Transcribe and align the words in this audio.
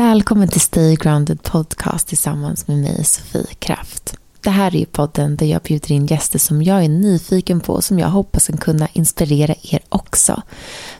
Välkommen 0.00 0.48
till 0.48 0.60
Stay 0.60 0.96
Grounded 0.96 1.42
Podcast 1.42 2.06
tillsammans 2.06 2.68
med 2.68 2.78
mig, 2.78 3.04
Sofie 3.04 3.54
Kraft. 3.58 4.16
Det 4.42 4.50
här 4.50 4.74
är 4.74 4.78
ju 4.78 4.86
podden 4.86 5.36
där 5.36 5.46
jag 5.46 5.62
bjuder 5.62 5.92
in 5.92 6.06
gäster 6.06 6.38
som 6.38 6.62
jag 6.62 6.84
är 6.84 6.88
nyfiken 6.88 7.60
på 7.60 7.72
och 7.72 7.84
som 7.84 7.98
jag 7.98 8.08
hoppas 8.08 8.46
kan 8.46 8.56
kunna 8.56 8.88
inspirera 8.92 9.54
er 9.62 9.80
också. 9.88 10.42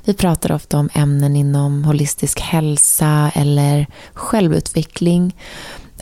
Vi 0.04 0.14
pratar 0.14 0.52
ofta 0.52 0.78
om 0.78 0.88
ämnen 0.92 1.36
inom 1.36 1.84
holistisk 1.84 2.40
hälsa 2.40 3.30
eller 3.34 3.86
självutveckling, 4.12 5.36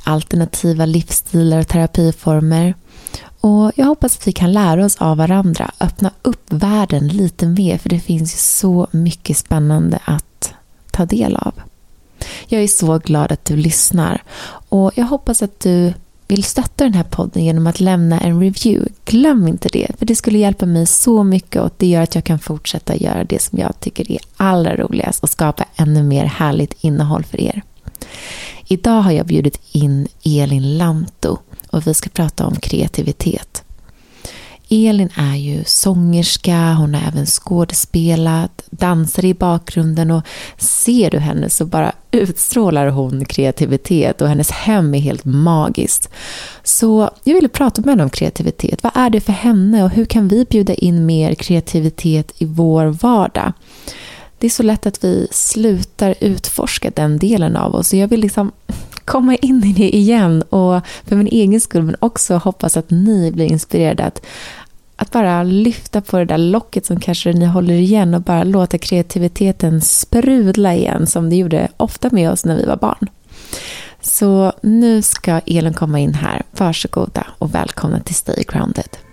alternativa 0.04 0.86
livsstilar 0.86 1.58
och 1.58 1.68
terapiformer. 1.68 2.74
Och 3.40 3.72
jag 3.74 3.86
hoppas 3.86 4.16
att 4.16 4.26
vi 4.26 4.32
kan 4.32 4.52
lära 4.52 4.84
oss 4.84 4.96
av 4.96 5.16
varandra, 5.16 5.70
öppna 5.80 6.10
upp 6.22 6.52
världen 6.52 7.08
lite 7.08 7.46
mer 7.46 7.78
för 7.78 7.88
det 7.88 8.00
finns 8.00 8.34
ju 8.34 8.38
så 8.38 8.88
mycket 8.90 9.36
spännande 9.36 9.98
att 10.04 10.54
ta 10.90 11.06
del 11.06 11.36
av. 11.36 11.52
Jag 12.46 12.62
är 12.62 12.68
så 12.68 12.98
glad 12.98 13.32
att 13.32 13.44
du 13.44 13.56
lyssnar 13.56 14.22
och 14.68 14.92
jag 14.94 15.04
hoppas 15.04 15.42
att 15.42 15.60
du 15.60 15.92
vill 16.28 16.44
stötta 16.44 16.84
den 16.84 16.94
här 16.94 17.04
podden 17.04 17.44
genom 17.44 17.66
att 17.66 17.80
lämna 17.80 18.20
en 18.20 18.40
review. 18.40 18.90
Glöm 19.04 19.48
inte 19.48 19.68
det, 19.68 19.88
för 19.98 20.06
det 20.06 20.16
skulle 20.16 20.38
hjälpa 20.38 20.66
mig 20.66 20.86
så 20.86 21.22
mycket 21.22 21.62
och 21.62 21.72
det 21.76 21.86
gör 21.86 22.02
att 22.02 22.14
jag 22.14 22.24
kan 22.24 22.38
fortsätta 22.38 22.96
göra 22.96 23.24
det 23.24 23.42
som 23.42 23.58
jag 23.58 23.80
tycker 23.80 24.12
är 24.12 24.18
allra 24.36 24.76
roligast 24.76 25.22
och 25.22 25.30
skapa 25.30 25.64
ännu 25.76 26.02
mer 26.02 26.24
härligt 26.24 26.74
innehåll 26.80 27.24
för 27.24 27.40
er. 27.40 27.62
Idag 28.66 29.02
har 29.02 29.10
jag 29.10 29.26
bjudit 29.26 29.60
in 29.72 30.08
Elin 30.24 30.78
Lanto 30.78 31.38
och 31.70 31.86
vi 31.86 31.94
ska 31.94 32.10
prata 32.10 32.46
om 32.46 32.56
kreativitet. 32.56 33.64
Elin 34.70 35.08
är 35.14 35.36
ju 35.36 35.64
sångerska, 35.64 36.74
hon 36.78 36.94
har 36.94 37.08
även 37.08 37.26
skådespelat, 37.26 38.62
dansar 38.70 39.24
i 39.24 39.34
bakgrunden 39.34 40.10
och 40.10 40.22
ser 40.58 41.10
du 41.10 41.18
henne 41.18 41.50
så 41.50 41.66
bara 41.66 41.92
utstrålar 42.10 42.86
hon 42.86 43.24
kreativitet 43.24 44.20
och 44.20 44.28
hennes 44.28 44.50
hem 44.50 44.94
är 44.94 44.98
helt 44.98 45.24
magiskt. 45.24 46.08
Så 46.62 47.10
jag 47.24 47.34
ville 47.34 47.48
prata 47.48 47.82
med 47.82 47.90
henne 47.90 48.02
om 48.02 48.10
kreativitet. 48.10 48.82
Vad 48.82 48.92
är 48.94 49.10
det 49.10 49.20
för 49.20 49.32
henne 49.32 49.84
och 49.84 49.90
hur 49.90 50.04
kan 50.04 50.28
vi 50.28 50.44
bjuda 50.44 50.74
in 50.74 51.06
mer 51.06 51.34
kreativitet 51.34 52.32
i 52.38 52.44
vår 52.44 52.86
vardag? 52.86 53.52
Det 54.38 54.46
är 54.46 54.50
så 54.50 54.62
lätt 54.62 54.86
att 54.86 55.04
vi 55.04 55.28
slutar 55.30 56.14
utforska 56.20 56.90
den 56.90 57.18
delen 57.18 57.56
av 57.56 57.74
oss. 57.74 57.92
och 57.92 57.98
jag 57.98 58.08
vill 58.08 58.20
liksom 58.20 58.52
komma 59.08 59.34
in 59.36 59.64
i 59.64 59.72
det 59.72 59.96
igen 59.96 60.42
och 60.42 60.80
för 61.06 61.16
min 61.16 61.26
egen 61.26 61.60
skull 61.60 61.82
men 61.82 61.96
också 61.98 62.36
hoppas 62.36 62.76
att 62.76 62.90
ni 62.90 63.32
blir 63.32 63.46
inspirerade 63.46 64.04
att, 64.04 64.26
att 64.96 65.10
bara 65.10 65.42
lyfta 65.42 66.00
på 66.00 66.18
det 66.18 66.24
där 66.24 66.38
locket 66.38 66.86
som 66.86 67.00
kanske 67.00 67.32
ni 67.32 67.44
håller 67.44 67.74
igen 67.74 68.14
och 68.14 68.22
bara 68.22 68.44
låta 68.44 68.78
kreativiteten 68.78 69.80
sprudla 69.80 70.74
igen 70.74 71.06
som 71.06 71.30
det 71.30 71.36
gjorde 71.36 71.68
ofta 71.76 72.08
med 72.12 72.30
oss 72.30 72.44
när 72.44 72.56
vi 72.56 72.64
var 72.64 72.76
barn. 72.76 73.08
Så 74.00 74.52
nu 74.62 75.02
ska 75.02 75.40
Elin 75.46 75.74
komma 75.74 75.98
in 75.98 76.14
här. 76.14 76.42
Varsågoda 76.50 77.26
och 77.38 77.54
välkomna 77.54 78.00
till 78.00 78.14
Stay 78.14 78.44
Grounded. 78.48 79.07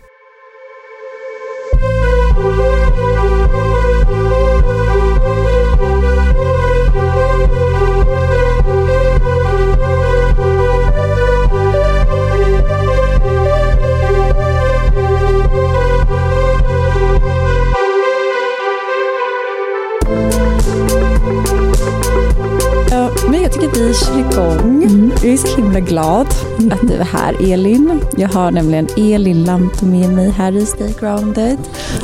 Glad 25.95 26.27
att 26.71 26.87
du 26.87 26.93
är 26.93 27.03
här 27.03 27.51
Elin. 27.51 28.01
Jag 28.17 28.29
har 28.29 28.51
nämligen 28.51 28.87
Elin 28.97 29.43
Lanto 29.43 29.85
med 29.85 30.09
mig 30.09 30.29
här 30.29 30.51
i 30.57 30.65
Stay 30.65 30.93
Grounded. 30.99 31.57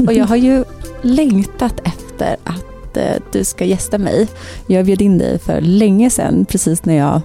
Och 0.07 0.13
jag 0.13 0.25
har 0.25 0.35
ju 0.35 0.63
längtat 1.01 1.81
efter 1.83 2.37
att 2.43 2.97
eh, 2.97 3.15
du 3.31 3.43
ska 3.43 3.65
gästa 3.65 3.97
mig. 3.97 4.27
Jag 4.67 4.85
bjöd 4.85 5.01
in 5.01 5.17
dig 5.17 5.39
för 5.39 5.61
länge 5.61 6.09
sedan, 6.09 6.45
precis 6.45 6.85
när 6.85 6.97
jag 6.97 7.21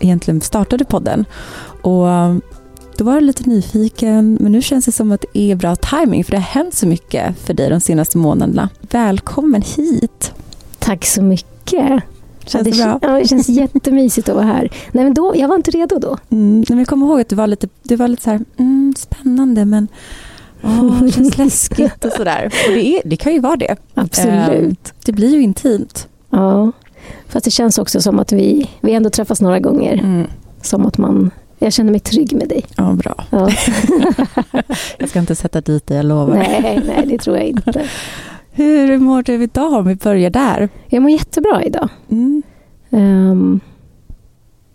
egentligen 0.00 0.40
startade 0.40 0.84
podden. 0.84 1.24
Och 1.82 2.10
eh, 2.10 2.36
då 2.96 3.04
var 3.04 3.14
jag 3.14 3.22
lite 3.22 3.48
nyfiken, 3.48 4.38
men 4.40 4.52
nu 4.52 4.62
känns 4.62 4.84
det 4.84 4.92
som 4.92 5.12
att 5.12 5.24
det 5.32 5.40
är 5.40 5.56
bra 5.56 5.76
timing 5.76 6.24
för 6.24 6.30
det 6.30 6.38
har 6.38 6.62
hänt 6.62 6.74
så 6.74 6.86
mycket 6.86 7.38
för 7.38 7.54
dig 7.54 7.70
de 7.70 7.80
senaste 7.80 8.18
månaderna. 8.18 8.68
Välkommen 8.80 9.62
hit! 9.62 10.32
Tack 10.78 11.06
så 11.06 11.22
mycket! 11.22 12.02
Känns 12.46 12.78
ja, 12.78 12.86
det, 12.86 12.98
bra? 13.00 13.10
Ja, 13.10 13.18
det 13.18 13.28
känns 13.28 13.48
jättemysigt 13.48 14.28
att 14.28 14.34
vara 14.34 14.46
här. 14.46 14.68
Nej, 14.92 15.04
men 15.04 15.14
då, 15.14 15.32
jag 15.36 15.48
var 15.48 15.56
inte 15.56 15.70
redo 15.70 15.98
då. 15.98 16.18
Mm, 16.30 16.64
men 16.68 16.78
jag 16.78 16.86
kommer 16.86 17.06
ihåg 17.06 17.20
att 17.20 17.28
du 17.28 17.36
var 17.36 17.46
lite, 17.46 17.68
du 17.82 17.96
var 17.96 18.08
lite 18.08 18.22
så 18.22 18.30
här, 18.30 18.40
mm, 18.56 18.94
spännande 18.96 19.64
men 19.64 19.88
åh, 20.62 21.02
det 21.02 21.12
känns 21.12 21.38
läskigt 21.38 22.04
och 22.04 22.12
sådär. 22.12 22.52
Och 22.68 22.74
det, 22.74 22.96
är, 22.96 23.02
det 23.04 23.16
kan 23.16 23.32
ju 23.32 23.40
vara 23.40 23.56
det. 23.56 23.76
Absolut. 23.94 24.92
det 25.04 25.12
blir 25.12 25.34
ju 25.34 25.42
intimt. 25.42 26.08
Ja, 26.30 26.72
fast 27.28 27.44
det 27.44 27.50
känns 27.50 27.78
också 27.78 28.00
som 28.00 28.18
att 28.18 28.32
vi, 28.32 28.70
vi 28.80 28.92
ändå 28.92 29.10
träffas 29.10 29.40
några 29.40 29.60
gånger. 29.60 29.92
Mm. 29.92 30.26
Som 30.62 30.86
att 30.86 30.98
man 30.98 31.30
jag 31.58 31.72
känner 31.72 31.90
mig 31.90 32.00
trygg 32.00 32.32
med 32.32 32.48
dig. 32.48 32.64
Ja, 32.76 32.92
bra. 32.92 33.24
Ja. 33.30 33.50
jag 34.98 35.08
ska 35.08 35.18
inte 35.18 35.34
sätta 35.34 35.60
dit 35.60 35.86
dig, 35.86 35.96
jag 35.96 36.06
lovar. 36.06 36.36
Nej, 36.36 36.82
nej, 36.86 37.06
det 37.06 37.18
tror 37.18 37.36
jag 37.36 37.46
inte. 37.46 37.88
Hur 38.56 38.98
mår 38.98 39.22
du 39.22 39.42
idag 39.42 39.72
om 39.72 39.86
vi 39.86 39.94
börjar 39.94 40.30
där? 40.30 40.68
Jag 40.88 41.02
mår 41.02 41.10
jättebra 41.10 41.64
idag. 41.64 41.88
Mm. 42.10 42.42
Um, 42.90 43.60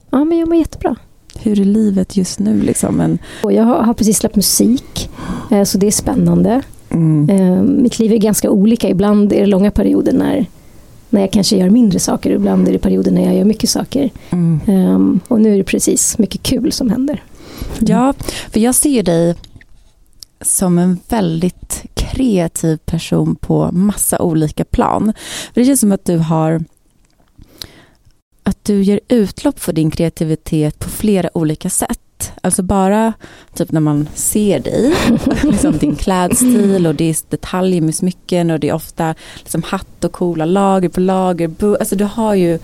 ja, 0.09 0.23
men 0.23 0.37
jag 0.37 0.49
mår 0.49 0.57
jättebra. 0.57 0.95
Hur 1.39 1.59
är 1.59 1.65
livet 1.65 2.17
just 2.17 2.39
nu? 2.39 2.61
Liksom? 2.61 3.01
En... 3.01 3.19
Jag 3.43 3.63
har, 3.63 3.93
precis 3.93 4.17
släppt 4.17 4.35
musik, 4.35 5.09
eh, 5.51 5.63
så 5.63 5.77
det 5.77 5.87
är 5.87 5.91
spännande. 5.91 6.61
Mm. 6.89 7.29
Um, 7.29 7.83
mitt 7.83 7.99
liv 7.99 8.13
är 8.13 8.17
ganska 8.17 8.49
olika. 8.49 8.89
Ibland 8.89 9.33
är 9.33 9.39
det 9.39 9.45
långa 9.45 9.71
perioder 9.71 10.13
när, 10.13 10.45
när 11.09 11.21
jag 11.21 11.31
kanske 11.31 11.57
gör 11.57 11.69
mindre 11.69 11.99
saker. 11.99 12.31
Ibland 12.31 12.67
är 12.67 12.71
det 12.71 12.79
perioder 12.79 13.11
när 13.11 13.25
jag 13.25 13.35
gör 13.35 13.45
mycket 13.45 13.69
saker. 13.69 14.09
Mm. 14.29 14.59
Um, 14.67 15.19
och 15.27 15.41
nu 15.41 15.53
är 15.53 15.57
det 15.57 15.63
precis 15.63 16.17
mycket 16.17 16.43
kul 16.43 16.71
som 16.71 16.89
händer. 16.89 17.23
Ja, 17.79 18.13
för 18.51 18.59
jag 18.59 18.75
ser 18.75 19.03
dig 19.03 19.35
som 20.41 20.77
en 20.77 20.99
väldigt 21.09 21.83
kreativ 22.11 22.77
person 22.77 23.35
på 23.35 23.69
massa 23.71 24.21
olika 24.21 24.65
plan. 24.65 25.13
det 25.53 25.65
känns 25.65 25.79
som 25.79 25.91
att 25.91 26.05
du 26.05 26.17
har 26.17 26.63
att 28.43 28.65
du 28.65 28.83
ger 28.83 28.99
utlopp 29.07 29.59
för 29.59 29.73
din 29.73 29.91
kreativitet 29.91 30.79
på 30.79 30.89
flera 30.89 31.29
olika 31.37 31.69
sätt. 31.69 32.33
Alltså 32.41 32.63
bara 32.63 33.13
typ 33.53 33.71
när 33.71 33.79
man 33.81 34.07
ser 34.13 34.59
dig, 34.59 34.93
liksom 35.43 35.77
din 35.77 35.95
klädstil 35.95 36.87
och 36.87 36.95
det 36.95 37.09
är 37.09 37.15
detaljer 37.29 37.81
med 37.81 37.95
smycken 37.95 38.51
och 38.51 38.59
det 38.59 38.69
är 38.69 38.73
ofta 38.73 39.15
liksom 39.37 39.63
hatt 39.63 40.03
och 40.03 40.11
coola 40.11 40.45
lager 40.45 40.89
på 40.89 40.99
lager. 40.99 41.77
Alltså 41.79 41.95
du 41.95 42.03
har 42.03 42.35
ju 42.35 42.59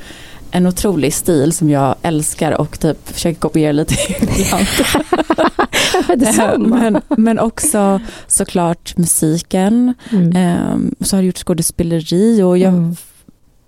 en 0.52 0.68
otrolig 0.68 1.14
stil 1.14 1.54
som 1.54 1.70
jag 1.70 1.96
älskar 2.02 2.52
och 2.52 2.80
typ 2.80 3.10
försöker 3.10 3.40
kopiera 3.40 3.72
lite 3.72 3.96
ibland. 4.40 4.68
men, 6.60 7.02
men 7.10 7.40
också 7.40 8.02
såklart 8.28 8.98
musiken. 8.98 9.94
Mm. 10.12 10.74
Um, 10.74 10.96
så 11.02 11.16
har 11.16 11.22
du 11.22 11.28
gjort 11.28 11.38
skådespeleri 11.38 12.44
och 12.44 12.58
jag 12.58 12.74
mm. 12.74 12.96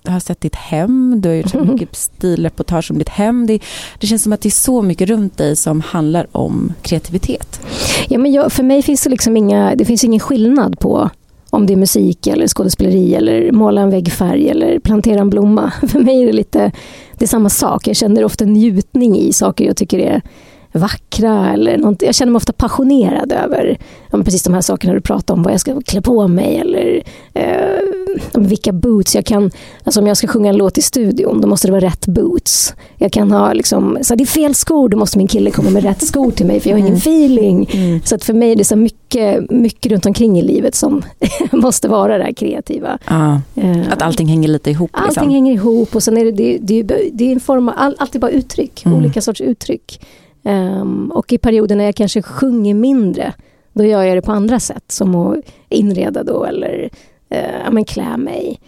har 0.05 0.19
sett 0.19 0.41
ditt 0.41 0.55
hem. 0.55 1.21
Du 1.21 1.29
har 1.29 1.35
gjort 1.35 1.49
så 1.49 1.63
mycket 1.63 1.95
stilreportage 1.95 2.91
om 2.91 2.97
ditt 2.97 3.09
hem. 3.09 3.47
Det, 3.47 3.59
det, 3.99 4.07
känns 4.07 4.23
som 4.23 4.33
att 4.33 4.41
det 4.41 4.49
är 4.49 4.51
så 4.51 4.81
mycket 4.81 5.09
runt 5.09 5.37
dig 5.37 5.55
som 5.55 5.81
handlar 5.81 6.27
om 6.31 6.73
kreativitet. 6.81 7.61
Ja, 8.09 8.17
men 8.17 8.31
jag, 8.31 8.51
för 8.51 8.63
mig 8.63 8.81
finns 8.81 9.03
det 9.03 9.09
liksom 9.09 9.37
inga, 9.37 9.75
det 9.75 9.85
finns 9.85 10.03
ingen 10.03 10.19
skillnad 10.19 10.79
på 10.79 11.09
om 11.49 11.65
det 11.65 11.73
är 11.73 11.77
musik 11.77 12.27
eller 12.27 12.47
skådespeleri 12.47 13.15
eller 13.15 13.51
måla 13.51 13.81
en 13.81 13.89
väggfärg 13.89 14.49
eller 14.49 14.79
plantera 14.79 15.21
en 15.21 15.29
blomma. 15.29 15.71
För 15.87 15.99
mig 15.99 16.21
är 16.21 16.25
det 16.25 16.33
lite 16.33 16.71
det 17.17 17.25
är 17.25 17.29
samma 17.29 17.49
sak. 17.49 17.87
Jag 17.87 17.95
känner 17.95 18.23
ofta 18.23 18.45
njutning 18.45 19.19
i 19.19 19.33
saker 19.33 19.65
jag 19.65 19.77
tycker 19.77 19.99
är 19.99 20.21
vackra. 20.71 21.53
Eller 21.53 21.77
något. 21.77 22.01
Jag 22.01 22.15
känner 22.15 22.31
mig 22.31 22.37
ofta 22.37 22.53
passionerad 22.53 23.31
över 23.31 23.77
ja, 24.11 24.23
precis 24.23 24.43
de 24.43 24.53
här 24.53 24.61
sakerna 24.61 24.93
du 24.93 25.01
pratar 25.01 25.33
om. 25.33 25.43
Vad 25.43 25.53
jag 25.53 25.59
ska 25.59 25.81
klä 25.81 26.01
på 26.01 26.27
mig 26.27 26.57
eller 26.57 27.03
eh, 27.33 28.41
vilka 28.41 28.71
boots 28.71 29.15
jag 29.15 29.25
kan... 29.25 29.51
Alltså 29.83 29.99
om 30.01 30.07
jag 30.07 30.17
ska 30.17 30.27
sjunga 30.27 30.49
en 30.49 30.57
låt 30.57 30.77
i 30.77 30.81
studion, 30.81 31.41
då 31.41 31.47
måste 31.47 31.67
det 31.67 31.71
vara 31.71 31.85
rätt 31.85 32.07
boots. 32.07 32.73
Jag 32.97 33.11
kan 33.11 33.31
ha 33.31 33.53
liksom, 33.53 33.97
så 34.01 34.15
det 34.15 34.23
är 34.23 34.25
fel 34.25 34.55
skor, 34.55 34.89
då 34.89 34.97
måste 34.97 35.17
min 35.17 35.27
kille 35.27 35.51
komma 35.51 35.69
med 35.69 35.83
rätt 35.83 36.07
skor 36.07 36.31
till 36.31 36.45
mig 36.45 36.59
för 36.59 36.69
jag 36.69 36.75
har 36.75 36.79
ingen 36.79 36.93
mm. 36.93 36.97
feeling. 36.97 37.69
Mm. 37.73 38.01
Så 38.05 38.15
att 38.15 38.23
för 38.23 38.33
mig 38.33 38.51
är 38.51 38.55
det 38.55 38.63
så 38.63 38.75
mycket, 38.75 39.51
mycket 39.51 39.91
runt 39.91 40.05
omkring 40.05 40.39
i 40.39 40.41
livet 40.41 40.75
som 40.75 41.01
måste 41.51 41.87
vara 41.87 42.17
det 42.17 42.23
här 42.23 42.33
kreativa. 42.33 42.97
Ah, 43.05 43.37
uh, 43.57 43.91
att 43.91 44.01
allting 44.01 44.27
hänger 44.27 44.47
lite 44.47 44.71
ihop? 44.71 44.91
Liksom. 44.93 45.07
Allting 45.07 45.35
hänger 45.35 45.53
ihop 45.53 45.95
och 45.95 46.03
sen 46.03 46.17
är 46.17 46.25
det, 46.25 46.31
det, 46.31 46.81
det, 46.83 47.09
det 47.13 47.23
är 47.25 47.31
en 47.31 47.39
form 47.39 47.69
av, 47.69 47.75
all, 47.77 47.95
allt 47.99 48.15
är 48.15 48.19
bara 48.19 48.31
uttryck, 48.31 48.85
mm. 48.85 48.97
olika 48.97 49.21
sorts 49.21 49.41
uttryck. 49.41 49.99
Um, 50.43 51.11
och 51.11 51.33
i 51.33 51.37
perioder 51.37 51.75
när 51.75 51.85
jag 51.85 51.95
kanske 51.95 52.21
sjunger 52.21 52.73
mindre, 52.73 53.33
då 53.73 53.83
gör 53.83 54.03
jag 54.03 54.17
det 54.17 54.21
på 54.21 54.31
andra 54.31 54.59
sätt. 54.59 54.83
Som 54.87 55.15
att 55.15 55.37
inreda 55.69 56.23
då 56.23 56.45
eller 56.45 56.89
uh, 57.35 57.71
men 57.71 57.85
klä 57.85 58.17
mig. 58.17 58.59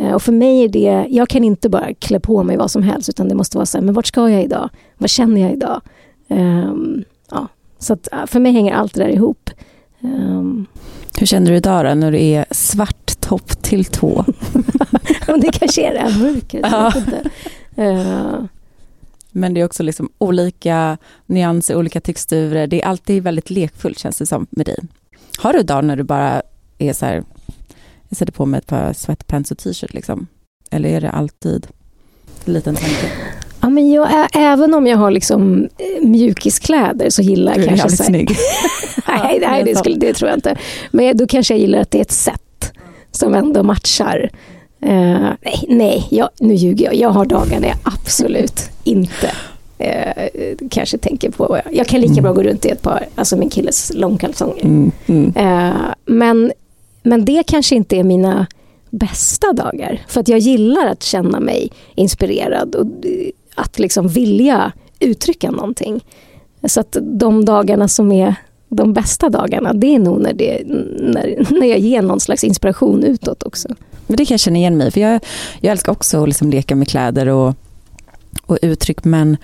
Eh, 0.00 0.12
och 0.12 0.22
för 0.22 0.32
mig 0.32 0.64
är 0.64 0.68
det, 0.68 1.06
jag 1.08 1.28
kan 1.28 1.44
inte 1.44 1.68
bara 1.68 1.94
klä 1.94 2.20
på 2.20 2.42
mig 2.42 2.56
vad 2.56 2.70
som 2.70 2.82
helst 2.82 3.08
utan 3.08 3.28
det 3.28 3.34
måste 3.34 3.56
vara 3.56 3.66
så 3.66 3.78
här, 3.78 3.84
men 3.84 3.94
vart 3.94 4.06
ska 4.06 4.30
jag 4.30 4.42
idag? 4.42 4.70
Vad 4.98 5.10
känner 5.10 5.40
jag 5.40 5.52
idag? 5.52 5.80
Um, 6.28 7.04
ja. 7.30 7.48
Så 7.78 7.92
att, 7.92 8.08
för 8.26 8.40
mig 8.40 8.52
hänger 8.52 8.74
allt 8.74 8.94
det 8.94 9.00
där 9.00 9.08
ihop. 9.08 9.50
Um. 10.00 10.66
Hur 11.18 11.26
känner 11.26 11.50
du 11.50 11.56
idag 11.56 11.84
då, 11.84 11.94
när 11.94 12.12
du 12.12 12.22
är 12.22 12.44
svart 12.50 13.20
topp 13.20 13.62
till 13.62 13.84
tå? 13.84 14.24
det 15.26 15.52
kanske 15.52 15.82
är 15.82 15.94
det 15.94 16.18
mörkret. 16.18 16.66
Ja. 16.70 16.92
Uh. 17.78 18.44
Men 19.32 19.54
det 19.54 19.60
är 19.60 19.64
också 19.64 19.82
liksom 19.82 20.10
olika 20.18 20.98
nyanser, 21.26 21.76
olika 21.76 22.00
texturer. 22.00 22.66
Det 22.66 22.82
är 22.82 22.86
alltid 22.86 23.22
väldigt 23.22 23.50
lekfullt 23.50 23.98
känns 23.98 24.18
det 24.18 24.26
som 24.26 24.46
med 24.50 24.66
dig. 24.66 24.78
Har 25.38 25.52
du 25.52 25.62
dagar 25.62 25.82
när 25.82 25.96
du 25.96 26.02
bara 26.02 26.42
är 26.78 26.92
så 26.92 27.06
här, 27.06 27.24
jag 28.08 28.18
sätter 28.18 28.32
på 28.32 28.46
mig 28.46 28.58
ett 28.58 28.66
par 28.66 28.92
sweatpants 28.92 29.50
och 29.50 29.58
t-shirt 29.58 29.94
liksom? 29.94 30.26
Eller 30.70 30.88
är 30.88 31.00
det 31.00 31.10
alltid 31.10 31.66
en 32.44 32.52
liten 32.52 32.74
tanke? 32.74 33.06
Ja, 33.60 33.68
men 33.68 33.90
jag, 33.90 34.28
även 34.32 34.74
om 34.74 34.86
jag 34.86 34.98
har 34.98 35.10
liksom 35.10 35.68
eh, 35.78 36.08
mjukiskläder 36.08 37.10
så 37.10 37.22
gillar 37.22 37.58
jag 37.58 37.68
kanske... 37.68 37.88
Du 37.88 38.12
är 38.12 38.18
jävligt 38.18 38.28
snygg. 38.28 38.36
nej, 39.08 39.38
nej 39.40 39.64
det, 39.64 39.76
skulle, 39.76 39.96
det 39.96 40.12
tror 40.14 40.28
jag 40.28 40.36
inte. 40.36 40.56
Men 40.90 41.16
då 41.16 41.26
kanske 41.26 41.54
jag 41.54 41.60
gillar 41.60 41.78
att 41.78 41.90
det 41.90 41.98
är 41.98 42.02
ett 42.02 42.12
sätt 42.12 42.72
som 43.10 43.34
ändå 43.34 43.62
matchar. 43.62 44.30
Uh, 44.86 45.32
nej, 45.42 45.64
nej 45.68 46.06
jag, 46.10 46.28
nu 46.40 46.54
ljuger 46.54 46.84
jag. 46.84 46.94
Jag 46.94 47.10
har 47.10 47.26
dagar 47.26 47.60
där 47.60 47.68
jag 47.68 47.78
absolut 47.82 48.70
inte 48.84 49.30
uh, 49.80 50.68
kanske 50.70 50.98
tänker 50.98 51.30
på... 51.30 51.60
Jag 51.72 51.86
kan 51.86 52.00
lika 52.00 52.12
mm. 52.12 52.22
bra 52.22 52.32
gå 52.32 52.42
runt 52.42 52.64
i 52.64 52.68
ett 52.68 52.82
par, 52.82 53.06
alltså 53.14 53.36
min 53.36 53.50
killes 53.50 53.92
långkalsonger. 53.94 54.64
Mm, 54.64 54.92
mm. 55.06 55.26
Uh, 55.36 55.94
men, 56.06 56.52
men 57.02 57.24
det 57.24 57.42
kanske 57.46 57.76
inte 57.76 57.96
är 57.96 58.04
mina 58.04 58.46
bästa 58.90 59.52
dagar. 59.52 60.02
För 60.08 60.20
att 60.20 60.28
jag 60.28 60.38
gillar 60.38 60.86
att 60.86 61.02
känna 61.02 61.40
mig 61.40 61.70
inspirerad 61.94 62.74
och 62.74 62.86
att 63.54 63.78
liksom 63.78 64.08
vilja 64.08 64.72
uttrycka 65.00 65.50
någonting. 65.50 66.04
Så 66.64 66.80
att 66.80 66.96
de 67.00 67.44
dagarna 67.44 67.88
som 67.88 68.12
är 68.12 68.34
de 68.70 68.92
bästa 68.92 69.28
dagarna, 69.28 69.72
det 69.72 69.94
är 69.94 69.98
nog 69.98 70.20
när, 70.20 70.32
det, 70.32 70.62
när, 71.00 71.52
när 71.60 71.66
jag 71.66 71.78
ger 71.78 72.02
någon 72.02 72.20
slags 72.20 72.44
inspiration 72.44 73.04
utåt 73.04 73.42
också. 73.42 73.68
Men 74.06 74.16
det 74.16 74.24
kan 74.26 74.34
jag 74.34 74.40
känna 74.40 74.58
igen 74.58 74.76
mig 74.76 74.90
för 74.90 75.00
jag, 75.00 75.20
jag 75.60 75.72
älskar 75.72 75.92
också 75.92 76.22
att 76.22 76.28
liksom 76.28 76.50
leka 76.50 76.76
med 76.76 76.88
kläder 76.88 77.26
och, 77.26 77.54
och 78.46 78.58
uttryck 78.62 79.04
men 79.04 79.36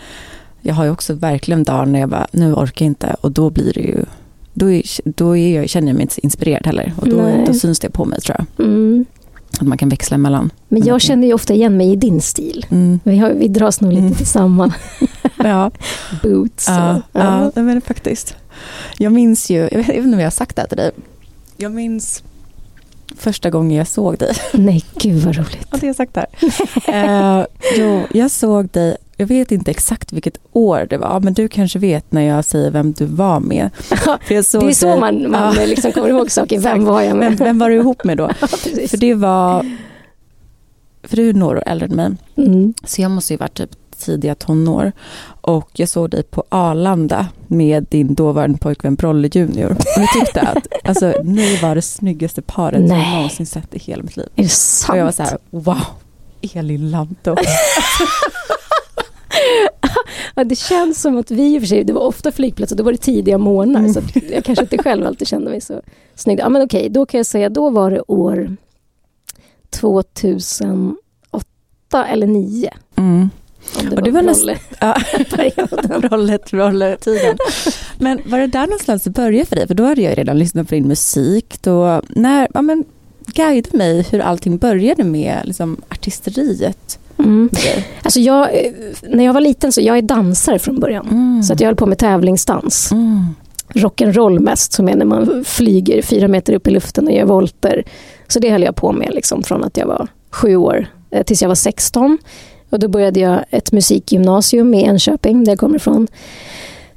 jag 0.61 0.75
har 0.75 0.85
ju 0.85 0.91
också 0.91 1.15
verkligen 1.15 1.65
dagar 1.65 1.87
när 1.87 2.01
jag 2.01 2.09
bara, 2.09 2.27
nu 2.31 2.55
orkar 2.55 2.85
jag 2.85 2.91
inte 2.91 3.17
och 3.21 3.33
då 3.33 3.51
blir 3.51 3.73
det 3.73 3.81
ju 3.81 4.05
då, 4.53 4.71
är, 4.71 4.83
då 5.05 5.37
är 5.37 5.57
jag, 5.57 5.69
känner 5.69 5.89
jag 5.89 5.95
mig 5.95 6.03
inte 6.03 6.21
inspirerad 6.23 6.67
heller 6.67 6.93
och 6.97 7.09
då, 7.09 7.45
då 7.47 7.55
syns 7.55 7.79
det 7.79 7.91
på 7.91 8.05
mig 8.05 8.21
tror 8.21 8.37
jag. 8.39 8.67
Mm. 8.67 9.05
Att 9.61 9.67
man 9.67 9.79
kan 9.79 9.89
växla 9.89 10.15
emellan. 10.15 10.51
Men 10.69 10.85
jag 10.85 11.01
känner 11.01 11.27
ju 11.27 11.35
ofta 11.35 11.55
igen 11.55 11.77
mig 11.77 11.93
i 11.93 11.97
din 11.97 12.21
stil. 12.21 12.67
Mm. 12.71 13.01
Vi, 13.05 13.19
har, 13.19 13.31
vi 13.31 13.49
dras 13.49 13.81
nog 13.81 13.93
lite 13.93 14.03
mm. 14.03 14.15
tillsammans. 14.15 14.75
ja. 15.37 15.71
Boots. 16.23 16.69
Och, 16.69 16.75
ja, 16.75 17.03
ja. 17.13 17.53
ja 17.55 17.63
men 17.63 17.81
faktiskt. 17.81 18.37
Jag 18.99 19.13
minns 19.13 19.51
ju, 19.51 19.69
jag 19.73 19.79
vet 19.79 19.89
inte 19.89 20.01
om 20.01 20.21
jag 20.21 20.27
har 20.27 20.31
sagt 20.31 20.57
det 20.57 20.63
här 20.63 20.69
till 20.69 20.77
dig. 20.77 20.91
Jag 21.57 21.73
minns 21.73 22.23
första 23.17 23.51
gången 23.51 23.79
jag 23.79 23.87
såg 23.87 24.19
dig. 24.19 24.35
Nej, 24.53 24.85
gud 24.95 25.23
vad 25.23 25.37
roligt. 25.37 25.67
Ja, 25.71 25.79
det 25.79 25.81
har 25.81 25.87
jag 25.87 25.97
sagt 25.97 26.15
det 26.15 26.27
här. 26.87 27.41
uh, 27.41 27.47
jo, 27.77 28.03
jag 28.13 28.31
såg 28.31 28.69
dig, 28.69 28.97
jag 29.17 29.27
vet 29.27 29.53
inte 29.53 29.71
exakt 29.71 30.13
vilket 30.13 30.39
år 30.53 30.87
det 30.91 30.99
var, 30.99 31.21
men 31.21 31.35
du 31.35 31.49
kanske 31.49 31.79
vet 31.79 32.13
när 32.13 32.23
jag 32.23 32.45
säger 32.45 32.71
vem 32.71 32.93
du 32.93 33.05
var 33.05 33.41
med. 33.41 33.71
Det 34.29 34.37
är 34.37 34.43
så 34.73 34.87
dig, 34.87 35.01
man, 35.01 35.31
man 35.31 35.55
ja. 35.57 35.67
liksom 35.67 35.93
kommer 35.93 36.09
ihåg 36.09 36.31
saker, 36.31 36.59
vem 36.61 36.85
var 36.85 37.03
jag 37.03 37.17
med? 37.17 37.29
Vem, 37.39 37.47
vem 37.47 37.59
var 37.59 37.71
du 37.71 37.77
ihop 37.77 38.05
med 38.05 38.17
då? 38.17 38.31
Ja, 38.41 38.47
för 38.89 38.97
det 38.97 39.15
var, 39.15 39.77
för 41.03 41.17
du 41.17 41.29
är 41.29 41.33
några 41.33 41.59
år 41.59 41.63
äldre 41.67 41.87
än 41.87 41.97
mig, 41.97 42.11
mm. 42.37 42.75
så 42.85 43.03
jag 43.03 43.11
måste 43.11 43.33
ju 43.33 43.37
varit 43.37 43.55
typ 43.55 43.71
tidiga 43.97 44.35
tonår. 44.35 44.93
Och 45.41 45.71
jag 45.73 45.89
såg 45.89 46.11
dig 46.11 46.23
på 46.23 46.45
Arlanda 46.49 47.29
med 47.47 47.87
din 47.91 48.15
dåvarande 48.15 48.59
pojkvän 48.59 48.95
Brolle 48.95 49.29
Junior. 49.33 49.71
Och 49.71 50.03
jag 50.03 50.13
tyckte 50.13 50.41
att 50.41 50.67
alltså, 50.85 51.15
ni 51.25 51.57
var 51.57 51.75
det 51.75 51.83
snyggaste 51.83 52.43
paret 52.43 52.81
Nej. 52.81 53.03
jag 53.03 53.15
någonsin 53.15 53.47
sett 53.47 53.75
i 53.75 53.79
hela 53.79 54.03
mitt 54.03 54.17
liv. 54.17 54.29
Är 54.37 54.43
det 54.43 54.49
sant? 54.49 54.91
Och 54.91 54.99
jag 54.99 55.05
var 55.05 55.13
så 55.13 55.23
här, 55.23 55.39
wow, 55.51 55.83
Elin 56.55 56.91
Lantto. 56.91 57.37
ja, 60.35 60.45
det 60.45 60.57
känns 60.57 61.01
som 61.01 61.19
att 61.19 61.31
vi 61.31 61.55
i 61.55 61.59
och 61.59 61.63
för 61.63 61.67
sig, 61.67 61.85
det 61.85 61.93
var 61.93 62.01
ofta 62.01 62.33
flygplatser, 62.33 62.77
då 62.77 62.85
var 62.85 62.93
det 62.93 62.99
tidiga 62.99 63.39
morgnar. 63.39 63.81
Mm. 63.81 63.95
Så 63.95 64.01
jag 64.31 64.45
kanske 64.45 64.65
inte 64.65 64.79
själv 64.79 65.07
alltid 65.07 65.29
kände 65.29 65.51
mig 65.51 65.61
så 65.61 65.81
snygg. 66.15 66.39
Ja, 66.39 66.49
men 66.49 66.63
okej, 66.63 66.89
då 66.89 67.07
kan 67.07 67.19
jag 67.19 67.27
säga, 67.27 67.49
då 67.49 67.71
var 67.71 67.91
det 67.91 68.01
år 68.01 68.57
2008 69.71 70.97
eller 72.07 72.27
2009. 72.27 72.71
Mm. 72.97 73.31
Det 73.83 73.97
och 73.97 74.03
det 74.03 74.11
var 74.11 74.23
nästan... 74.23 74.57
Ja, 74.81 74.97
rollet, 76.09 76.53
rolletiden. 76.53 77.37
Men 77.99 78.21
var 78.27 78.39
det 78.39 78.47
där 78.47 78.67
någonstans 78.67 79.03
det 79.03 79.11
började 79.11 79.47
för 79.47 79.57
dig? 79.57 79.67
För 79.67 79.75
då 79.75 79.85
hade 79.85 80.03
jag 80.03 80.19
redan 80.19 80.39
lyssnat 80.39 80.69
på 80.69 80.75
din 80.75 80.89
musik. 80.89 81.59
Då, 81.63 82.03
när, 82.09 82.49
ja, 82.55 82.63
men, 82.63 82.85
guida 83.27 83.69
mig 83.73 84.07
hur 84.11 84.21
allting 84.21 84.59
började 84.59 85.05
med 85.05 85.41
liksom, 85.45 85.77
artisteriet. 85.89 86.99
Mm. 87.19 87.51
Alltså 88.03 88.21
jag, 88.21 88.49
när 89.09 89.25
jag 89.25 89.33
var 89.33 89.41
liten 89.41 89.73
så 89.73 89.81
jag 89.81 89.99
är 89.99 90.03
dansare 90.03 90.59
från 90.59 90.81
början. 90.81 91.07
Mm. 91.11 91.43
Så 91.43 91.53
att 91.53 91.61
jag 91.61 91.69
höll 91.69 91.77
på 91.77 91.87
med 91.87 91.99
tävlingsdans. 91.99 92.93
Mm. 92.93 93.25
Rock'n'roll 93.69 94.39
mest, 94.39 94.73
som 94.73 94.89
är 94.89 94.97
när 94.97 95.05
man 95.05 95.45
flyger 95.45 96.03
fyra 96.03 96.29
meter 96.29 96.53
upp 96.53 96.67
i 96.67 96.71
luften 96.71 97.07
och 97.07 97.13
gör 97.13 97.25
volter. 97.25 97.85
Så 98.29 98.39
det 98.39 98.51
höll 98.51 98.63
jag 98.63 98.77
på 98.77 98.93
med 98.93 99.15
liksom, 99.15 99.43
från 99.43 99.65
att 99.65 99.77
jag 99.77 99.87
var 99.87 100.09
sju 100.31 100.57
år 100.57 100.87
eh, 101.11 101.23
tills 101.23 101.43
jag 101.43 101.49
var 101.49 101.55
16. 101.55 102.19
Och 102.71 102.79
då 102.79 102.89
började 102.89 103.21
jag 103.21 103.45
ett 103.51 103.73
musikgymnasium 103.73 104.75
i 104.75 104.83
Enköping, 104.83 105.45
där 105.45 105.53
jag 105.53 105.59
kommer 105.59 105.77
ifrån. 105.77 106.09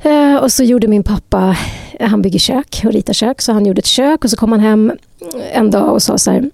Uh, 0.05 0.35
och 0.35 0.51
så 0.51 0.63
gjorde 0.63 0.87
min 0.87 1.03
pappa, 1.03 1.57
han 1.99 2.21
bygger 2.21 2.39
kök 2.39 2.81
och 2.85 2.93
ritar 2.93 3.13
kök, 3.13 3.41
så 3.41 3.53
han 3.53 3.65
gjorde 3.65 3.79
ett 3.79 3.85
kök 3.85 4.23
och 4.23 4.29
så 4.29 4.37
kom 4.37 4.51
han 4.51 4.61
hem 4.61 4.91
en 5.53 5.71
dag 5.71 5.93
och 5.93 6.01
sa 6.01 6.17
så 6.17 6.31
här 6.31 6.49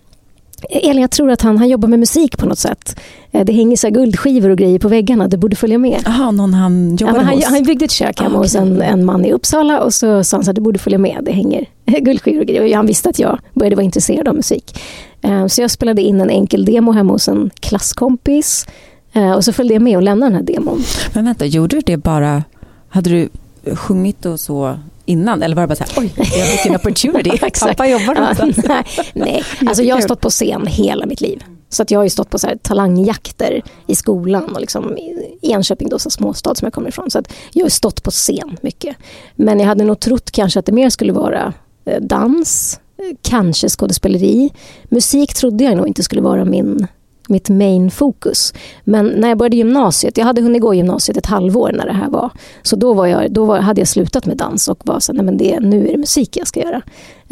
Elin, 0.70 1.02
jag 1.02 1.12
tror 1.12 1.32
att 1.32 1.42
han, 1.42 1.58
han 1.58 1.70
jobbar 1.70 1.88
med 1.88 2.00
musik 2.00 2.38
på 2.38 2.46
något 2.46 2.60
sätt. 2.60 3.00
Eh, 3.32 3.46
det 3.46 3.54
hänger 3.54 3.78
så 3.78 3.90
guldskivor 3.90 4.50
och 4.50 4.58
grejer 4.58 4.80
på 4.80 4.88
väggarna, 4.88 5.28
du 5.28 5.38
borde 5.38 5.56
följa 5.56 5.78
med. 5.78 6.02
Jaha, 6.06 6.32
någon 6.32 6.54
han 6.54 6.96
jobbar 6.96 7.16
ja, 7.16 7.22
han, 7.22 7.34
hos? 7.36 7.46
Han 7.46 7.64
byggde 7.64 7.86
ett 7.86 7.92
kök 7.92 8.22
hemma 8.22 8.38
ah, 8.38 8.42
hos 8.42 8.56
en, 8.56 8.82
en, 8.82 9.06
man 9.06 9.26
i 9.26 9.32
Uppsala 9.32 9.82
och 9.82 9.94
så 9.94 10.24
sa 10.24 10.38
han 10.38 10.50
att 10.50 10.56
du 10.56 10.62
borde 10.62 10.80
följa 10.80 10.98
med, 10.98 11.20
det 11.22 11.32
hänger 11.32 11.66
guldskivor 11.86 12.40
och 12.40 12.48
grejer. 12.48 12.76
Han 12.76 12.86
visste 12.86 13.10
att 13.10 13.20
jag 13.20 13.40
började 13.54 13.76
vara 13.76 13.86
intresserad 13.86 14.28
av 14.28 14.36
musik. 14.36 14.80
Eh, 15.22 15.48
så 15.48 15.62
jag 15.62 15.72
spelade 15.72 16.02
in 16.02 16.22
en 16.22 16.30
enkel 16.30 16.66
demo 16.66 16.92
hemma 16.92 17.14
hos 17.14 17.28
en 17.28 17.50
klasskompis 17.60 18.66
Eh, 18.68 18.95
och 19.36 19.44
så 19.46 19.54
följde 19.54 19.74
jag 19.74 19.82
med 19.82 19.98
och 19.98 20.04
lämnade 20.04 20.32
den 20.32 20.48
här 20.48 20.56
demon. 20.56 20.84
Men 21.14 21.26
vänta, 21.26 21.46
gjorde 21.46 21.76
du 21.76 21.82
det 21.82 21.98
bara, 21.98 22.44
hade 22.90 23.10
du 23.10 23.30
sjungit 23.76 24.26
och 24.26 24.40
så 24.40 24.80
innan? 25.06 25.44
Eller 25.44 25.56
var 25.56 25.64
det 25.64 25.68
bara 25.68 25.76
så 25.76 25.84
här, 25.84 25.94
oj, 25.98 26.14
jag 26.18 26.48
fick 26.48 26.66
en 26.66 26.76
opportunity, 26.76 27.38
pappa 27.62 27.88
jobbar 27.88 28.16
någonstans. 28.16 28.58
Ja, 28.64 28.84
nej, 29.14 29.14
nej. 29.14 29.44
Alltså 29.68 29.84
jag 29.84 29.96
har 29.96 30.02
stått 30.02 30.22
på 30.22 30.30
scen 30.30 30.68
hela 30.68 31.06
mitt 31.06 31.22
liv. 31.22 31.44
Så 31.70 31.84
att 31.84 31.92
jag 31.92 32.00
har 32.00 32.10
stått 32.10 32.30
på 32.30 32.40
så 32.40 32.48
talangjakter 32.62 33.62
i 33.88 33.96
skolan 33.96 34.56
och 34.56 34.62
liksom 34.62 34.98
i 34.98 35.30
Enköping, 35.42 35.90
då, 35.90 36.00
så 36.00 36.10
småstad 36.10 36.56
som 36.56 36.66
jag 36.66 36.74
kommer 36.74 36.90
ifrån. 36.90 37.12
Så 37.12 37.20
att 37.20 37.34
jag 37.54 37.66
har 37.66 37.70
stått 37.70 38.04
på 38.04 38.12
scen 38.12 38.58
mycket. 38.62 38.96
Men 39.36 39.60
jag 39.60 39.68
hade 39.68 39.84
nog 39.84 40.00
trott 40.00 40.32
kanske 40.32 40.60
att 40.60 40.66
det 40.66 40.72
mer 40.72 40.90
skulle 40.90 41.14
vara 41.14 41.54
eh, 41.86 42.02
dans, 42.02 42.80
eh, 42.98 43.18
kanske 43.22 43.70
skådespeleri. 43.70 44.50
Musik 44.84 45.34
trodde 45.34 45.64
jag 45.64 45.78
nog 45.78 45.88
inte 45.88 46.04
skulle 46.04 46.22
vara 46.22 46.46
min 46.46 46.88
mitt 47.30 47.50
main 47.50 47.92
fokus. 47.92 48.54
Men 48.84 49.06
när 49.06 49.30
jag 49.30 49.38
började 49.38 49.58
gymnasiet, 49.58 50.18
jag 50.18 50.26
hade 50.26 50.42
hunnit 50.42 50.62
gå 50.62 50.74
gymnasiet 50.74 51.18
ett 51.18 51.26
halvår 51.26 51.72
när 51.74 51.86
det 51.86 51.94
här 51.94 52.10
var. 52.10 52.30
Så 52.62 52.76
då, 52.76 52.94
var 52.94 53.08
jag, 53.08 53.32
då 53.32 53.46
var, 53.46 53.60
hade 53.60 53.82
jag 53.82 53.88
slutat 53.88 54.26
med 54.26 54.38
dans 54.38 54.68
och 54.68 54.82
var 54.86 55.00
så 55.00 55.14
nej 55.14 55.26
men 55.26 55.38
det, 55.38 55.60
nu 55.60 55.88
är 55.88 55.92
det 55.92 55.98
musik 55.98 56.38
jag 56.38 56.48
ska 56.48 56.60
göra. 56.60 56.82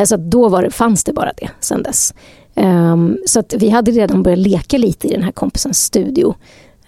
Så 0.05 0.17
då 0.17 0.50
var 0.50 0.63
det, 0.63 0.71
fanns 0.71 1.03
det 1.03 1.13
bara 1.13 1.31
det 1.38 1.50
sen 1.59 1.83
dess. 1.83 2.13
Um, 2.55 3.17
så 3.27 3.43
vi 3.55 3.69
hade 3.69 3.91
redan 3.91 4.23
börjat 4.23 4.39
leka 4.39 4.77
lite 4.77 5.07
i 5.07 5.12
den 5.12 5.23
här 5.23 5.31
kompisens 5.31 5.83
studio. 5.83 6.35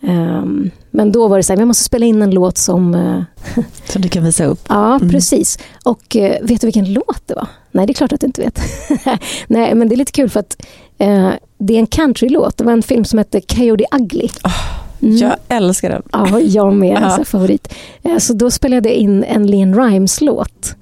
Um, 0.01 0.71
men 0.91 1.11
då 1.11 1.27
var 1.27 1.37
det 1.37 1.43
så 1.43 1.53
här, 1.53 1.57
vi 1.57 1.65
måste 1.65 1.83
spela 1.83 2.05
in 2.05 2.21
en 2.21 2.31
låt 2.31 2.57
som... 2.57 2.95
Uh, 2.95 3.23
som 3.85 4.01
du 4.01 4.09
kan 4.09 4.23
visa 4.23 4.45
upp? 4.45 4.65
Ja, 4.69 4.95
mm. 4.95 5.09
precis. 5.09 5.59
Och 5.83 6.15
uh, 6.15 6.21
vet 6.21 6.61
du 6.61 6.67
vilken 6.67 6.93
låt 6.93 7.21
det 7.25 7.35
var? 7.35 7.47
Nej, 7.75 7.87
det 7.87 7.91
är 7.91 7.93
klart 7.93 8.13
att 8.13 8.21
du 8.21 8.27
inte 8.27 8.41
vet. 8.41 8.59
Nej, 9.47 9.75
men 9.75 9.89
det 9.89 9.95
är 9.95 9.97
lite 9.97 10.11
kul 10.11 10.29
för 10.29 10.39
att 10.39 10.65
uh, 11.03 11.31
det 11.57 11.75
är 11.75 11.79
en 11.79 11.87
countrylåt. 11.87 12.57
Det 12.57 12.63
var 12.63 12.73
en 12.73 12.83
film 12.83 13.05
som 13.05 13.19
hette 13.19 13.41
Coyote 13.41 13.85
Ugly. 13.91 14.29
Oh, 14.43 14.51
mm. 15.01 15.17
Jag 15.17 15.35
älskar 15.47 15.89
den. 15.89 16.03
Ja, 16.11 16.39
jag 16.39 16.73
med. 16.73 16.97
Uh 17.19 17.23
favorit. 17.23 17.73
Så 18.19 18.33
då 18.33 18.51
spelade 18.51 18.89
jag 18.89 18.97
in 18.97 19.23
en 19.23 19.47
Lean 19.47 19.75
Rimes-låt. 19.75 20.75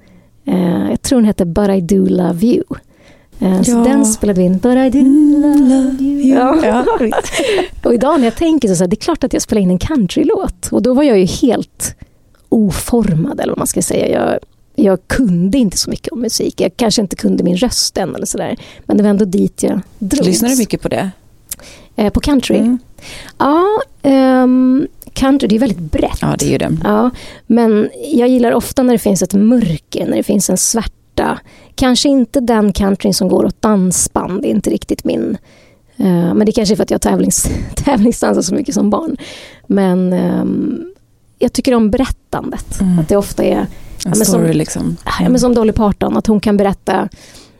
Jag 0.90 1.02
tror 1.02 1.18
den 1.18 1.26
hette 1.26 1.44
But 1.44 1.68
I 1.70 1.80
Do 1.80 2.06
Love 2.06 2.46
You. 2.46 2.64
Eh, 3.40 3.62
så 3.62 3.70
ja. 3.70 3.76
den 3.76 4.06
spelade 4.06 4.40
vi 4.40 4.46
in. 4.46 4.58
But 4.58 4.76
I 4.76 4.90
do 4.90 5.04
love 5.38 6.02
you. 6.04 6.38
Ja. 6.64 6.84
Och 7.82 7.94
idag 7.94 8.20
när 8.20 8.26
jag 8.26 8.36
tänker 8.36 8.68
så, 8.68 8.76
så 8.76 8.84
här, 8.84 8.88
det 8.88 8.94
är 8.94 9.00
klart 9.00 9.24
att 9.24 9.32
jag 9.32 9.42
spelar 9.42 9.62
in 9.62 9.70
en 9.70 9.78
countrylåt. 9.78 10.68
Och 10.72 10.82
då 10.82 10.94
var 10.94 11.02
jag 11.02 11.18
ju 11.18 11.24
helt 11.24 11.96
oformad, 12.48 13.40
eller 13.40 13.50
vad 13.50 13.58
man 13.58 13.66
ska 13.66 13.82
säga. 13.82 14.08
Jag, 14.08 14.38
jag 14.74 15.08
kunde 15.08 15.58
inte 15.58 15.78
så 15.78 15.90
mycket 15.90 16.12
om 16.12 16.20
musik. 16.20 16.60
Jag 16.60 16.76
kanske 16.76 17.02
inte 17.02 17.16
kunde 17.16 17.44
min 17.44 17.56
röst 17.56 17.98
än 17.98 18.14
eller 18.14 18.26
sådär. 18.26 18.56
Men 18.84 18.96
det 18.96 19.02
var 19.02 19.10
ändå 19.10 19.24
dit 19.24 19.62
jag 19.62 19.80
drogs. 19.98 20.26
Lyssnar 20.26 20.48
du 20.48 20.56
mycket 20.56 20.82
på 20.82 20.88
det? 20.88 21.10
Eh, 21.96 22.12
på 22.12 22.20
country? 22.20 22.58
Mm. 22.58 22.78
Ja, 23.38 23.66
ehm, 24.02 24.86
country 25.12 25.48
det 25.48 25.54
är 25.54 25.58
väldigt 25.58 25.78
brett. 25.78 26.18
Ja, 26.20 26.36
det 26.38 26.54
är 26.54 26.58
det. 26.58 26.76
Ja, 26.84 27.10
men 27.46 27.90
jag 28.12 28.28
gillar 28.28 28.52
ofta 28.52 28.82
när 28.82 28.92
det 28.92 28.98
finns 28.98 29.22
ett 29.22 29.34
mörker, 29.34 30.06
när 30.06 30.16
det 30.16 30.22
finns 30.22 30.50
en 30.50 30.56
svärta. 30.56 31.38
Kanske 31.74 32.08
inte 32.08 32.40
den 32.40 32.72
countryn 32.72 33.14
som 33.14 33.28
går 33.28 33.44
åt 33.44 33.62
dansband, 33.62 34.42
det 34.42 34.48
är 34.48 34.50
inte 34.50 34.70
riktigt 34.70 35.04
min. 35.04 35.36
Eh, 35.96 36.34
men 36.34 36.46
det 36.46 36.52
kanske 36.52 36.74
är 36.74 36.76
för 36.76 36.82
att 36.82 36.90
jag 36.90 37.00
tävlings, 37.00 37.48
tävlingsdansar 37.74 38.42
så 38.42 38.54
mycket 38.54 38.74
som 38.74 38.90
barn. 38.90 39.16
Men 39.66 40.12
ehm, 40.12 40.84
jag 41.38 41.52
tycker 41.52 41.74
om 41.74 41.90
berättandet. 41.90 42.80
Mm. 42.80 42.98
Att 42.98 43.08
det 43.08 43.16
ofta 43.16 43.44
är, 43.44 43.66
En 44.04 44.10
men 44.10 44.14
som- 44.14 44.24
story 44.26 44.52
liksom. 44.52 44.96
ja, 45.20 45.28
men 45.28 45.40
som 45.40 45.54
Dolly 45.54 45.72
Parton, 45.72 46.16
att 46.16 46.26
hon 46.26 46.40
kan 46.40 46.56
berätta 46.56 47.08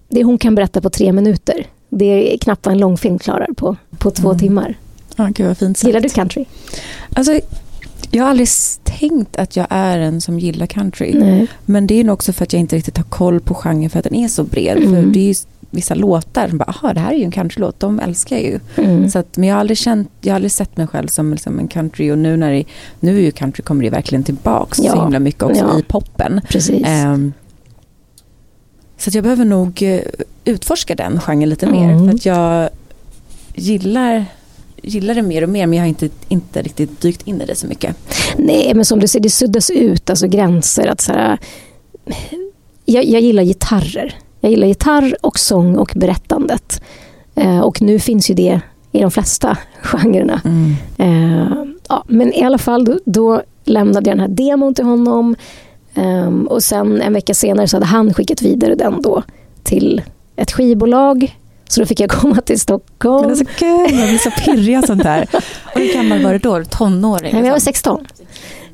det 0.09 0.25
hon 0.25 0.39
kan 0.39 0.55
berätta 0.55 0.81
på 0.81 0.91
tre 0.91 1.13
minuter. 1.13 1.67
Det 1.89 2.35
är 2.35 2.39
knappt 2.39 2.67
vad 2.67 2.73
en 2.73 2.79
långfilm 2.79 3.19
klarar 3.19 3.49
på, 3.57 3.77
på 3.99 4.11
två 4.11 4.29
Mm. 4.29 4.39
timmar. 4.39 4.75
Ja, 5.17 5.29
gud 5.35 5.47
vad 5.47 5.59
fint 5.59 5.79
sagt. 5.79 5.87
Gillar 5.87 6.01
du 6.01 6.09
country? 6.09 6.45
Alltså, 7.15 7.41
jag 8.11 8.25
har 8.25 8.31
aldrig 8.31 8.49
tänkt 8.85 9.37
att 9.37 9.57
jag 9.57 9.67
är 9.71 9.99
en 9.99 10.21
som 10.21 10.39
gillar 10.39 10.67
country. 10.67 11.15
Nej. 11.15 11.47
Men 11.65 11.87
det 11.87 12.01
är 12.01 12.05
nog 12.05 12.15
också 12.15 12.33
för 12.33 12.43
att 12.45 12.53
jag 12.53 12.61
inte 12.61 12.77
riktigt 12.77 12.97
har 12.97 13.05
koll 13.05 13.41
på 13.41 13.55
genren 13.55 13.91
för 13.91 13.99
att 13.99 14.05
den 14.05 14.15
är 14.15 14.29
så 14.29 14.45
bred. 14.45 14.79
För 14.79 14.87
Mm. 14.87 15.13
det 15.13 15.31
är 15.31 15.37
vissa 15.75 15.95
låtar 15.95 16.49
som 16.49 16.59
bara, 16.59 16.93
det 16.93 17.01
här 17.01 17.13
är 17.13 17.17
ju 17.17 17.25
en 17.25 17.31
countrylåt, 17.31 17.81
de 17.81 18.01
älskar 18.01 18.37
jag 18.37 18.45
ju. 18.45 18.61
Mm. 18.77 19.11
Så 19.11 19.19
att, 19.19 19.37
men 19.37 19.49
jag 19.49 19.57
har 19.57 19.61
aldrig 19.61 19.79
känt, 19.79 20.11
jag 20.21 20.33
har 20.33 20.37
aldrig 20.37 20.53
sett 20.53 20.77
mig 20.77 20.87
själv 20.87 21.07
som 21.09 21.31
liksom 21.31 21.59
en 21.59 21.69
country 21.69 22.11
och 22.11 22.19
nu 22.19 22.37
när 22.37 22.53
det, 22.53 22.65
nu 23.01 23.17
är 23.17 23.21
ju 23.23 23.31
country 23.31 23.63
kommer 23.63 23.85
det 23.85 23.91
verkligen 23.91 24.25
tillbaks 24.25 24.79
Ja. 24.83 24.93
så 24.93 25.03
himla 25.03 25.19
mycket 25.19 25.43
också 25.43 25.71
Ja. 25.73 25.79
i 25.79 25.83
poppen. 25.83 26.41
Ehm, 26.85 27.33
så 28.99 29.11
att 29.11 29.15
jag 29.15 29.23
behöver 29.25 29.45
nog 29.45 29.83
eh, 29.83 30.01
utforska 30.45 30.95
den 30.95 31.21
genren 31.21 31.49
lite 31.49 31.67
mer. 31.67 31.91
Mm. 31.91 32.09
För 32.09 32.15
att 32.15 32.27
jag 32.27 32.69
gillar, 33.55 34.25
gillar 34.83 35.15
det 35.15 35.23
mer 35.23 35.43
och 35.43 35.49
mer 35.49 35.67
men 35.67 35.77
jag 35.77 35.83
har 35.85 35.89
inte, 35.89 36.09
inte 36.29 36.63
riktigt 36.63 37.01
dykt 37.01 37.27
in 37.27 37.41
i 37.41 37.47
det 37.47 37.55
så 37.55 37.67
mycket. 37.67 37.97
Nej, 38.39 38.73
men 38.75 38.85
som 38.85 39.01
du 39.01 39.09
säger, 39.09 39.23
det 39.23 39.31
suddas 39.31 39.71
ut, 39.71 40.11
alltså 40.11 40.27
gränser. 40.29 40.87
Att 40.87 41.01
så 41.01 41.13
här, 41.13 41.39
jag, 42.85 43.05
jag 43.05 43.21
gillar 43.23 43.43
gitarrer. 43.43 44.15
Jag 44.45 44.51
gillar 44.51 44.67
gitarr 44.67 45.17
och 45.21 45.39
sång 45.39 45.77
och 45.77 45.93
berättandet. 45.97 46.83
Eh, 47.35 47.61
och 47.61 47.83
nu 47.83 47.99
finns 47.99 48.31
ju 48.31 48.35
det 48.35 48.61
i 48.93 49.01
de 49.01 49.11
flesta 49.11 49.59
genrerna. 49.83 50.41
Eh, 50.99 51.65
ja, 51.89 52.05
men 52.09 52.33
i 52.33 52.43
alla 52.43 52.59
fall, 52.59 52.85
då, 52.85 52.99
då 53.05 53.43
lämnade 53.65 54.11
jag 54.11 54.19
den 54.19 54.21
här 54.21 54.37
demon 54.37 54.75
till 54.75 54.85
honom. 54.85 55.37
Ehm, 55.95 56.47
och 56.47 56.63
sen 56.63 57.01
en 57.01 57.13
vecka 57.13 57.35
senare 57.35 57.69
så 57.69 57.77
hade 57.77 57.87
han 57.87 58.15
skickat 58.15 58.43
vidare 58.43 58.75
den 58.75 59.03
då 59.03 59.23
till 59.63 60.03
ett 60.37 60.53
skivbolag. 60.53 61.39
Så 61.69 61.81
då 61.81 61.87
fick 61.87 62.01
jag 62.01 62.11
komma 62.21 62.41
till 62.41 62.61
Stockholm. 62.61 63.27
Men 63.27 63.37
det 63.37 63.43
är 63.43 63.45
så 63.45 63.59
kul, 63.59 63.99
jag 63.99 64.09
blir 64.09 64.19
så 64.19 64.31
pirrig 64.31 64.77
av 64.77 64.83
sånt 64.83 65.05
här. 65.05 65.27
Och 65.75 65.81
hur 65.81 65.95
gammal 65.95 66.23
var 66.23 66.33
du 66.33 66.39
då? 66.39 66.65
Tonåring? 66.65 67.33
Nej, 67.33 67.43
jag 67.43 67.51
var 67.51 67.57
liksom? 67.57 67.73
16. 67.73 68.07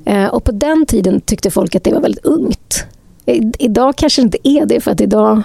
Eh, 0.05 0.27
och 0.27 0.45
på 0.45 0.53
den 0.53 0.87
tiden 0.87 1.21
tyckte 1.21 1.50
folk 1.50 1.75
att 1.75 1.85
det 1.85 1.95
var 1.95 2.00
väldigt 2.00 2.25
ungt. 2.25 2.85
I, 3.27 3.53
idag 3.59 3.97
kanske 3.97 4.23
det 4.23 4.25
inte 4.25 4.49
är 4.49 4.67
det, 4.67 4.81
för 4.81 4.91
att 4.91 5.00
idag... 5.00 5.43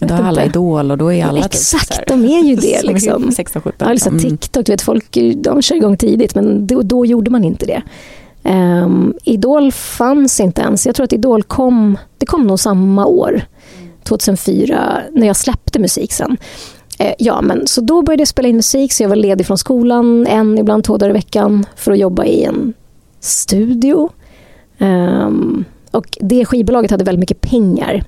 Då 0.00 0.14
har 0.14 0.22
alla 0.24 0.44
inte. 0.44 0.58
idol 0.58 0.90
och 0.90 0.98
då 0.98 1.12
är 1.12 1.24
alla 1.24 1.42
typ 1.42 1.44
Exakt, 1.54 1.94
här- 1.94 2.04
de 2.08 2.24
är 2.24 2.44
ju 2.44 2.56
det. 2.56 2.82
Liksom. 2.82 3.32
16, 3.32 3.62
17. 3.62 3.86
Ja, 3.86 3.92
liksom 3.92 4.18
Mm. 4.18 4.30
TikTok, 4.38 4.66
du 4.66 4.72
vet, 4.72 4.82
folk 4.82 5.18
de 5.36 5.62
kör 5.62 5.76
igång 5.76 5.96
tidigt, 5.96 6.34
men 6.34 6.66
då, 6.66 6.82
då 6.82 7.06
gjorde 7.06 7.30
man 7.30 7.44
inte 7.44 7.66
det. 7.66 7.82
Um, 8.50 9.14
Idol 9.24 9.72
fanns 9.72 10.40
inte 10.40 10.60
ens. 10.62 10.86
Jag 10.86 10.94
tror 10.94 11.04
att 11.04 11.12
Idol 11.12 11.42
kom, 11.42 11.98
det 12.18 12.26
kom 12.26 12.46
nog 12.46 12.60
samma 12.60 13.06
år, 13.06 13.42
2004, 14.02 15.00
när 15.12 15.26
jag 15.26 15.36
släppte 15.36 15.78
musik 15.78 16.12
sen. 16.12 16.36
Eh, 16.98 17.14
ja, 17.18 17.40
men 17.42 17.66
så 17.66 17.80
då 17.80 18.02
började 18.02 18.20
jag 18.20 18.28
spela 18.28 18.48
in 18.48 18.56
musik, 18.56 18.92
så 18.92 19.02
jag 19.02 19.08
var 19.08 19.16
ledig 19.16 19.46
från 19.46 19.58
skolan 19.58 20.26
en, 20.26 20.58
ibland 20.58 20.84
två 20.84 20.96
dagar 20.96 21.10
i 21.10 21.12
veckan 21.12 21.66
för 21.76 21.92
att 21.92 21.98
jobba 21.98 22.24
i 22.24 22.44
en 22.44 22.72
studio. 23.20 24.08
Ehm, 24.78 25.64
och 25.90 26.18
det 26.20 26.44
skivbolaget 26.44 26.90
hade 26.90 27.04
väldigt 27.04 27.20
mycket 27.20 27.40
pengar. 27.40 28.04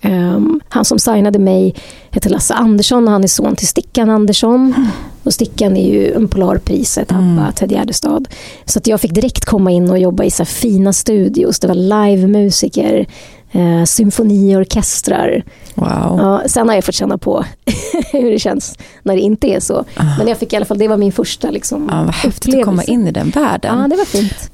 Ehm, 0.00 0.60
han 0.68 0.84
som 0.84 0.98
signade 0.98 1.38
mig 1.38 1.74
heter 2.10 2.30
Lasse 2.30 2.54
Andersson 2.54 3.04
och 3.04 3.10
han 3.12 3.24
är 3.24 3.28
son 3.28 3.56
till 3.56 3.68
Stickan 3.68 4.10
Andersson. 4.10 4.74
Och 5.22 5.34
Stickan 5.34 5.76
är 5.76 5.88
ju 5.92 6.12
en 6.12 6.28
Polarpriset, 6.28 7.12
ABBA, 7.12 7.22
Mm. 7.42 7.52
Ted 7.52 7.72
Gärdestad. 7.72 8.28
Så 8.64 8.78
att 8.78 8.86
jag 8.86 9.00
fick 9.00 9.14
direkt 9.14 9.44
komma 9.44 9.70
in 9.70 9.90
och 9.90 9.98
jobba 9.98 10.24
i 10.24 10.30
så 10.30 10.44
fina 10.44 10.92
studios. 10.92 11.58
Det 11.60 11.66
var 11.68 11.74
livemusiker, 11.74 13.06
eh, 13.52 13.84
symfoniorkestrar. 13.84 15.42
Wow. 15.74 15.86
Ja, 16.18 16.42
sen 16.46 16.68
har 16.68 16.74
jag 16.74 16.84
fått 16.84 16.94
känna 16.94 17.18
på 17.18 17.44
hur 18.12 18.30
det 18.30 18.38
känns 18.38 18.78
när 19.02 19.14
det 19.14 19.20
inte 19.20 19.46
är 19.46 19.60
så. 19.60 19.84
Men 20.18 20.28
jag 20.28 20.38
fick 20.38 20.52
i 20.52 20.56
alla 20.56 20.64
fall, 20.64 20.78
det 20.78 20.88
var 20.88 20.96
min 20.96 21.12
första 21.12 21.50
liksom, 21.50 21.88
Ja, 21.92 22.02
vad 22.04 22.14
häftigt 22.14 22.54
att 22.54 22.64
komma 22.64 22.84
in 22.84 23.08
i 23.08 23.10
den 23.12 23.30
världen. 23.30 23.78
Ja, 23.80 23.88
det 23.88 23.96
var 23.96 24.04
fint. 24.04 24.50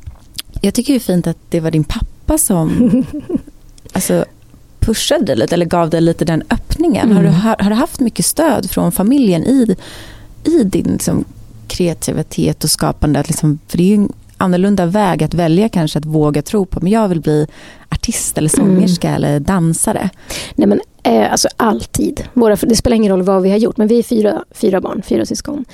Jag 0.61 0.75
tycker 0.75 0.93
det 0.93 0.97
är 0.97 1.01
fint 1.01 1.27
att 1.27 1.37
det 1.51 1.61
var 1.61 1.71
din 1.71 1.85
pappa 1.85 2.39
som 2.39 2.91
alltså, 3.93 4.25
pushade 4.83 5.25
dig 5.25 5.37
lite 5.37 5.55
eller 5.55 5.67
gav 5.67 5.91
dig 5.91 6.01
lite 6.01 6.25
den 6.25 6.43
öppningen. 6.51 7.11
Mm. 7.11 7.17
Har, 7.17 7.25
du, 7.25 7.31
har, 7.31 7.57
har 7.59 7.71
du 7.71 7.77
haft 7.77 8.01
mycket 8.01 8.25
stöd 8.25 8.71
från 8.71 8.93
familjen 8.93 9.43
i, 9.45 9.77
i 10.45 10.65
din 10.65 10.93
liksom, 10.93 11.25
kreativitet 11.69 12.65
och 12.65 12.71
skapande? 12.71 13.21
Att 13.21 13.29
liksom, 13.29 13.59
för 13.69 13.79
det 13.79 13.85
är 13.85 13.89
ju 13.89 13.95
en 13.95 14.13
annorlunda 14.37 14.87
väg 14.87 15.23
att 15.23 15.35
välja 15.35 15.69
kanske 15.69 15.99
att 15.99 16.05
våga 16.05 16.43
tro 16.43 16.67
på. 16.67 16.81
Men 16.81 16.93
jag 16.93 17.09
vill 17.09 17.21
bli 17.21 17.47
artist 17.89 18.39
eller 18.39 18.49
sångerska 18.49 19.11
eller 19.11 19.41
dansare. 19.41 20.11
Nej 20.55 20.69
men 20.69 20.81
eh, 21.03 21.33
alltså 21.33 21.49
alltid. 21.57 22.25
Våra, 22.33 22.57
det 22.57 22.77
spelar 22.77 22.97
ingen 22.97 23.13
roll 23.13 23.23
vad 23.23 23.43
vi 23.43 23.51
har 23.51 23.59
gjort, 23.59 23.77
men 23.77 23.89
vi 23.89 23.99
är 23.99 24.03
fyra, 24.03 24.45
fyra 24.51 24.81
barn, 24.81 25.03
fyra 25.03 25.27
syskon. 25.27 25.65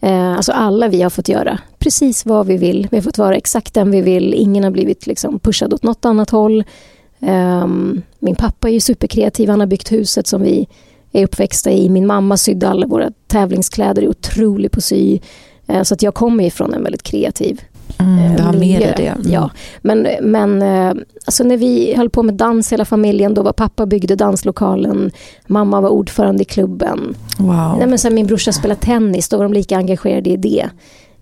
Eh, 0.00 0.32
alltså 0.32 0.52
alla 0.52 0.88
vi 0.88 1.02
har 1.02 1.10
fått 1.10 1.28
göra 1.28 1.58
precis 1.78 2.26
vad 2.26 2.46
vi 2.46 2.56
vill. 2.56 2.88
Vi 2.90 2.96
har 2.96 3.02
fått 3.02 3.18
vara 3.18 3.36
exakt 3.36 3.74
den 3.74 3.90
vi 3.90 4.00
vill. 4.00 4.34
Ingen 4.34 4.64
har 4.64 4.70
blivit 4.70 5.06
liksom 5.06 5.38
pushad 5.38 5.74
åt 5.74 5.82
något 5.82 6.04
annat 6.04 6.30
håll. 6.30 6.64
Ehm, 7.26 8.02
min 8.18 8.34
pappa 8.34 8.68
är 8.68 8.72
ju 8.72 8.80
superkreativ. 8.80 9.48
Han 9.48 9.60
har 9.60 9.66
byggt 9.66 9.92
huset 9.92 10.26
som 10.26 10.42
vi 10.42 10.68
är 11.12 11.24
uppväxta 11.24 11.70
i. 11.70 11.88
Min 11.88 12.06
mamma 12.06 12.36
sydde 12.36 12.68
alla 12.68 12.86
våra 12.86 13.10
tävlingskläder, 13.26 14.02
är 14.02 14.08
otrolig 14.08 14.72
på 14.72 14.78
att 14.78 14.84
sy. 14.84 15.18
Eh, 15.66 15.82
så 15.82 15.94
att 15.94 16.02
jag 16.02 16.14
kommer 16.14 16.44
ifrån 16.44 16.74
en 16.74 16.82
väldigt 16.82 17.02
kreativ 17.02 17.60
Mm, 17.98 18.36
du 18.36 18.42
har 18.42 18.52
med 18.52 18.80
dig 18.80 18.94
det. 18.96 19.06
Mm. 19.06 19.32
Ja, 19.32 19.50
men, 19.82 20.08
men 20.20 20.62
eh, 20.62 21.02
alltså 21.24 21.44
när 21.44 21.56
vi 21.56 21.94
höll 21.96 22.10
på 22.10 22.22
med 22.22 22.34
dans 22.34 22.72
hela 22.72 22.84
familjen, 22.84 23.34
då 23.34 23.42
var 23.42 23.52
pappa 23.52 23.86
byggde 23.86 24.16
danslokalen, 24.16 25.10
mamma 25.46 25.80
var 25.80 25.88
ordförande 25.88 26.42
i 26.42 26.44
klubben. 26.44 27.14
Wow. 27.38 27.74
Nej, 27.78 27.86
men 27.86 27.98
sen 27.98 28.14
min 28.14 28.26
brorsa 28.26 28.52
spelade 28.52 28.80
tennis, 28.80 29.28
då 29.28 29.36
var 29.36 29.44
de 29.44 29.52
lika 29.52 29.76
engagerade 29.76 30.30
i 30.30 30.36
det. 30.36 30.66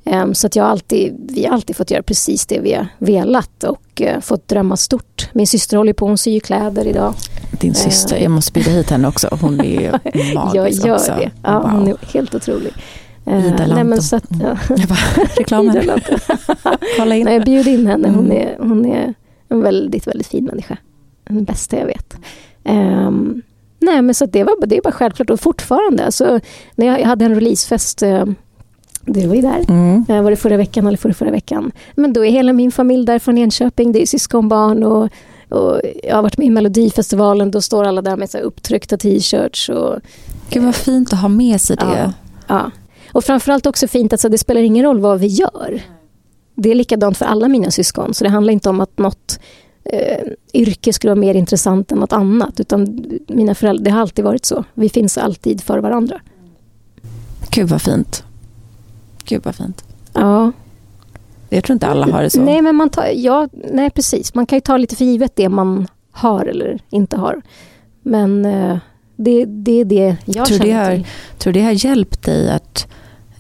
Ehm, 0.05 0.35
så 0.35 0.47
att 0.47 0.57
jag 0.57 0.67
alltid, 0.67 1.31
vi 1.35 1.45
har 1.47 1.55
alltid 1.55 1.77
fått 1.77 1.91
göra 1.91 2.03
precis 2.03 2.47
det 2.47 2.61
vi 2.61 2.73
har 2.75 2.87
velat 2.99 3.65
och 3.65 4.03
eh, 4.03 4.21
fått 4.21 4.49
drömma 4.49 4.77
stort. 4.77 5.29
Min 5.33 5.47
syster 5.47 5.77
håller 5.77 5.93
på, 5.93 6.07
hon 6.07 6.19
syr 6.19 6.41
kläder 6.41 6.87
idag. 6.87 7.15
Din 7.61 7.75
syster, 7.75 8.17
jag 8.19 8.31
måste 8.31 8.53
bjuda 8.53 8.71
hit 8.71 8.91
henne 8.91 9.09
också. 9.09 9.29
Hon 9.41 9.61
är 9.61 9.91
magisk 10.35 10.57
jag 10.85 10.89
gör 10.89 10.95
också. 10.95 11.13
det. 11.19 11.31
Ja, 11.43 11.61
wow. 11.61 11.71
Hon 11.71 11.89
är 11.89 11.97
helt 12.13 12.35
otrolig. 12.35 12.73
Eh, 13.27 13.47
Ida 13.47 13.57
nej, 13.67 13.69
men 13.69 13.89
Lanto. 13.89 14.03
så 14.03 14.17
att, 14.17 14.25
ja. 14.43 14.57
Jag 14.69 14.89
bara, 14.89 14.99
reklamen. 15.37 16.01
Kolla 16.99 17.17
in. 17.17 17.25
Nej, 17.25 17.41
bjud 17.41 17.67
in 17.67 17.87
henne. 17.87 18.09
Hon 18.09 18.25
Mm. 18.25 18.37
är, 18.37 18.57
hon 18.59 18.87
är 18.87 19.15
en 19.49 19.61
väldigt, 19.63 20.07
väldigt 20.07 20.27
fin 20.27 20.45
människa. 20.45 20.77
Den 21.29 21.45
bästa 21.45 21.79
jag 21.79 21.87
vet. 21.87 22.17
Ehm, 22.65 23.43
nej, 23.81 24.03
men 24.03 24.15
så 24.15 24.27
det, 24.27 24.45
var, 24.45 24.67
det 24.67 24.77
är 24.77 24.83
bara 24.83 24.93
självklart. 24.93 25.31
Och 25.31 25.41
fortfarande, 25.41 26.05
alltså, 26.05 26.41
när 26.75 26.87
jag 26.87 27.07
hade 27.07 27.25
en 27.25 27.35
releasefest, 27.35 28.03
eh, 29.07 29.13
det 29.13 29.27
var 29.27 29.35
ju 29.35 29.43
där, 29.43 29.65
Mm. 29.69 30.05
Eh, 30.09 30.23
var 30.23 30.31
det 30.31 30.37
förra 30.37 30.57
veckan 30.57 30.87
eller 30.87 30.99
förra, 30.99 31.15
förra 31.15 31.31
veckan. 31.31 31.73
Men 31.95 32.13
då 32.13 32.25
är 32.25 32.31
hela 32.31 32.53
min 32.53 32.73
familj 32.73 33.07
där 33.07 33.19
från 33.19 33.39
Enköping. 33.39 33.93
Det 33.93 34.03
är 34.03 34.07
syskonbarn 34.07 34.83
och, 34.83 35.09
och 35.49 35.81
jag 36.03 36.15
har 36.15 36.23
varit 36.23 36.39
med 36.39 36.47
i 36.47 36.51
Melodifestivalen. 36.51 37.51
Då 37.51 37.61
står 37.61 37.85
alla 37.85 38.03
där 38.03 38.17
med 38.17 38.31
så 38.31 38.39
upptryckta 38.39 38.97
t-shirts. 38.97 39.69
Och, 39.69 40.01
Gud 40.51 40.65
vad 40.65 40.75
fint 40.75 41.13
att 41.13 41.21
ha 41.21 41.29
med 41.29 41.61
sig 41.61 41.77
det. 41.77 41.85
Ja. 41.85 42.13
Ja. 42.47 42.71
Och 43.13 43.25
framförallt 43.25 43.67
också 43.67 43.89
fint 43.89 44.13
att 44.13 44.21
så 44.21 44.29
det 44.29 44.39
spelar 44.39 44.61
ingen 44.61 44.85
roll 44.85 45.01
vad 45.01 45.21
vi 45.21 45.27
gör. 45.27 45.83
Det 46.55 46.71
är 46.71 46.75
likadant 46.75 47.17
för 47.17 47.25
alla 47.25 47.49
mina 47.49 47.71
syskon. 47.71 48.15
Så 48.15 48.25
det 48.25 48.31
handlar 48.31 48.53
inte 48.53 48.69
om 48.69 48.81
att 48.81 48.99
något 48.99 49.39
eh, 49.85 50.27
yrke 50.55 50.93
skulle 50.93 51.11
vara 51.11 51.21
mer 51.21 51.35
intressant 51.35 51.93
än 51.93 51.99
något 51.99 52.13
annat. 52.13 52.61
Utan 52.61 53.05
mina 53.29 53.55
föräldrar, 53.55 53.85
det 53.85 53.91
har 53.91 54.01
alltid 54.01 54.25
varit 54.25 54.45
så. 54.45 54.65
Vi 54.75 54.89
finns 54.89 55.19
alltid 55.19 55.61
för 55.61 55.79
varandra. 55.79 56.21
Gud 57.51 57.69
vad 57.69 57.83
fint. 57.83 58.25
Gud 59.25 59.45
vad 59.45 59.55
fint. 59.55 59.85
Ja. 60.13 60.53
Jag 61.49 61.65
tror 61.65 61.75
inte 61.75 61.87
alla 61.87 62.07
har 62.13 62.23
det 62.23 62.31
så. 62.31 62.41
Nej, 62.41 62.63
men 62.63 62.75
man 62.77 62.91
tar, 62.91 63.07
ja, 63.15 63.49
nej, 63.73 63.91
precis. 63.91 64.35
Man 64.35 64.47
kan 64.47 64.57
ju 64.57 64.61
ta 64.61 64.77
lite 64.77 64.97
för 64.97 65.05
givet 65.05 65.37
det 65.37 65.49
man 65.49 65.87
har 66.11 66.47
eller 66.47 66.79
inte 66.91 67.17
har. 67.17 67.43
Men 68.03 68.45
eh, 68.45 68.79
det, 69.17 69.45
det 69.45 69.81
är 69.81 69.85
det 69.85 70.17
jag 70.25 70.47
Tror 70.47 70.59
det 70.59 70.65
känner 70.65 70.85
har- 70.85 70.95
till. 70.97 71.07
Tror 71.39 71.53
det 71.53 71.63
har 71.63 71.87
hjälpt 71.87 72.23
dig 72.23 72.51
att 72.51 72.87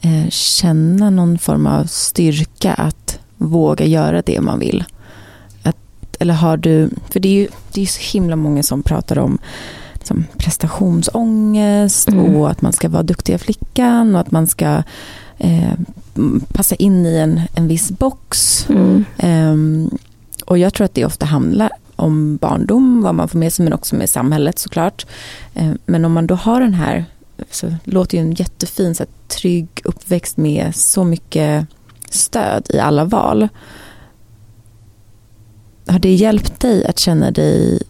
eh, 0.00 0.28
känna 0.30 1.10
någon 1.10 1.38
form 1.38 1.66
av 1.66 1.84
styrka 1.84 2.74
att 2.74 3.18
våga 3.36 3.84
göra 3.84 4.22
det 4.22 4.40
man 4.40 4.58
vill? 4.58 4.84
Att, 5.62 5.76
eller 6.20 6.34
har 6.34 6.56
du, 6.56 6.90
för 7.10 7.20
det 7.20 7.28
är 7.28 7.32
ju 7.32 7.48
det 7.72 7.82
är 7.82 7.86
så 7.86 8.00
himla 8.18 8.36
många 8.36 8.62
som 8.62 8.82
pratar 8.82 9.18
om 9.18 9.38
som 10.02 10.24
prestationsångest 10.38 12.08
Mm. 12.08 12.36
och 12.36 12.50
att 12.50 12.62
man 12.62 12.72
ska 12.72 12.88
vara 12.88 13.02
duktiga 13.02 13.38
flickan 13.38 14.14
och 14.14 14.20
att 14.20 14.30
man 14.30 14.46
ska 14.46 14.82
eh, 15.44 15.72
passa 16.52 16.74
in 16.74 17.06
i 17.06 17.16
en, 17.16 17.40
en 17.54 17.68
viss 17.68 17.90
box. 17.90 18.66
Mm. 18.68 19.04
Ehm, 19.18 19.90
och 20.44 20.58
jag 20.58 20.74
tror 20.74 20.84
att 20.84 20.94
det 20.94 21.04
ofta 21.04 21.26
handlar 21.26 21.70
om 21.96 22.36
barndom, 22.36 23.02
vad 23.02 23.14
man 23.14 23.28
får 23.28 23.38
med 23.38 23.52
sig, 23.52 23.64
men 23.64 23.72
också 23.72 23.96
med 23.96 24.10
samhället 24.10 24.58
såklart. 24.58 25.06
Ehm, 25.54 25.78
men 25.86 26.04
om 26.04 26.12
man 26.12 26.26
då 26.26 26.34
har 26.34 26.60
den 26.60 26.74
här, 26.74 27.04
så 27.50 27.74
låter 27.84 28.18
ju 28.18 28.24
en 28.24 28.34
jättefin, 28.34 28.94
så 28.94 29.02
här, 29.02 29.10
trygg 29.28 29.68
uppväxt 29.84 30.36
med 30.36 30.76
så 30.76 31.04
mycket 31.04 31.66
stöd 32.10 32.66
i 32.68 32.78
alla 32.78 33.04
val. 33.04 33.48
Har 35.86 35.98
det 35.98 36.14
hjälpt 36.14 36.60
dig 36.60 36.84
att 36.84 36.98
känna 36.98 37.30
dig 37.30 37.82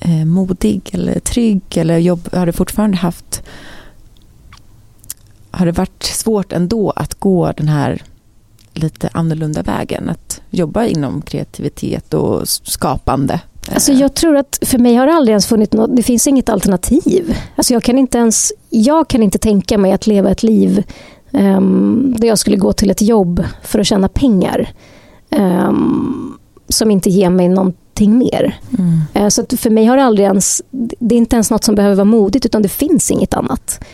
eh, 0.00 0.24
modig 0.24 0.90
eller 0.92 1.20
trygg? 1.20 1.62
Eller 1.74 1.98
jobb, 1.98 2.28
har 2.32 2.46
du 2.46 2.52
fortfarande 2.52 2.96
haft... 2.96 3.42
Har 5.52 5.66
det 5.66 5.72
varit 5.72 6.02
svårt 6.02 6.52
ändå 6.52 6.90
att 6.90 7.14
gå 7.14 7.52
den 7.56 7.68
här 7.68 8.02
lite 8.72 9.10
annorlunda 9.12 9.62
vägen? 9.62 10.08
Att 10.08 10.40
jobba 10.50 10.84
inom 10.84 11.22
kreativitet 11.22 12.14
och 12.14 12.48
skapande? 12.48 13.40
Alltså 13.68 13.92
jag 13.92 14.14
tror 14.14 14.36
att 14.36 14.58
för 14.62 14.78
mig 14.78 14.94
har 14.94 15.06
det 15.06 15.12
aldrig 15.12 15.32
ens 15.32 15.46
funnits 15.46 15.72
något, 15.72 15.96
det 15.96 16.02
finns 16.02 16.26
inget 16.26 16.48
alternativ. 16.48 17.36
Alltså 17.56 17.72
jag 17.72 17.82
kan 17.82 17.98
inte 17.98 18.18
ens, 18.18 18.52
jag 18.70 19.08
kan 19.08 19.22
inte 19.22 19.38
tänka 19.38 19.78
mig 19.78 19.92
att 19.92 20.06
leva 20.06 20.30
ett 20.30 20.42
liv 20.42 20.84
um, 21.30 22.14
där 22.18 22.28
jag 22.28 22.38
skulle 22.38 22.56
gå 22.56 22.72
till 22.72 22.90
ett 22.90 23.02
jobb 23.02 23.44
för 23.62 23.78
att 23.78 23.86
tjäna 23.86 24.08
pengar. 24.08 24.72
Um, 25.30 26.38
som 26.68 26.90
inte 26.90 27.10
ger 27.10 27.30
mig 27.30 27.48
någonting 27.48 28.18
mer. 28.18 28.58
Mm. 28.78 29.24
Uh, 29.24 29.28
så 29.28 29.44
för 29.56 29.70
mig 29.70 29.84
har 29.84 29.96
det 29.96 30.04
aldrig 30.04 30.26
ens, 30.26 30.62
det 30.98 31.14
är 31.14 31.18
inte 31.18 31.36
ens 31.36 31.50
något 31.50 31.64
som 31.64 31.74
behöver 31.74 31.96
vara 31.96 32.04
modigt 32.04 32.46
utan 32.46 32.62
det 32.62 32.68
finns 32.68 33.10
inget 33.10 33.34
annat. 33.34 33.84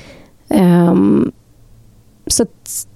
Um, 0.49 1.33
så 2.33 2.43
att 2.43 2.87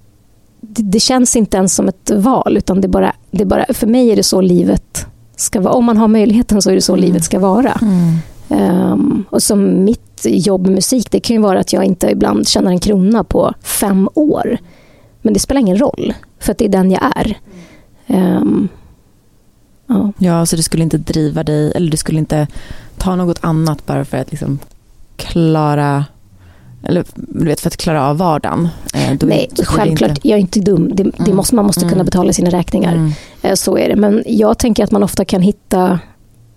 det, 0.61 0.83
det 0.83 1.01
känns 1.01 1.37
inte 1.37 1.57
ens 1.57 1.75
som 1.75 1.89
ett 1.89 2.11
val 2.11 2.57
utan 2.57 2.81
det 2.81 2.89
bara, 2.89 3.13
det 3.31 3.45
bara, 3.45 3.67
för 3.69 3.87
mig 3.87 4.11
är 4.11 4.17
det 4.17 4.23
så 4.23 4.41
livet 4.41 5.07
ska 5.37 5.61
vara. 5.61 5.75
Om 5.75 5.85
man 5.85 5.97
har 5.97 6.09
möjligheten 6.09 6.63
så 6.63 6.71
är 6.71 6.75
det 6.75 6.81
så 6.83 6.93
Mm. 6.93 7.05
livet 7.05 7.25
ska 7.25 7.39
vara. 7.39 7.73
Mm. 7.83 8.17
Um, 8.93 9.25
och 9.31 9.43
som 9.43 9.85
mitt 9.85 10.21
jobb 10.25 10.63
med 10.67 10.75
musik, 10.75 11.11
det 11.11 11.21
kan 11.21 11.37
ju 11.37 11.43
vara 11.43 11.61
att 11.61 11.73
jag 11.73 11.85
inte 11.85 12.11
ibland 12.11 12.49
tjänar 12.49 12.71
en 12.71 12.79
krona 12.81 13.25
på 13.25 13.55
fem 13.63 14.09
år. 14.15 14.59
Men 15.23 15.35
det 15.35 15.41
spelar 15.41 15.61
ingen 15.61 15.79
roll, 15.79 16.15
för 16.41 16.53
att 16.53 16.59
det 16.59 16.65
är 16.65 16.69
den 16.69 16.91
jag 16.91 17.13
är. 17.17 17.39
Um, 18.07 18.69
ja. 19.87 20.13
Ja, 20.19 20.47
så 20.47 20.57
du 20.57 20.63
skulle 20.63 20.83
inte 20.83 20.99
driva 20.99 21.43
dig, 21.43 21.73
eller 21.73 21.91
du 21.91 21.97
skulle 21.97 22.19
inte 22.19 22.47
ta 22.99 23.17
något 23.17 23.39
annat 23.45 23.87
bara 23.87 24.05
för 24.05 24.19
att 24.19 24.31
liksom 24.31 24.59
klara, 25.17 26.05
eller 26.83 27.05
du 27.15 27.45
vet, 27.45 27.61
för 27.61 27.69
att 27.69 27.77
klara 27.77 28.09
av 28.09 28.17
vardagen? 28.19 28.69
Eh, 28.95 29.17
Nej, 29.23 29.51
självklart, 29.65 30.11
inte- 30.11 30.29
jag 30.29 30.37
är 30.37 30.41
inte 30.41 30.61
dum. 30.61 30.91
Det, 30.95 31.03
det 31.03 31.19
Mm. 31.21 31.37
måste, 31.37 31.55
man 31.55 31.65
måste 31.67 31.81
kunna 31.81 31.93
Mm. 31.93 32.05
betala 32.05 32.33
sina 32.33 32.51
räkningar. 32.51 32.93
Mm. 32.95 33.13
Eh, 33.43 33.55
Så 33.55 33.79
är 33.79 33.89
det. 33.89 33.97
Men 33.97 34.23
jag 34.27 34.59
tänker 34.59 34.85
att 34.85 34.91
man 34.91 35.03
ofta 35.03 35.25
kan 35.25 35.41
hitta, 35.43 35.99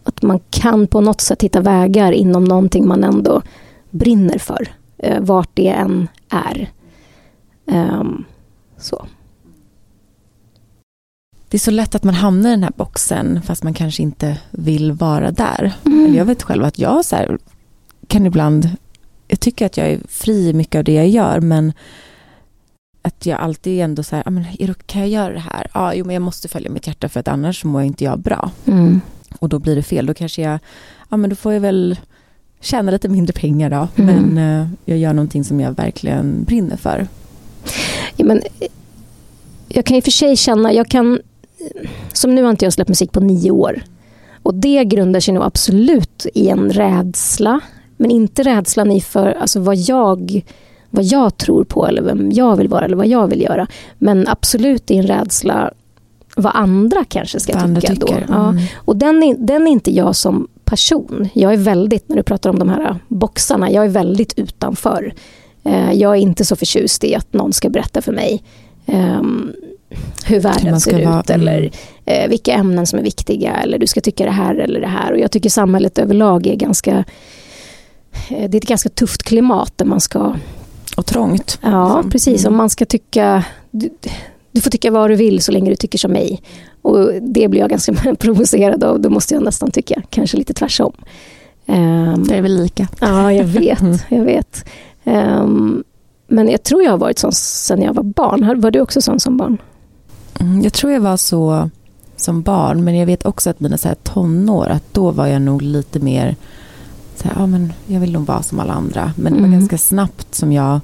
att 0.03 0.22
man 0.22 0.39
kan 0.50 0.88
på 0.88 1.01
något 1.01 1.22
sätt 1.22 1.41
hitta 1.41 1.62
vägar 1.62 2.12
inom 2.12 2.44
någonting 2.44 2.88
man 2.88 3.03
ändå 3.03 3.41
brinner 3.91 4.38
för. 4.38 4.67
eh, 4.98 5.20
Vart 5.22 5.50
det 5.53 5.67
än 5.67 6.08
är. 6.29 6.70
Ehm, 7.72 8.24
så. 8.77 9.05
Det 11.50 11.58
är 11.58 11.60
så 11.60 11.72
lätt 11.72 11.96
att 11.96 12.03
man 12.03 12.13
hamnar 12.13 12.50
i 12.50 12.53
den 12.53 12.63
här 12.63 12.74
boxen 12.75 13.41
fast 13.41 13.63
man 13.63 13.74
kanske 13.74 14.03
inte 14.03 14.38
vill 14.51 14.91
vara 14.91 15.32
där. 15.32 15.74
Mm. 15.86 16.05
Eller 16.05 16.17
jag 16.17 16.25
vet 16.25 16.44
själv 16.44 16.63
att 16.63 16.79
jag 16.79 17.05
så 17.05 17.15
här, 17.15 17.38
kan 18.08 18.25
ibland, 18.25 18.70
jag 19.27 19.39
tycker 19.39 19.65
att 19.65 19.77
jag 19.77 19.88
är 19.88 20.00
fri 20.10 20.50
i 20.50 20.53
mycket 20.53 20.79
av 20.79 20.84
det 20.84 20.94
jag 20.94 21.08
gör 21.08 21.39
men 21.39 21.74
att 23.01 23.25
jag 23.25 23.39
alltid 23.39 23.82
ändå 23.82 24.03
så 24.03 24.15
här, 24.15 24.24
"Ja, 24.25 24.32
men, 24.32 24.46
är 24.60 24.67
det- 24.67 24.88
kan 24.88 25.01
jag 25.01 25.10
göra 25.10 25.34
det 25.34 25.39
här? 25.39 25.67
Ja, 25.74 25.94
jo 25.94 26.05
men 26.05 26.13
jag 26.13 26.22
måste 26.22 26.48
följa 26.48 26.70
mitt 26.70 26.88
hjärta 26.88 27.10
för 27.10 27.20
att 27.20 27.27
annars 27.27 27.63
mår 27.63 27.82
inte 27.84 28.03
jag 28.03 28.20
bra. 28.20 28.51
Mm. 28.65 29.01
Och 29.39 29.50
då 29.50 29.60
blir 29.60 29.75
det 29.75 29.84
fel, 29.84 30.05
då 30.05 30.14
kanske 30.14 30.42
jag, 30.42 30.59
ja 31.09 31.18
men 31.18 31.29
då 31.29 31.35
får 31.35 31.53
jag 31.53 31.59
väl 31.61 32.00
tjäna 32.61 32.92
lite 32.92 33.09
mindre 33.09 33.33
pengar 33.33 33.70
då. 33.70 33.88
Mm. 34.03 34.16
Men 34.16 34.61
eh, 34.61 34.68
jag 34.85 34.98
gör 34.98 35.14
någonting 35.14 35.44
som 35.44 35.59
jag 35.59 35.72
verkligen 35.75 36.44
brinner 36.44 36.77
för. 36.77 37.07
Ja, 38.16 38.25
men, 38.25 38.42
jag 39.68 39.85
kan 39.85 39.98
i 39.98 40.00
och 40.00 40.03
för 40.03 40.11
sig 40.11 40.35
känna, 40.38 40.74
jag 40.74 40.88
kan, 40.88 41.20
som 42.14 42.35
nu 42.35 42.44
har 42.44 42.50
inte 42.50 42.66
jag 42.66 42.74
släppt 42.74 42.90
musik 42.90 43.11
på 43.11 43.20
nio 43.20 43.51
år. 43.51 43.81
Och 44.44 44.53
det 44.55 44.85
grundar 44.85 45.20
sig 45.20 45.33
nog 45.33 45.44
absolut 45.44 46.25
i 46.33 46.50
en 46.50 46.70
rädsla. 46.70 47.59
Men 47.98 48.12
inte 48.12 48.44
rädslan 48.44 48.92
i 48.92 49.01
för 49.01 49.31
alltså, 49.31 49.60
vad, 49.60 49.75
jag, 49.75 50.42
vad 50.90 51.03
jag 51.03 51.38
tror 51.38 51.64
på 51.64 51.88
eller 51.88 52.01
vem 52.01 52.31
jag 52.31 52.55
vill 52.55 52.68
vara 52.68 52.86
eller 52.86 52.98
vad 52.98 53.08
jag 53.08 53.27
vill 53.27 53.42
göra. 53.42 53.68
Men 53.98 54.27
absolut 54.27 54.92
i 54.92 54.98
en 54.98 55.08
rädsla 55.08 55.72
vad 56.36 56.55
andra 56.55 57.05
kanske 57.05 57.40
ska 57.40 57.53
Vad 57.53 57.81
tycka. 57.81 57.94
Då. 57.96 58.08
Ja. 58.27 58.50
Mm. 58.50 58.64
Och 58.75 58.96
den 58.96 59.24
är, 59.24 59.36
den 59.40 59.68
är 59.68 59.72
inte 59.72 59.92
jag 59.92 60.16
som 60.16 60.48
person. 60.66 61.29
Jag 61.34 61.53
är 61.53 61.58
väldigt, 61.58 62.10
när 62.10 62.18
du 62.18 62.24
pratar 62.24 62.50
om 62.50 62.60
de 62.60 62.70
här 62.70 63.00
boxarna, 63.08 63.72
jag 63.72 63.86
är 63.86 63.90
väldigt 63.90 64.40
utanför. 64.40 65.14
Eh, 65.64 65.94
Jag 65.94 66.12
är 66.12 66.20
inte 66.20 66.46
så 66.46 66.55
förtjust 66.55 67.03
i 67.03 67.16
att 67.16 67.34
någon 67.34 67.53
ska 67.53 67.70
berätta 67.70 68.01
för 68.01 68.12
mig 68.12 68.44
ehm, 68.86 69.51
hur 70.25 70.40
världen 70.40 70.81
ser 70.81 71.05
vara, 71.05 71.20
ut 71.20 71.29
eller 71.29 71.72
eh, 72.05 72.29
vilka 72.29 72.53
ämnen 72.53 72.88
som 72.88 73.00
är 73.00 73.03
viktiga 73.03 73.53
eller 73.53 73.77
du 73.79 73.88
ska 73.88 74.01
tycka 74.01 74.25
det 74.25 74.31
här 74.31 74.55
eller 74.55 74.81
det 74.81 74.88
här. 74.88 75.12
Och 75.12 75.20
jag 75.20 75.31
tycker 75.31 75.50
samhället 75.50 75.98
överlag 75.98 76.48
är 76.48 76.55
ganska 76.55 77.03
det 78.30 78.36
är 78.44 78.56
ett 78.56 78.68
ganska 78.68 78.90
tufft 78.90 79.24
klimat 79.24 79.74
där 79.75 79.86
man 79.86 80.01
ska 80.01 80.36
Och 80.98 81.06
trångt. 81.06 81.60
Ja, 81.62 81.96
liksom. 81.96 82.10
precis. 82.12 82.42
Mm. 82.42 82.54
Om 82.54 82.58
man 82.58 82.70
ska 82.70 82.86
tycka... 82.86 83.44
Du, 83.72 83.90
du 84.51 84.62
får 84.62 84.70
tycka 84.70 84.92
vad 84.92 85.10
du 85.10 85.16
vill 85.16 85.42
så 85.42 85.51
länge 85.51 85.70
du 85.70 85.75
tycker 85.75 85.98
som 85.98 86.12
mig. 86.12 86.42
Och 86.82 87.10
det 87.22 87.48
blir 87.48 87.60
jag 87.62 87.70
ganska 87.70 87.94
provocerad 88.20 88.84
av. 88.84 89.00
Då 89.01 89.10
måste 89.10 89.34
jag 89.34 89.44
nästan 89.44 89.72
tycka 89.72 90.01
kanske 90.10 90.38
lite 90.38 90.54
tvärsom. 90.54 90.92
Um, 91.68 92.24
Det 92.28 92.36
är 92.36 92.42
väl 92.42 92.56
lika. 92.64 92.88
ja, 93.00 93.34
jag 93.34 93.44
vet. 93.60 93.82
Mm. 93.82 93.98
Jag 94.10 94.24
vet. 94.24 94.66
Ehm, 95.04 95.84
men 96.28 96.50
jag 96.50 96.64
tror 96.64 96.84
jag 96.84 96.92
har 96.92 96.98
varit 96.98 97.20
sån 97.20 97.32
sedan 97.32 97.82
jag 97.82 97.94
var 97.94 98.04
barn. 98.04 98.62
Var 98.62 98.72
du 98.72 98.80
också 98.80 99.01
sån 99.01 99.20
som 99.20 99.38
barn? 99.38 99.58
Mm, 100.40 100.62
Jag 100.62 100.74
tror 100.74 100.92
jag 100.94 101.00
var 101.01 101.18
så 101.18 101.70
som 102.18 102.42
barn, 102.42 102.84
men 102.84 102.96
jag 102.98 103.06
vet 103.06 103.25
också 103.25 103.50
att 103.50 103.60
mina 103.60 103.78
så 103.78 103.88
här 103.88 103.96
tonår, 104.04 104.68
att 104.68 104.84
då 104.94 105.12
var 105.12 105.28
jag 105.28 105.42
nog 105.42 105.62
lite 105.62 106.00
mer 106.00 106.36
så 107.20 107.28
här, 107.28 107.36
ja 107.40 107.46
men 107.46 107.74
jag 107.88 108.00
vill 108.00 108.12
nog 108.14 108.25
vara 108.25 108.44
som 108.44 108.60
alla 108.60 108.74
andra. 108.74 109.14
Men 109.16 109.34
det 109.34 109.40
var 109.40 109.48
Mm. 109.48 109.60
ganska 109.60 109.78
snabbt 109.78 110.36
som 110.36 110.51
jag, 110.51 110.80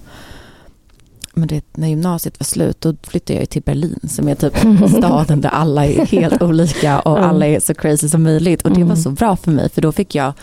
men 1.34 1.48
det, 1.48 1.64
när 1.74 1.88
gymnasiet 1.88 2.40
var 2.40 2.46
slut, 2.46 2.82
då 2.82 2.96
flyttade 3.04 3.40
jag 3.40 3.50
till 3.50 3.62
Berlin, 3.62 4.00
som 4.10 4.28
är 4.28 4.36
typ 4.36 4.58
staden 4.98 5.42
där 5.42 5.50
alla 5.50 5.86
är 5.86 6.06
helt 6.06 6.42
olika 6.42 7.00
och 7.00 7.20
alla 7.26 7.46
är 7.48 7.60
så 7.60 7.74
crazy 7.74 8.10
som 8.10 8.24
möjligt. 8.24 8.62
Och 8.62 8.70
det 8.70 8.76
Mm. 8.76 8.90
var 8.90 8.96
så 8.96 9.10
bra 9.12 9.36
för 9.36 9.52
mig, 9.52 9.70
för 9.70 9.82
då 9.82 9.92
fick 9.92 10.16
jag 10.16 10.34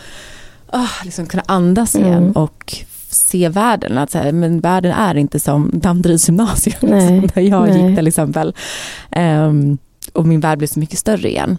ah, 0.67 0.87
liksom 1.03 1.25
kunna 1.25 1.43
andas 1.45 1.95
igen 1.95 2.13
Mm. 2.23 2.31
och 2.31 2.75
se 3.09 3.49
världen. 3.49 3.97
Att 3.97 4.11
så 4.11 4.17
här, 4.17 4.31
men 4.31 4.59
världen 4.59 4.91
är 4.91 5.15
inte 5.15 5.39
som 5.39 5.71
Danderyds 5.73 6.27
gymnasium, 6.29 6.75
där 7.35 7.41
jag 7.41 7.67
nej. 7.69 7.87
gick 7.87 7.97
till 7.97 8.07
exempel. 8.07 8.53
Ehm, 9.11 9.77
och 10.13 10.25
min 10.27 10.39
värld 10.39 10.57
blev 10.57 10.67
så 10.67 10.79
mycket 10.79 10.99
större 10.99 11.29
igen. 11.29 11.57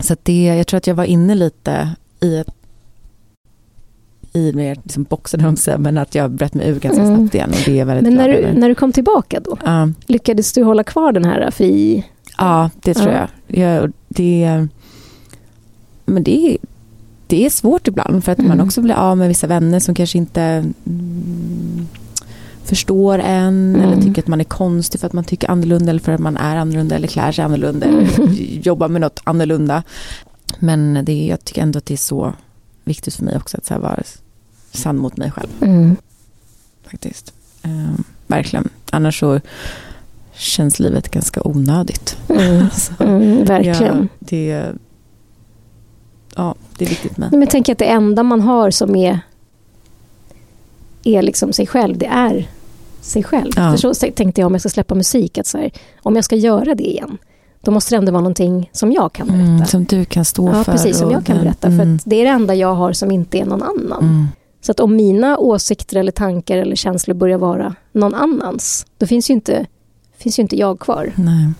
Så 0.00 0.16
det, 0.22 0.44
jag 0.44 0.66
tror 0.66 0.78
att 0.78 0.86
jag 0.86 0.94
var 0.94 1.04
inne 1.04 1.34
lite 1.34 1.90
i 2.20 2.36
ett 2.36 2.48
i 4.36 4.52
mer 4.52 4.76
liksom 4.82 5.02
boxen, 5.04 5.44
att 5.44 5.58
säga, 5.58 5.78
men 5.78 5.98
att 5.98 6.14
jag 6.14 6.30
bröt 6.30 6.54
mig 6.54 6.68
ur 6.68 6.80
ganska 6.80 7.02
Mm. 7.02 7.16
snabbt 7.16 7.34
igen 7.34 7.50
och 7.50 7.56
det 7.66 7.80
är 7.80 7.84
väldigt 7.84 8.04
Men 8.04 8.14
när 8.14 8.28
du, 8.28 8.52
när 8.60 8.68
du 8.68 8.74
kom 8.74 8.92
tillbaka 8.92 9.40
då? 9.40 9.58
Ja. 9.64 9.88
Lyckades 10.06 10.52
du 10.52 10.62
hålla 10.62 10.84
kvar 10.84 11.12
den 11.12 11.24
här 11.24 11.50
fri... 11.50 12.04
Ja, 12.38 12.70
det 12.82 12.94
tror 12.94 13.12
Ja. 13.12 13.28
jag. 13.46 13.58
jag 13.82 13.92
det, 14.08 14.66
men 16.04 16.22
det 16.24 16.50
är, 16.52 16.56
det 17.26 17.46
är 17.46 17.50
svårt 17.50 17.88
ibland 17.88 18.24
för 18.24 18.32
att 18.32 18.38
man 18.38 18.50
Mm. 18.50 18.66
också 18.66 18.80
blir 18.80 18.94
av 18.94 19.16
med 19.18 19.28
vissa 19.28 19.46
vänner 19.46 19.80
som 19.80 19.94
kanske 19.94 20.18
inte 20.18 20.42
mm, 20.86 21.86
förstår 22.64 23.18
en 23.18 23.74
Mm. 23.74 23.80
eller 23.80 24.02
tycker 24.02 24.22
att 24.22 24.28
man 24.28 24.40
är 24.40 24.44
konstig 24.44 25.00
för 25.00 25.06
att 25.06 25.12
man 25.12 25.24
tycker 25.24 25.50
annorlunda 25.50 25.90
eller 25.90 26.00
för 26.00 26.12
att 26.12 26.20
man 26.20 26.36
är 26.36 26.56
annorlunda 26.56 26.96
eller 26.96 27.08
klär 27.08 27.32
sig 27.32 27.44
annorlunda 27.44 27.86
eller 27.86 28.18
Mm. 28.20 28.34
jobbar 28.62 28.88
med 28.88 29.00
något 29.00 29.20
annorlunda. 29.24 29.82
Men 30.58 30.98
det, 31.04 31.26
jag 31.26 31.44
tycker 31.44 31.62
ändå 31.62 31.78
att 31.78 31.86
det 31.86 31.94
är 31.94 31.98
så 31.98 32.32
viktigt 32.84 33.14
för 33.14 33.24
mig 33.24 33.36
också 33.36 33.56
att 33.56 33.66
så 33.66 33.74
här 33.74 33.80
vara 33.80 34.02
sann 34.74 34.96
mot 34.98 35.16
mig 35.16 35.30
själv 35.30 35.48
Mm. 35.60 35.96
faktiskt. 36.90 37.32
Ehm, 37.62 38.04
verkligen. 38.26 38.68
Annars 38.90 39.20
så 39.20 39.40
känns 40.32 40.78
livet 40.80 41.08
ganska 41.08 41.40
onödigt. 41.44 42.16
Mm. 42.28 42.66
Så, 42.74 43.04
Mm, 43.04 43.44
verkligen. 43.44 44.08
Ja, 44.12 44.16
det, 44.18 44.72
ja, 46.36 46.54
det 46.78 46.84
är 46.84 46.88
viktigt 46.88 47.16
med. 47.16 47.30
Men 47.32 47.40
jag 47.40 47.50
tänker 47.50 47.72
att 47.72 47.78
det 47.78 47.84
enda 47.84 48.22
man 48.22 48.40
har 48.40 48.70
som 48.70 48.96
är, 48.96 49.20
är 51.04 51.22
liksom 51.22 51.52
sig 51.52 51.66
själv, 51.66 51.98
det 51.98 52.06
är 52.06 52.48
sig 53.00 53.22
själv. 53.22 53.52
Ja. 53.56 53.70
För 53.70 53.76
så 53.94 53.94
tänkte 54.10 54.40
jag 54.40 54.46
om 54.46 54.54
jag 54.54 54.60
ska 54.60 54.68
släppa 54.70 54.94
musik, 54.94 55.38
att 55.38 55.46
så 55.46 55.58
här, 55.58 55.70
om 56.02 56.16
jag 56.16 56.24
ska 56.24 56.36
göra 56.36 56.74
det 56.74 56.84
igen, 56.90 57.18
då 57.60 57.70
måste 57.70 57.94
det 57.94 57.98
ändå 57.98 58.12
vara 58.12 58.20
någonting 58.22 58.70
som 58.72 58.92
jag 58.92 59.12
kan 59.12 59.26
berätta. 59.26 59.42
Mm, 59.44 59.66
som 59.66 59.84
du 59.84 60.04
kan 60.04 60.24
stå 60.24 60.48
ja, 60.48 60.64
för. 60.64 60.72
precis, 60.72 60.98
som 60.98 61.10
jag 61.10 61.26
kan 61.26 61.38
berätta. 61.38 61.66
mm, 61.68 61.78
För 61.78 61.94
att 61.94 62.02
det 62.10 62.16
är 62.16 62.24
det 62.24 62.30
enda 62.30 62.54
jag 62.54 62.74
har 62.74 62.92
som 62.92 63.10
inte 63.10 63.38
är 63.38 63.44
någon 63.44 63.62
annan. 63.62 64.02
mm. 64.02 64.28
Så 64.64 64.72
att 64.72 64.80
om 64.80 64.96
mina 64.96 65.38
åsikter 65.38 65.96
eller 65.96 66.12
tankar 66.12 66.58
eller 66.58 66.76
känslor 66.76 67.14
börjar 67.14 67.38
vara 67.38 67.74
någon 67.92 68.14
annans, 68.14 68.86
då 68.98 69.06
finns 69.06 69.30
ju 69.30 69.34
inte, 69.34 69.66
finns 70.18 70.38
ju 70.38 70.42
inte 70.42 70.56
jag 70.56 70.80
kvar. 70.80 71.12
Nej. 71.16 71.52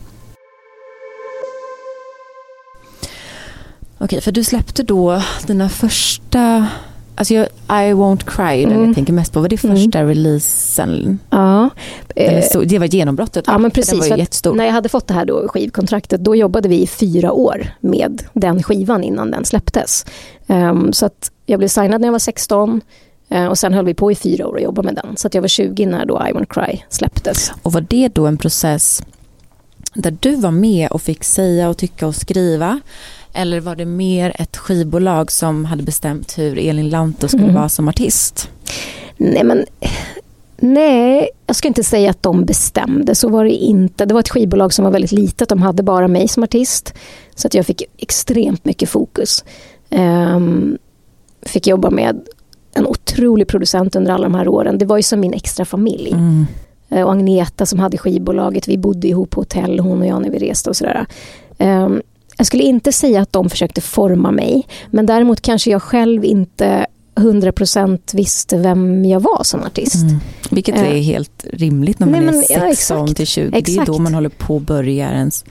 Okej, 3.98 4.20
för 4.20 4.32
du 4.32 4.44
släppte 4.44 4.82
då 4.82 5.22
dina 5.46 5.68
första, 5.68 6.68
alltså 7.14 7.34
jag, 7.34 7.46
I 7.68 7.92
won't 7.92 8.24
cry, 8.26 8.64
Mm. 8.64 8.84
jag 8.86 8.94
tänker 8.94 9.12
mest 9.12 9.32
på, 9.32 9.40
var 9.40 9.48
det 9.48 9.64
Mm. 9.64 9.76
första 9.76 10.02
releasen? 10.04 11.18
Ja, 11.30 11.70
eh, 12.16 12.44
så, 12.52 12.60
det 12.60 12.78
var 12.78 12.86
genombrottet 12.86 13.44
ja 13.46 13.52
men 13.52 13.62
Den 13.62 13.70
precis. 13.70 14.10
var 14.10 14.16
jättestor. 14.16 14.54
När 14.54 14.64
jag 14.64 14.72
hade 14.72 14.88
fått 14.88 15.06
det 15.06 15.14
här 15.14 15.24
då, 15.24 15.48
skivkontraktet, 15.48 16.20
då 16.24 16.36
jobbade 16.36 16.68
vi 16.68 16.82
i 16.82 16.86
fyra 16.86 17.32
år 17.32 17.66
med 17.80 18.22
den 18.32 18.62
skivan 18.62 19.04
innan 19.04 19.30
den 19.30 19.44
släpptes. 19.44 20.06
Ehm, 20.46 20.92
så 20.92 21.06
att 21.06 21.30
jag 21.46 21.58
blev 21.58 21.68
signad 21.68 22.00
när 22.00 22.08
jag 22.08 22.12
var 22.12 22.18
16 22.18 22.80
eh, 23.28 23.46
och 23.46 23.58
sen 23.58 23.72
höll 23.72 23.84
vi 23.84 23.94
på 23.94 24.12
i 24.12 24.14
fyra 24.14 24.46
år 24.46 24.52
och 24.54 24.60
jobbade 24.60 24.86
med 24.86 24.94
den. 25.04 25.16
Så 25.16 25.26
att 25.26 25.34
jag 25.34 25.40
var 25.42 25.48
20 25.48 25.86
när 25.86 26.06
då 26.06 26.14
I 26.30 26.32
won't 26.32 26.46
cry 26.66 26.82
släpptes. 26.88 27.52
Och 27.62 27.72
var 27.72 27.80
det 27.88 28.08
då 28.14 28.26
en 28.26 28.38
process 28.38 29.02
där 29.94 30.16
du 30.20 30.36
var 30.36 30.50
med 30.50 30.88
och 30.90 31.02
fick 31.02 31.24
säga 31.24 31.68
och 31.68 31.76
tycka 31.76 32.06
och 32.06 32.14
skriva? 32.16 32.80
Eller 33.34 33.60
var 33.60 33.76
det 33.76 33.84
mer 33.84 34.32
ett 34.38 34.56
skivbolag 34.56 35.32
som 35.32 35.64
hade 35.64 35.82
bestämt 35.82 36.38
hur 36.38 36.58
Elin 36.58 36.88
Lantto 36.88 37.28
skulle 37.28 37.42
Mm. 37.42 37.54
vara 37.54 37.68
som 37.68 37.88
artist? 37.88 38.50
Nej, 39.16 39.44
men 39.44 39.64
nej, 40.56 41.28
jag 41.46 41.56
ska 41.56 41.68
inte 41.68 41.84
säga 41.84 42.10
att 42.10 42.22
de 42.22 42.44
bestämde, 42.44 43.14
så 43.14 43.28
var 43.28 43.44
det 43.44 43.50
inte. 43.50 44.04
Det 44.04 44.14
var 44.14 44.20
ett 44.20 44.28
skivbolag 44.28 44.72
som 44.72 44.84
var 44.84 44.92
väldigt 44.92 45.12
litet, 45.12 45.48
de 45.48 45.62
hade 45.62 45.82
bara 45.82 46.08
mig 46.08 46.28
som 46.28 46.42
artist. 46.42 46.94
Så 47.34 47.46
att 47.46 47.54
jag 47.54 47.66
fick 47.66 47.82
extremt 47.98 48.64
mycket 48.64 48.88
fokus. 48.88 49.44
Ehm, 49.90 50.78
fick 51.42 51.66
jobba 51.66 51.90
med 51.90 52.20
en 52.74 52.86
otrolig 52.86 53.48
producent 53.48 53.96
under 53.96 54.12
alla 54.12 54.24
de 54.24 54.34
här 54.34 54.48
åren. 54.48 54.78
Det 54.78 54.84
var 54.86 54.96
ju 54.96 55.02
som 55.02 55.20
min 55.20 55.34
extra 55.34 55.64
familj. 55.64 56.10
Mm. 56.12 56.46
Eh, 56.90 57.02
Och 57.02 57.12
Agneta 57.12 57.66
som 57.66 57.78
hade 57.78 57.98
skivbolaget, 57.98 58.68
vi 58.68 58.78
bodde 58.78 59.08
ihop 59.08 59.30
på 59.30 59.40
hotell, 59.40 59.80
hon 59.80 60.00
och 60.00 60.06
jag 60.06 60.22
när 60.22 60.30
vi 60.30 60.38
reste 60.38 60.70
och 60.70 60.76
sådär. 60.76 61.06
Ehm, 61.58 62.02
jag 62.36 62.46
skulle 62.46 62.62
inte 62.62 62.92
säga 62.92 63.20
att 63.20 63.32
de 63.32 63.50
försökte 63.50 63.80
forma 63.80 64.30
mig, 64.30 64.66
men 64.90 65.06
däremot 65.06 65.40
kanske 65.40 65.70
jag 65.70 65.82
själv 65.82 66.24
inte 66.24 66.86
100% 67.16 68.14
visste 68.16 68.56
vem 68.58 69.04
jag 69.04 69.20
var 69.20 69.44
som 69.44 69.62
artist. 69.62 69.94
Mm. 70.02 70.16
Vilket 70.50 70.74
Eh. 70.74 70.82
är 70.82 71.00
helt 71.02 71.44
rimligt 71.52 71.98
när 71.98 72.06
man 72.06 72.12
Nej, 72.12 72.34
men- 72.34 72.34
är 72.34 72.66
ja, 72.68 72.74
16 72.74 73.02
exakt. 73.04 73.16
till 73.16 73.26
20. 73.26 73.50
Det 73.50 73.56
är 73.56 73.58
Exakt. 73.58 73.86
då 73.86 73.98
man 73.98 74.14
håller 74.14 74.28
på 74.28 74.56
att 74.56 74.62
börja 74.62 75.10
ens 75.12 75.44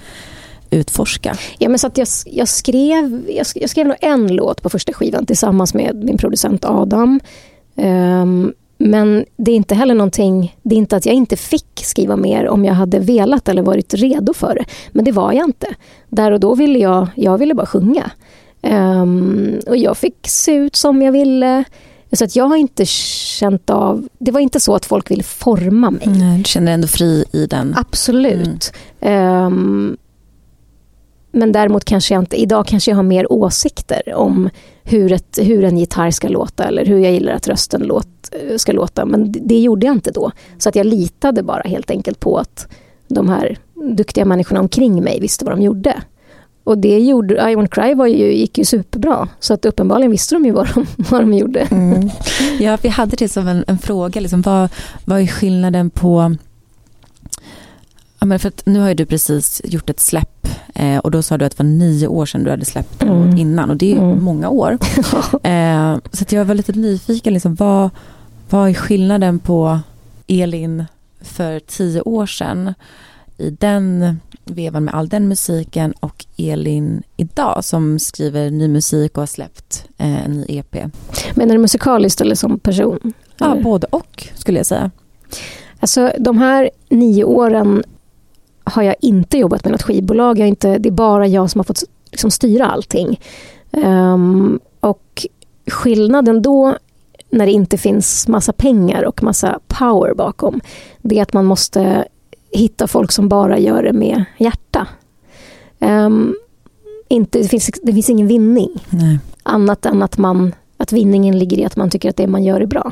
utforska. 0.70 1.38
Ja, 1.58 1.70
men 1.70 1.80
så 1.80 1.88
att 1.88 1.98
jag, 1.98 2.08
jag, 2.26 2.48
skrev, 2.48 3.24
jag, 3.30 3.46
jag 3.56 3.70
skrev 3.70 3.88
nog 3.88 3.96
en 4.02 4.28
låt 4.36 4.62
på 4.62 4.70
första 4.70 4.94
skivan 4.94 5.26
tillsammans 5.26 5.74
med 5.74 5.96
min 6.04 6.18
producent 6.18 6.66
Adam. 6.66 7.20
Ehm, 7.76 8.54
men 8.86 9.26
det 9.38 9.52
är 9.52 9.56
inte 9.56 9.76
heller 9.76 9.94
någonting, 9.94 10.56
det 10.64 10.76
är 10.76 10.78
inte 10.78 10.96
att 10.96 11.06
jag 11.06 11.16
inte 11.16 11.38
fick 11.38 11.82
skriva 11.84 12.16
mer 12.16 12.48
om 12.48 12.66
jag 12.66 12.74
hade 12.74 13.00
velat 13.00 13.50
eller 13.50 13.62
varit 13.62 13.94
redo 13.94 14.34
för 14.34 14.56
det. 14.56 14.66
Men 14.92 15.06
det 15.06 15.12
var 15.12 15.34
jag 15.34 15.46
inte. 15.46 15.68
Där 16.10 16.32
och 16.32 16.40
då 16.40 16.56
ville 16.56 16.80
jag, 16.80 17.08
jag 17.16 17.38
ville 17.38 17.54
bara 17.54 17.66
sjunga. 17.66 18.12
Ehm, 18.62 19.60
och 19.68 19.78
jag 19.78 19.98
fick 19.98 20.28
se 20.28 20.56
ut 20.56 20.76
som 20.76 21.02
jag 21.02 21.12
ville. 21.12 21.64
Så 22.12 22.24
att 22.24 22.36
jag 22.36 22.46
har 22.46 22.56
inte 22.56 22.86
känt 22.86 23.70
av, 23.70 24.08
det 24.20 24.32
var 24.32 24.40
inte 24.40 24.60
så 24.60 24.76
att 24.76 24.86
folk 24.86 25.12
ville 25.12 25.24
forma 25.24 25.92
mig. 25.92 26.08
Nej, 26.08 26.38
du 26.38 26.44
känner 26.44 26.66
dig 26.66 26.74
ändå 26.74 26.88
fri 26.88 27.26
i 27.32 27.46
den. 27.46 27.76
Absolut. 27.78 28.74
Ehm, 29.02 29.98
men 31.32 31.52
däremot 31.52 31.86
kanske 31.86 32.14
jag 32.14 32.22
inte, 32.22 32.42
idag 32.42 32.68
kanske 32.68 32.92
jag 32.92 32.96
har 32.96 33.04
mer 33.04 33.32
åsikter 33.32 34.14
om 34.14 34.50
hur, 34.84 35.12
ett, 35.12 35.40
hur 35.42 35.64
en 35.64 35.78
gitarr 35.78 36.12
ska 36.12 36.28
låta 36.28 36.64
eller 36.64 36.86
hur 36.86 37.00
jag 37.00 37.12
gillar 37.14 37.34
att 37.34 37.48
rösten 37.48 37.82
låt, 37.82 38.08
ska 38.58 38.72
låta. 38.72 39.06
Men 39.06 39.32
det, 39.32 39.40
det 39.44 39.60
gjorde 39.60 39.86
jag 39.86 39.96
inte 39.96 40.12
då. 40.12 40.32
Så 40.58 40.70
att 40.70 40.76
jag 40.76 40.86
litade 40.86 41.44
bara 41.44 41.62
helt 41.62 41.92
enkelt 41.92 42.20
på 42.20 42.38
att 42.38 42.68
de 43.08 43.30
här 43.30 43.58
duktiga 43.96 44.26
människorna 44.26 44.60
omkring 44.60 45.04
mig 45.04 45.20
visste 45.20 45.46
vad 45.46 45.54
de 45.54 45.62
gjorde. 45.62 46.02
Och 46.64 46.78
det 46.78 47.00
gjorde, 47.00 47.34
I 47.34 47.56
Won't 47.56 47.68
Cry 47.68 47.94
var 47.94 48.08
ju, 48.08 48.34
gick 48.34 48.58
ju 48.58 48.66
superbra. 48.66 49.28
Så 49.40 49.54
att 49.54 49.66
uppenbarligen 49.66 50.12
visste 50.12 50.36
de 50.36 50.46
ju 50.46 50.52
vad 50.52 50.74
de, 50.74 50.86
vad 51.10 51.22
de 51.22 51.34
gjorde. 51.34 51.60
Mm. 51.60 52.10
Ja, 52.60 52.78
vi 52.82 52.90
hade 52.90 53.16
det 53.16 53.30
som 53.30 53.48
en, 53.48 53.64
en 53.68 53.78
fråga. 53.78 54.22
Liksom, 54.22 54.42
vad, 54.42 54.70
vad 55.06 55.22
är 55.22 55.28
skillnaden 55.28 55.90
på... 55.90 56.36
Ja, 58.24 58.28
men 58.28 58.40
för 58.40 58.52
nu 58.66 58.80
har 58.80 58.94
du 58.94 59.06
precis 59.06 59.62
gjort 59.64 59.90
ett 59.90 60.00
släpp 60.00 60.48
eh, 60.76 60.98
och 60.98 61.12
då 61.12 61.22
sa 61.22 61.38
du 61.38 61.46
att 61.46 61.58
det 61.58 61.64
var 61.64 61.70
nio 61.70 62.08
år 62.08 62.26
sedan 62.26 62.44
du 62.44 62.50
hade 62.50 62.66
släppt 62.66 63.04
Mm. 63.04 63.38
innan 63.38 63.70
och 63.70 63.78
det 63.78 63.92
är 63.94 63.98
Mm. 63.98 64.24
många 64.24 64.50
år. 64.50 64.78
Eh, 65.44 65.98
så 66.12 66.26
jag 66.36 66.46
var 66.46 66.56
lite 66.56 66.72
nyfiken, 66.72 67.34
liksom, 67.34 67.56
vad, 67.56 67.90
vad 68.50 68.70
är 68.70 68.74
skillnaden 68.74 69.40
på 69.40 69.80
Elin 70.28 70.86
för 71.22 71.60
tio 71.60 72.02
år 72.02 72.26
sedan 72.26 72.74
i 73.38 73.50
den 73.50 74.20
vevan 74.46 74.84
med 74.84 74.94
all 74.94 75.10
den 75.10 75.28
musiken 75.28 75.94
och 76.00 76.26
Elin 76.38 77.04
idag 77.18 77.64
som 77.66 78.00
skriver 78.00 78.50
ny 78.50 78.68
musik 78.68 79.18
och 79.18 79.22
har 79.22 79.28
släppt 79.28 79.86
eh, 79.98 80.26
en 80.26 80.32
ny 80.32 80.46
EP? 80.48 80.76
Men 81.36 81.50
är 81.50 81.54
det 81.54 81.60
musikaliskt 81.60 82.22
eller 82.22 82.36
som 82.36 82.60
person? 82.60 83.14
Ja, 83.38 83.52
Eller? 83.52 83.64
både 83.64 83.88
och 83.90 84.28
skulle 84.36 84.60
jag 84.60 84.66
säga. 84.66 84.92
Alltså 85.80 86.12
de 86.20 86.38
här 86.38 86.70
nio 86.90 87.24
åren 87.24 87.84
har 88.64 88.84
jag 88.84 88.96
inte 89.02 89.38
jobbat 89.38 89.64
med 89.64 89.72
något 89.72 89.84
skivbolag. 89.84 90.40
Jag 90.40 90.48
inte, 90.48 90.78
det 90.78 90.90
är 90.90 90.94
bara 90.94 91.28
jag 91.28 91.50
som 91.50 91.60
har 91.60 91.64
fått 91.64 91.84
liksom, 92.12 92.32
styra 92.32 92.66
allting. 92.66 93.20
Ehm, 93.72 94.60
och 94.80 95.28
skillnaden 95.72 96.42
då, 96.42 96.78
när 97.30 97.46
det 97.46 97.52
inte 97.52 97.78
finns 97.78 98.28
massa 98.28 98.54
pengar 98.54 99.04
och 99.04 99.24
massa 99.24 99.60
power 99.68 100.14
bakom, 100.14 100.62
det 101.02 101.18
är 101.18 101.22
att 101.22 101.34
man 101.34 101.46
måste 101.46 102.06
hitta 102.52 102.88
folk 102.88 103.12
som 103.12 103.30
bara 103.30 103.60
gör 103.60 103.84
det 103.84 103.94
med 103.94 104.26
hjärta. 104.38 104.88
Ehm, 105.80 106.36
inte, 107.08 107.40
det, 107.40 107.48
finns, 107.48 107.70
det 107.84 107.94
finns 107.94 108.10
ingen 108.10 108.28
vinning 108.28 108.70
Nej. 108.90 109.20
annat 109.44 109.86
än 109.86 110.04
att, 110.04 110.18
man, 110.18 110.56
att 110.78 110.92
vinningen 110.92 111.40
ligger 111.40 111.60
i 111.60 111.66
att 111.66 111.76
man 111.76 111.90
tycker 111.90 112.10
att 112.10 112.18
det 112.18 112.28
man 112.28 112.44
gör 112.44 112.62
är 112.62 112.66
bra. 112.66 112.92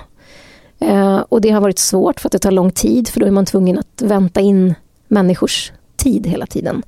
Eh, 0.79 1.17
och 1.29 1.41
det 1.41 1.49
har 1.49 1.61
varit 1.61 1.79
svårt 1.79 2.19
för 2.19 2.27
att 2.27 2.31
det 2.31 2.39
tar 2.39 2.51
lång 2.51 2.71
tid 2.71 3.07
för 3.07 3.19
då 3.19 3.25
är 3.25 3.31
man 3.31 3.45
tvungen 3.45 3.79
att 3.79 4.01
vänta 4.01 4.41
in 4.41 4.75
människors 5.11 5.71
tid 5.95 6.27
hela 6.27 6.45
tiden. 6.45 6.83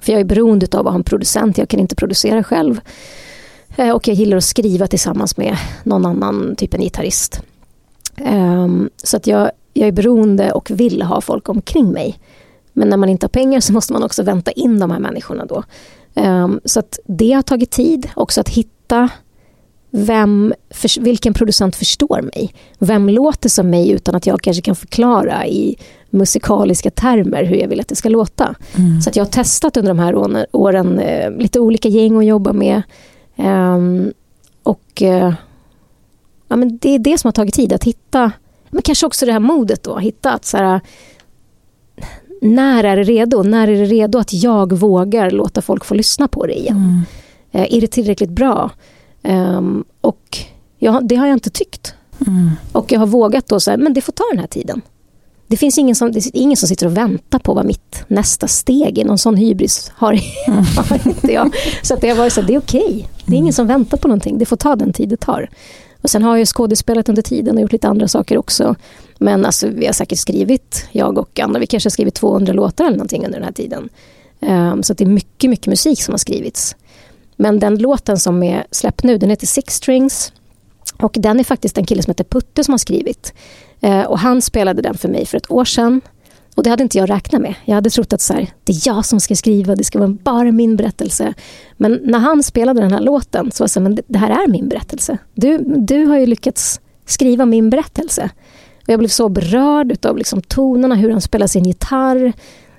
För 0.00 0.12
jag 0.12 0.20
är 0.20 0.24
beroende 0.24 0.66
av 0.78 0.86
att 0.86 0.92
ha 0.92 0.98
en 0.98 1.04
producent, 1.04 1.58
jag 1.58 1.68
kan 1.68 1.80
inte 1.80 1.94
producera 1.94 2.44
själv. 2.44 2.80
Eh, 3.76 3.90
och 3.90 4.08
jag 4.08 4.16
gillar 4.16 4.36
att 4.36 4.44
skriva 4.44 4.86
tillsammans 4.86 5.36
med 5.36 5.56
någon 5.84 6.06
annan, 6.06 6.54
typ 6.56 6.74
en 6.74 6.80
gitarrist. 6.80 7.42
Ehm, 8.16 8.90
så 8.96 9.16
att 9.16 9.26
jag, 9.26 9.50
jag 9.72 9.88
är 9.88 9.92
beroende 9.92 10.52
och 10.52 10.70
vill 10.70 11.02
ha 11.02 11.20
folk 11.20 11.48
omkring 11.48 11.90
mig. 11.92 12.18
Men 12.72 12.88
när 12.88 12.96
man 12.96 13.08
inte 13.08 13.24
har 13.24 13.28
pengar 13.28 13.60
så 13.60 13.72
måste 13.72 13.92
man 13.92 14.02
också 14.02 14.22
vänta 14.22 14.50
in 14.50 14.78
de 14.78 14.90
här 14.90 14.98
människorna 14.98 15.44
då. 15.46 15.62
Ehm, 16.14 16.60
så 16.64 16.80
att 16.80 16.98
det 17.06 17.32
har 17.32 17.42
tagit 17.42 17.70
tid 17.70 18.10
också 18.14 18.40
att 18.40 18.48
hitta 18.48 19.08
vem, 19.90 20.54
för, 20.70 21.00
vilken 21.00 21.34
producent 21.34 21.76
förstår 21.76 22.22
mig. 22.22 22.54
Vem 22.78 23.08
låter 23.08 23.48
som 23.48 23.70
mig 23.70 23.90
utan 23.90 24.14
att 24.14 24.26
jag 24.26 24.40
kanske 24.40 24.62
kan 24.62 24.76
förklara 24.76 25.46
i 25.46 25.76
musikaliska 26.10 26.90
termer 26.90 27.44
hur 27.44 27.56
jag 27.56 27.68
vill 27.68 27.80
att 27.80 27.88
det 27.88 27.96
ska 27.96 28.08
låta. 28.08 28.54
Mm. 28.76 29.00
Så 29.00 29.10
att 29.10 29.16
jag 29.16 29.24
har 29.24 29.30
testat 29.30 29.76
under 29.76 29.90
de 29.90 29.98
här 29.98 30.14
åren, 30.14 30.46
åren 30.52 30.98
eh, 30.98 31.30
lite 31.30 31.60
olika 31.60 31.88
gäng 31.88 32.16
att 32.16 32.24
jobba 32.24 32.52
med. 32.52 32.82
Ehm, 33.36 34.12
och 34.62 35.02
eh, 35.02 35.34
ja, 36.48 36.56
men 36.56 36.78
det 36.78 36.94
är 36.94 36.98
det 36.98 37.18
som 37.18 37.28
har 37.28 37.32
tagit 37.32 37.54
tid, 37.54 37.72
att 37.72 37.84
hitta, 37.84 38.32
men 38.70 38.82
kanske 38.82 39.06
också 39.06 39.26
det 39.26 39.32
här 39.32 39.40
modet 39.40 39.82
då, 39.82 39.98
hitta 39.98 40.32
att 40.32 40.44
så 40.44 40.56
här, 40.56 40.80
när 42.42 42.84
är 42.84 42.96
det 42.96 43.02
redo? 43.02 43.42
När 43.42 43.68
är 43.68 43.76
det 43.76 43.84
redo 43.84 44.18
att 44.18 44.32
jag 44.32 44.72
vågar 44.72 45.30
låta 45.30 45.62
folk 45.62 45.84
få 45.84 45.94
lyssna 45.94 46.28
på 46.28 46.46
det 46.46 46.58
igen? 46.58 46.76
Mm. 46.76 47.00
Eh, 47.52 47.76
är 47.76 47.80
det 47.80 47.86
tillräckligt 47.86 48.30
bra? 48.30 48.70
Ehm, 49.22 49.84
och 50.00 50.38
ja, 50.78 51.00
det 51.04 51.16
har 51.16 51.26
jag 51.26 51.36
inte 51.36 51.50
tyckt. 51.50 51.94
Mm. 52.26 52.50
Och 52.72 52.92
jag 52.92 53.00
har 53.00 53.06
vågat 53.06 53.48
då 53.48 53.60
säga, 53.60 53.76
men 53.76 53.94
det 53.94 54.00
får 54.00 54.12
ta 54.12 54.24
den 54.30 54.38
här 54.38 54.46
tiden. 54.46 54.82
Det 55.48 55.56
finns 55.56 55.78
ingen 55.78 55.94
som, 55.94 56.12
det 56.12 56.18
är 56.18 56.30
ingen 56.32 56.56
som 56.56 56.68
sitter 56.68 56.86
och 56.86 56.96
väntar 56.96 57.38
på 57.38 57.54
vad 57.54 57.66
mitt 57.66 58.04
nästa 58.08 58.48
steg 58.48 58.98
är. 58.98 59.04
Någon 59.04 59.18
sån 59.18 59.36
hybris 59.36 59.92
har, 59.94 60.12
har 60.76 61.08
inte 61.08 61.32
jag. 61.32 61.54
Så 61.82 61.94
att 61.94 62.00
det 62.00 62.08
har 62.08 62.16
varit 62.16 62.32
så, 62.32 62.42
det 62.42 62.54
är 62.54 62.58
okej. 62.58 63.08
Det 63.26 63.32
är 63.32 63.38
ingen 63.38 63.52
som 63.52 63.66
väntar 63.66 63.98
på 63.98 64.08
någonting. 64.08 64.38
Det 64.38 64.46
får 64.46 64.56
ta 64.56 64.76
den 64.76 64.92
tid 64.92 65.08
det 65.08 65.16
tar. 65.16 65.50
Och 66.02 66.10
sen 66.10 66.22
har 66.22 66.36
jag 66.36 66.48
skådespelat 66.48 67.08
under 67.08 67.22
tiden 67.22 67.56
och 67.56 67.62
gjort 67.62 67.72
lite 67.72 67.88
andra 67.88 68.08
saker 68.08 68.38
också. 68.38 68.74
Men 69.18 69.44
alltså, 69.44 69.68
vi 69.68 69.86
har 69.86 69.92
säkert 69.92 70.18
skrivit, 70.18 70.86
jag 70.92 71.18
och 71.18 71.40
andra, 71.40 71.60
vi 71.60 71.66
kanske 71.66 71.86
har 71.86 71.90
skrivit 71.90 72.14
200 72.14 72.52
låtar 72.52 72.84
eller 72.84 72.96
någonting 72.96 73.24
under 73.24 73.38
den 73.38 73.44
här 73.44 73.52
tiden. 73.52 73.88
Ehm, 74.40 74.82
så 74.82 74.92
att 74.92 74.98
det 74.98 75.04
är 75.04 75.08
mycket, 75.08 75.50
mycket 75.50 75.66
musik 75.66 76.02
som 76.02 76.12
har 76.12 76.18
skrivits. 76.18 76.76
Men 77.36 77.58
den 77.58 77.78
låten 77.78 78.18
som 78.18 78.42
är 78.42 78.66
släppt 78.70 79.02
nu, 79.02 79.18
den 79.18 79.30
heter 79.30 79.46
Six 79.46 79.74
Strings. 79.74 80.32
Och 80.96 81.16
den 81.18 81.40
är 81.40 81.44
faktiskt 81.44 81.78
en 81.78 81.86
kille 81.86 82.02
som 82.02 82.10
heter 82.10 82.24
Putte 82.24 82.64
som 82.64 82.72
har 82.72 82.78
skrivit. 82.78 83.32
Eh, 83.80 84.02
och 84.02 84.18
han 84.18 84.42
spelade 84.42 84.82
den 84.82 84.94
för 84.94 85.08
mig 85.08 85.26
för 85.26 85.36
ett 85.36 85.50
år 85.50 85.64
sedan. 85.64 86.00
Och 86.54 86.62
det 86.64 86.70
hade 86.70 86.82
inte 86.82 86.98
jag 86.98 87.10
räknat 87.10 87.42
med. 87.42 87.54
Jag 87.64 87.74
hade 87.74 87.90
trott 87.90 88.12
att 88.12 88.20
så 88.20 88.32
här, 88.32 88.46
det 88.64 88.72
är 88.72 88.88
jag 88.88 89.04
som 89.04 89.20
ska 89.20 89.36
skriva, 89.36 89.74
det 89.74 89.84
ska 89.84 89.98
vara 89.98 90.08
bara 90.08 90.52
min 90.52 90.76
berättelse. 90.76 91.34
Men 91.76 92.00
när 92.04 92.18
han 92.18 92.42
spelade 92.42 92.80
den 92.80 92.92
här 92.92 93.00
låten 93.00 93.50
så 93.50 93.62
var 93.62 93.66
det 93.66 93.72
så 93.72 93.80
här, 93.80 93.88
men 93.88 93.98
det 94.06 94.18
här 94.18 94.30
är 94.30 94.48
min 94.48 94.68
berättelse. 94.68 95.18
Du, 95.34 95.58
du 95.64 96.04
har 96.04 96.18
ju 96.18 96.26
lyckats 96.26 96.80
skriva 97.06 97.46
min 97.46 97.70
berättelse. 97.70 98.30
Och 98.82 98.88
jag 98.88 98.98
blev 98.98 99.08
så 99.08 99.28
berörd 99.28 100.06
av 100.06 100.18
liksom 100.18 100.42
tonerna, 100.42 100.94
hur 100.94 101.10
han 101.10 101.20
spelar 101.20 101.46
sin 101.46 101.64
gitarr, 101.64 102.32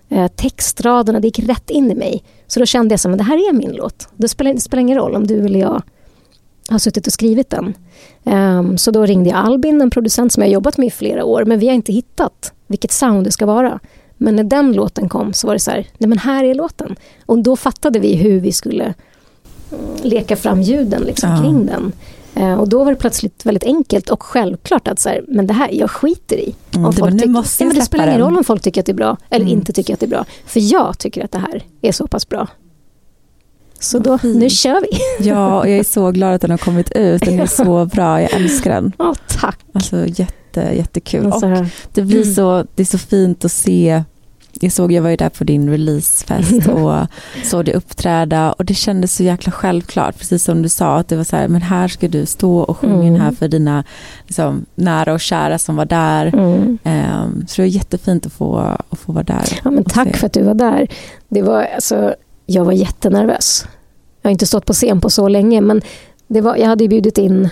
eh, 0.09 0.27
textraderna, 0.27 1.19
det 1.19 1.27
gick 1.27 1.39
rätt 1.39 1.69
in 1.69 1.91
i 1.91 1.95
mig. 1.95 2.23
Så 2.47 2.59
då 2.59 2.65
kände 2.65 2.93
jag 3.03 3.11
att 3.11 3.17
det 3.17 3.23
här 3.23 3.49
är 3.49 3.53
min 3.53 3.71
låt. 3.71 4.07
Det 4.15 4.27
spelar, 4.27 4.53
det 4.53 4.61
spelar 4.61 4.81
ingen 4.81 4.97
roll 4.97 5.15
om 5.15 5.27
du 5.27 5.45
eller 5.45 5.59
jag 5.59 5.81
har 6.69 6.79
suttit 6.79 7.07
och 7.07 7.13
skrivit 7.13 7.49
den. 7.49 7.73
Um, 8.23 8.77
så 8.77 8.91
då 8.91 9.05
ringde 9.05 9.29
jag 9.29 9.39
Albin, 9.39 9.81
en 9.81 9.89
producent 9.89 10.33
som 10.33 10.43
jag 10.43 10.51
jobbat 10.51 10.77
med 10.77 10.87
i 10.87 10.91
flera 10.91 11.25
år, 11.25 11.45
men 11.45 11.59
vi 11.59 11.67
har 11.67 11.73
inte 11.73 11.93
hittat 11.93 12.53
vilket 12.67 12.91
sound 12.91 13.23
det 13.23 13.31
ska 13.31 13.45
vara. 13.45 13.79
Men 14.17 14.35
när 14.35 14.43
den 14.43 14.73
låten 14.73 15.09
kom 15.09 15.33
så 15.33 15.47
var 15.47 15.53
det 15.53 15.59
så 15.59 15.71
här, 15.71 15.87
nej 15.97 16.07
men 16.07 16.17
här 16.17 16.43
är 16.43 16.55
låten. 16.55 16.95
Och 17.25 17.43
då 17.43 17.55
fattade 17.55 17.99
vi 17.99 18.15
hur 18.15 18.39
vi 18.39 18.51
skulle 18.51 18.83
mm, 18.83 18.93
leka 20.01 20.35
fram 20.35 20.61
ljuden 20.61 21.01
liksom, 21.01 21.29
ja. 21.29 21.41
kring 21.41 21.65
den. 21.65 21.91
Uh, 22.37 22.53
och 22.53 22.69
då 22.69 22.83
var 22.83 22.91
det 22.91 22.97
plötsligt 22.97 23.45
väldigt 23.45 23.63
enkelt 23.63 24.09
och 24.09 24.23
självklart 24.23 24.87
att 24.87 24.99
så 24.99 25.09
här, 25.09 25.23
men 25.27 25.47
det 25.47 25.53
här, 25.53 25.69
jag 25.71 25.91
skiter 25.91 26.37
i. 26.37 26.55
Om 26.75 26.79
mm, 26.79 26.93
folk 26.93 27.21
det, 27.21 27.27
måste 27.27 27.63
ja, 27.63 27.67
men 27.67 27.75
det 27.75 27.85
spelar 27.85 28.07
ingen 28.07 28.19
roll 28.19 28.37
om 28.37 28.43
folk 28.43 28.61
tycker 28.61 28.81
att 28.81 28.85
det 28.85 28.91
är 28.91 28.93
bra 28.93 29.17
eller 29.29 29.45
mm. 29.45 29.57
inte 29.57 29.73
tycker 29.73 29.93
att 29.93 29.99
det 29.99 30.05
är 30.05 30.09
bra. 30.09 30.25
För 30.45 30.73
jag 30.73 30.97
tycker 30.97 31.25
att 31.25 31.31
det 31.31 31.39
här 31.39 31.63
är 31.81 31.91
så 31.91 32.07
pass 32.07 32.29
bra. 32.29 32.47
Så 33.79 33.99
då, 33.99 34.19
nu 34.23 34.49
kör 34.49 34.81
vi. 34.81 34.89
Ja, 35.29 35.59
och 35.59 35.69
jag 35.69 35.79
är 35.79 35.83
så 35.83 36.11
glad 36.11 36.33
att 36.33 36.41
den 36.41 36.51
har 36.51 36.57
kommit 36.57 36.91
ut. 36.91 37.21
Den 37.21 37.39
är 37.39 37.45
så 37.63 37.85
bra, 37.85 38.21
jag 38.21 38.33
älskar 38.33 38.71
den. 38.71 38.91
Ja, 38.97 39.15
tack. 39.27 39.59
Alltså 39.73 40.05
jätte, 40.07 40.61
jättekul. 40.61 41.25
Och 41.25 41.41
det 41.93 42.01
blir 42.01 42.21
mm. 42.21 42.33
så, 42.35 42.65
det 42.75 42.83
är 42.83 42.85
så 42.85 42.97
fint 42.97 43.45
att 43.45 43.51
se 43.51 44.03
jag 44.61 44.71
såg, 44.71 44.91
jag 44.91 45.01
var 45.01 45.09
ju 45.09 45.15
där 45.15 45.29
på 45.29 45.43
din 45.43 45.69
releasefest 45.69 46.67
och 46.67 46.93
såg 47.43 47.65
dig 47.65 47.73
uppträda 47.73 48.51
och 48.51 48.65
det 48.65 48.73
kändes 48.73 49.15
så 49.15 49.23
jäkla 49.23 49.51
självklart, 49.51 50.17
precis 50.17 50.43
som 50.43 50.61
du 50.61 50.69
sa, 50.69 50.97
att 50.97 51.07
det 51.07 51.15
var 51.15 51.23
så 51.23 51.35
här, 51.35 51.47
men 51.47 51.61
här 51.61 51.87
ska 51.87 52.07
du 52.07 52.25
stå 52.25 52.59
och 52.59 52.77
sjunga 52.77 53.07
mm. 53.07 53.21
här 53.21 53.31
för 53.31 53.47
dina 53.47 53.83
liksom, 54.27 54.65
nära 54.75 55.13
och 55.13 55.19
kära 55.19 55.57
som 55.57 55.75
var 55.75 55.85
där. 55.85 56.25
Mm. 56.25 56.77
Um, 56.83 57.45
så 57.47 57.55
det 57.55 57.61
var 57.61 57.75
jättefint 57.75 58.25
att 58.25 58.33
få, 58.33 58.57
att 58.89 58.99
få 58.99 59.11
vara 59.11 59.23
där. 59.23 59.59
Ja, 59.63 59.71
men 59.71 59.83
tack 59.83 60.07
se. 60.07 60.17
för 60.17 60.27
att 60.27 60.33
du 60.33 60.43
var 60.43 60.53
där. 60.53 60.87
Det 61.29 61.41
var, 61.41 61.63
alltså, 61.63 62.15
jag 62.49 62.65
var 62.65 62.73
jättenervös. 62.73 63.65
Jag 64.21 64.29
har 64.29 64.31
inte 64.31 64.47
stått 64.47 64.65
på 64.65 64.73
scen 64.73 65.01
på 65.01 65.09
så 65.09 65.27
länge, 65.27 65.61
men 65.61 65.81
det 66.27 66.41
var, 66.41 66.55
jag 66.55 66.67
hade 66.67 66.87
bjudit 66.87 67.17
in 67.17 67.49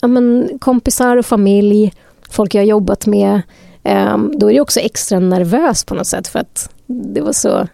ja, 0.00 0.08
men, 0.08 0.50
kompisar 0.58 1.16
och 1.16 1.26
familj, 1.26 1.92
folk 2.30 2.54
jag 2.54 2.64
jobbat 2.64 3.06
med. 3.06 3.42
Um, 3.84 4.38
då 4.38 4.50
är 4.50 4.54
det 4.54 4.60
också 4.60 4.80
extra 4.80 5.18
nervös 5.18 5.84
på 5.84 5.94
något 5.94 6.06
sätt 6.06 6.28
för 6.28 6.38
att 6.38 6.70
det 6.86 7.20
var 7.20 7.32
så, 7.32 7.58
uh, 7.58 7.66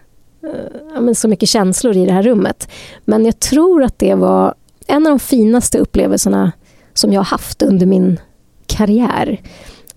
ja, 0.93 1.01
men 1.01 1.15
så 1.15 1.27
mycket 1.27 1.49
känslor 1.49 1.97
i 1.97 2.05
det 2.05 2.11
här 2.11 2.23
rummet. 2.23 2.69
Men 3.05 3.25
jag 3.25 3.39
tror 3.39 3.83
att 3.83 3.99
det 3.99 4.15
var 4.15 4.53
en 4.87 5.07
av 5.07 5.11
de 5.11 5.19
finaste 5.19 5.77
upplevelserna 5.77 6.51
som 6.93 7.13
jag 7.13 7.19
har 7.19 7.25
haft 7.25 7.61
under 7.61 7.85
min 7.85 8.19
karriär. 8.67 9.41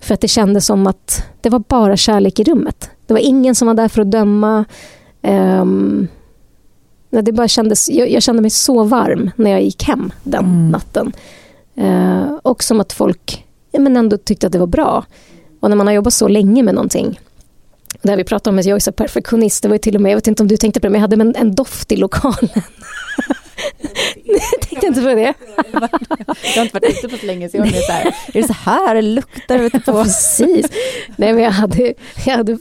För 0.00 0.14
att 0.14 0.20
det 0.20 0.28
kändes 0.28 0.66
som 0.66 0.86
att 0.86 1.24
det 1.40 1.48
var 1.48 1.62
bara 1.68 1.96
kärlek 1.96 2.40
i 2.40 2.44
rummet. 2.44 2.90
Det 3.06 3.12
var 3.12 3.20
ingen 3.20 3.54
som 3.54 3.66
var 3.66 3.74
där 3.74 3.88
för 3.88 4.02
att 4.02 4.10
döma. 4.10 4.64
Um, 5.22 6.08
det 7.10 7.32
bara 7.32 7.48
kändes, 7.48 7.90
jag, 7.90 8.10
jag, 8.10 8.22
kände 8.22 8.42
mig 8.42 8.50
så 8.50 8.84
varm 8.84 9.30
när 9.36 9.50
jag 9.50 9.62
gick 9.62 9.82
hem 9.82 10.12
den 10.22 10.44
mm. 10.44 10.70
natten. 10.70 11.12
Uh, 11.78 12.38
och 12.42 12.62
som 12.62 12.80
att 12.80 12.92
folk 12.92 13.44
men 13.72 13.96
ändå 13.96 14.16
tyckte 14.16 14.46
att 14.46 14.52
det 14.52 14.58
var 14.58 14.66
bra. 14.66 15.04
Och 15.60 15.68
när 15.70 15.76
man 15.76 15.86
har 15.86 15.94
jobbat 15.94 16.14
så 16.14 16.28
länge 16.28 16.62
med 16.62 16.74
någonting 16.74 17.18
det 18.02 18.10
här 18.10 18.16
vi 18.16 18.24
pratade 18.24 18.54
om, 18.54 18.58
att 18.58 18.64
jag 18.64 18.76
är 18.76 18.80
så 18.80 18.92
perfektionist, 18.92 19.62
det 19.62 19.68
var 19.68 19.78
till 19.78 19.94
och 19.94 20.00
med, 20.00 20.10
jag 20.12 20.16
vet 20.16 20.26
inte 20.26 20.42
om 20.42 20.48
du 20.48 20.56
tänkte 20.56 20.80
på 20.80 20.86
det, 20.86 20.90
men 20.90 21.00
jag 21.00 21.08
hade 21.08 21.22
en, 21.22 21.36
en 21.36 21.54
doft 21.54 21.92
i 21.92 21.96
lokalen. 21.96 22.48
tänkte 24.60 24.86
inte 24.86 25.00
på 25.00 25.08
det. 25.08 25.34
jag 25.72 26.56
har 26.56 26.62
inte 26.62 26.74
varit 26.74 26.98
ute 26.98 27.08
på 27.08 27.16
så 27.16 27.26
länge 27.26 27.48
så 27.48 27.56
jag 27.56 27.66
är 27.66 27.72
så 27.72 27.92
här, 27.92 28.06
är 28.06 28.42
det 28.42 28.46
så 28.46 28.52
här 28.52 28.94
det 28.94 29.02
luktar? 29.02 29.58
Vet 29.58 29.84
på? 29.84 29.92
Precis. 30.04 30.66
Nej 31.16 31.32
men 31.32 31.42
jag 31.42 31.50
hade, 31.50 31.94
jag 32.26 32.36
hade 32.36 32.52
eh, 32.52 32.58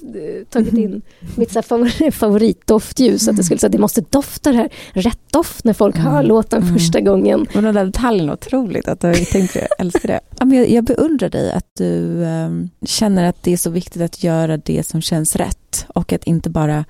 tagit 0.49 0.73
in 0.73 1.01
mitt 1.35 1.51
så 1.51 1.61
favorit, 1.61 2.15
favoritdoftljus, 2.15 3.27
att 3.27 3.37
det 3.37 3.43
skulle 3.43 3.59
säga 3.59 3.69
det 3.69 3.77
måste 3.77 4.01
dofta 4.01 4.51
det 4.51 4.57
här, 4.57 4.69
rätt 4.93 5.31
doft 5.31 5.63
när 5.63 5.73
folk 5.73 5.97
hör 5.97 6.13
mm. 6.13 6.25
låten 6.25 6.61
mm. 6.61 6.73
första 6.73 6.99
gången. 7.01 7.47
Men 7.53 7.63
den 7.63 7.75
där 7.75 7.85
detaljen 7.85 8.29
otroligt, 8.29 8.87
att 8.87 8.99
du 8.99 9.13
tänkte, 9.13 9.59
jag 9.59 9.69
älskar 9.79 10.07
det. 10.07 10.55
Jag, 10.55 10.69
jag 10.69 10.83
beundrar 10.83 11.29
dig 11.29 11.51
att 11.51 11.71
du 11.77 12.23
um, 12.23 12.69
känner 12.85 13.29
att 13.29 13.43
det 13.43 13.53
är 13.53 13.57
så 13.57 13.69
viktigt 13.69 14.01
att 14.01 14.23
göra 14.23 14.57
det 14.57 14.87
som 14.87 15.01
känns 15.01 15.35
rätt 15.35 15.85
och 15.87 16.13
att 16.13 16.23
inte 16.23 16.49
bara 16.49 16.73
här, 16.73 16.85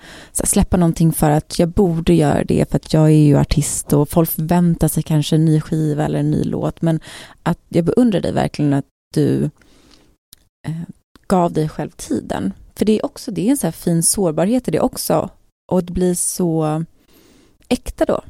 släppa 0.45 0.77
någonting 0.77 1.11
för 1.11 1.29
att 1.29 1.59
jag 1.59 1.69
borde 1.69 2.13
göra 2.13 2.43
det 2.43 2.69
för 2.69 2.75
att 2.75 2.93
jag 2.93 3.05
är 3.05 3.09
ju 3.09 3.37
artist 3.37 3.93
och 3.93 4.09
folk 4.09 4.29
förväntar 4.29 4.68
sig 4.89 5.03
kanske 5.03 5.35
en 5.35 5.45
ny 5.45 5.61
skiva 5.61 6.05
eller 6.05 6.19
en 6.19 6.31
ny 6.31 6.43
låt, 6.43 6.81
men 6.81 6.99
att 7.43 7.59
jag 7.69 7.85
beundrar 7.85 8.21
dig 8.21 8.31
verkligen 8.31 8.73
att 8.73 8.85
du 9.13 9.43
eh, 10.67 10.81
gav 11.27 11.53
dig 11.53 11.69
själv 11.69 11.89
tiden. 11.89 12.53
För 12.75 12.85
det 12.85 12.99
är 12.99 13.05
också, 13.05 13.31
det 13.31 13.47
är 13.47 13.51
en 13.51 13.57
så 13.57 13.67
här 13.67 13.71
fin 13.71 14.03
sårbarhet 14.03 14.67
i 14.67 14.71
det 14.71 14.79
också, 14.79 15.29
och 15.71 15.83
det 15.83 15.93
blir 15.93 16.13
så 16.13 16.85
äkta 17.69 18.05
då. 18.05 18.21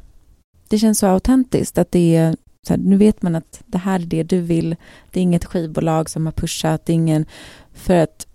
Det 0.68 0.80
känns 0.80 1.00
så 1.00 1.08
autentiskt 1.08 1.78
att 1.78 1.92
det 1.92 2.16
är 2.16 2.36
så 2.68 2.74
här, 2.74 2.82
nu 2.82 2.98
vet 2.98 3.22
man 3.22 3.36
att 3.36 3.62
det 3.66 3.78
här 3.78 4.00
är 4.00 4.06
det 4.06 4.24
du 4.24 4.42
vill. 4.42 4.76
Det 5.12 5.20
är 5.20 5.24
inget 5.24 5.46
skivbolag 5.46 6.10
som 6.10 6.26
har 6.26 6.34
pushat, 6.34 6.86
det 6.86 6.94
är 6.94 6.96
ingen... 6.96 7.26
För 7.74 7.96
att 7.96 8.28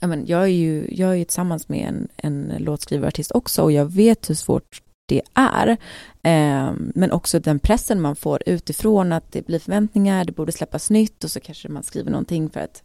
jag, 0.00 0.08
men, 0.08 0.26
jag 0.26 0.42
är 0.42 0.46
ju 0.46 0.88
jag 0.90 1.18
är 1.18 1.24
tillsammans 1.24 1.68
med 1.68 1.88
en, 1.88 2.08
en 2.16 2.54
låtskrivarartist 2.58 3.32
också 3.32 3.62
och 3.62 3.72
jag 3.72 3.86
vet 3.86 4.30
hur 4.30 4.34
svårt 4.34 4.82
det 5.08 5.22
är. 5.34 5.68
Eh, 6.22 6.72
men 6.94 7.12
också 7.12 7.40
den 7.40 7.58
pressen 7.58 8.00
man 8.00 8.16
får 8.16 8.42
utifrån 8.46 9.12
att 9.12 9.32
det 9.32 9.46
blir 9.46 9.58
förväntningar, 9.58 10.24
det 10.24 10.32
borde 10.32 10.52
släppas 10.52 10.90
nytt 10.90 11.24
och 11.24 11.30
så 11.30 11.40
kanske 11.40 11.68
man 11.68 11.82
skriver 11.82 12.10
någonting 12.10 12.50
för 12.50 12.60
att 12.60 12.82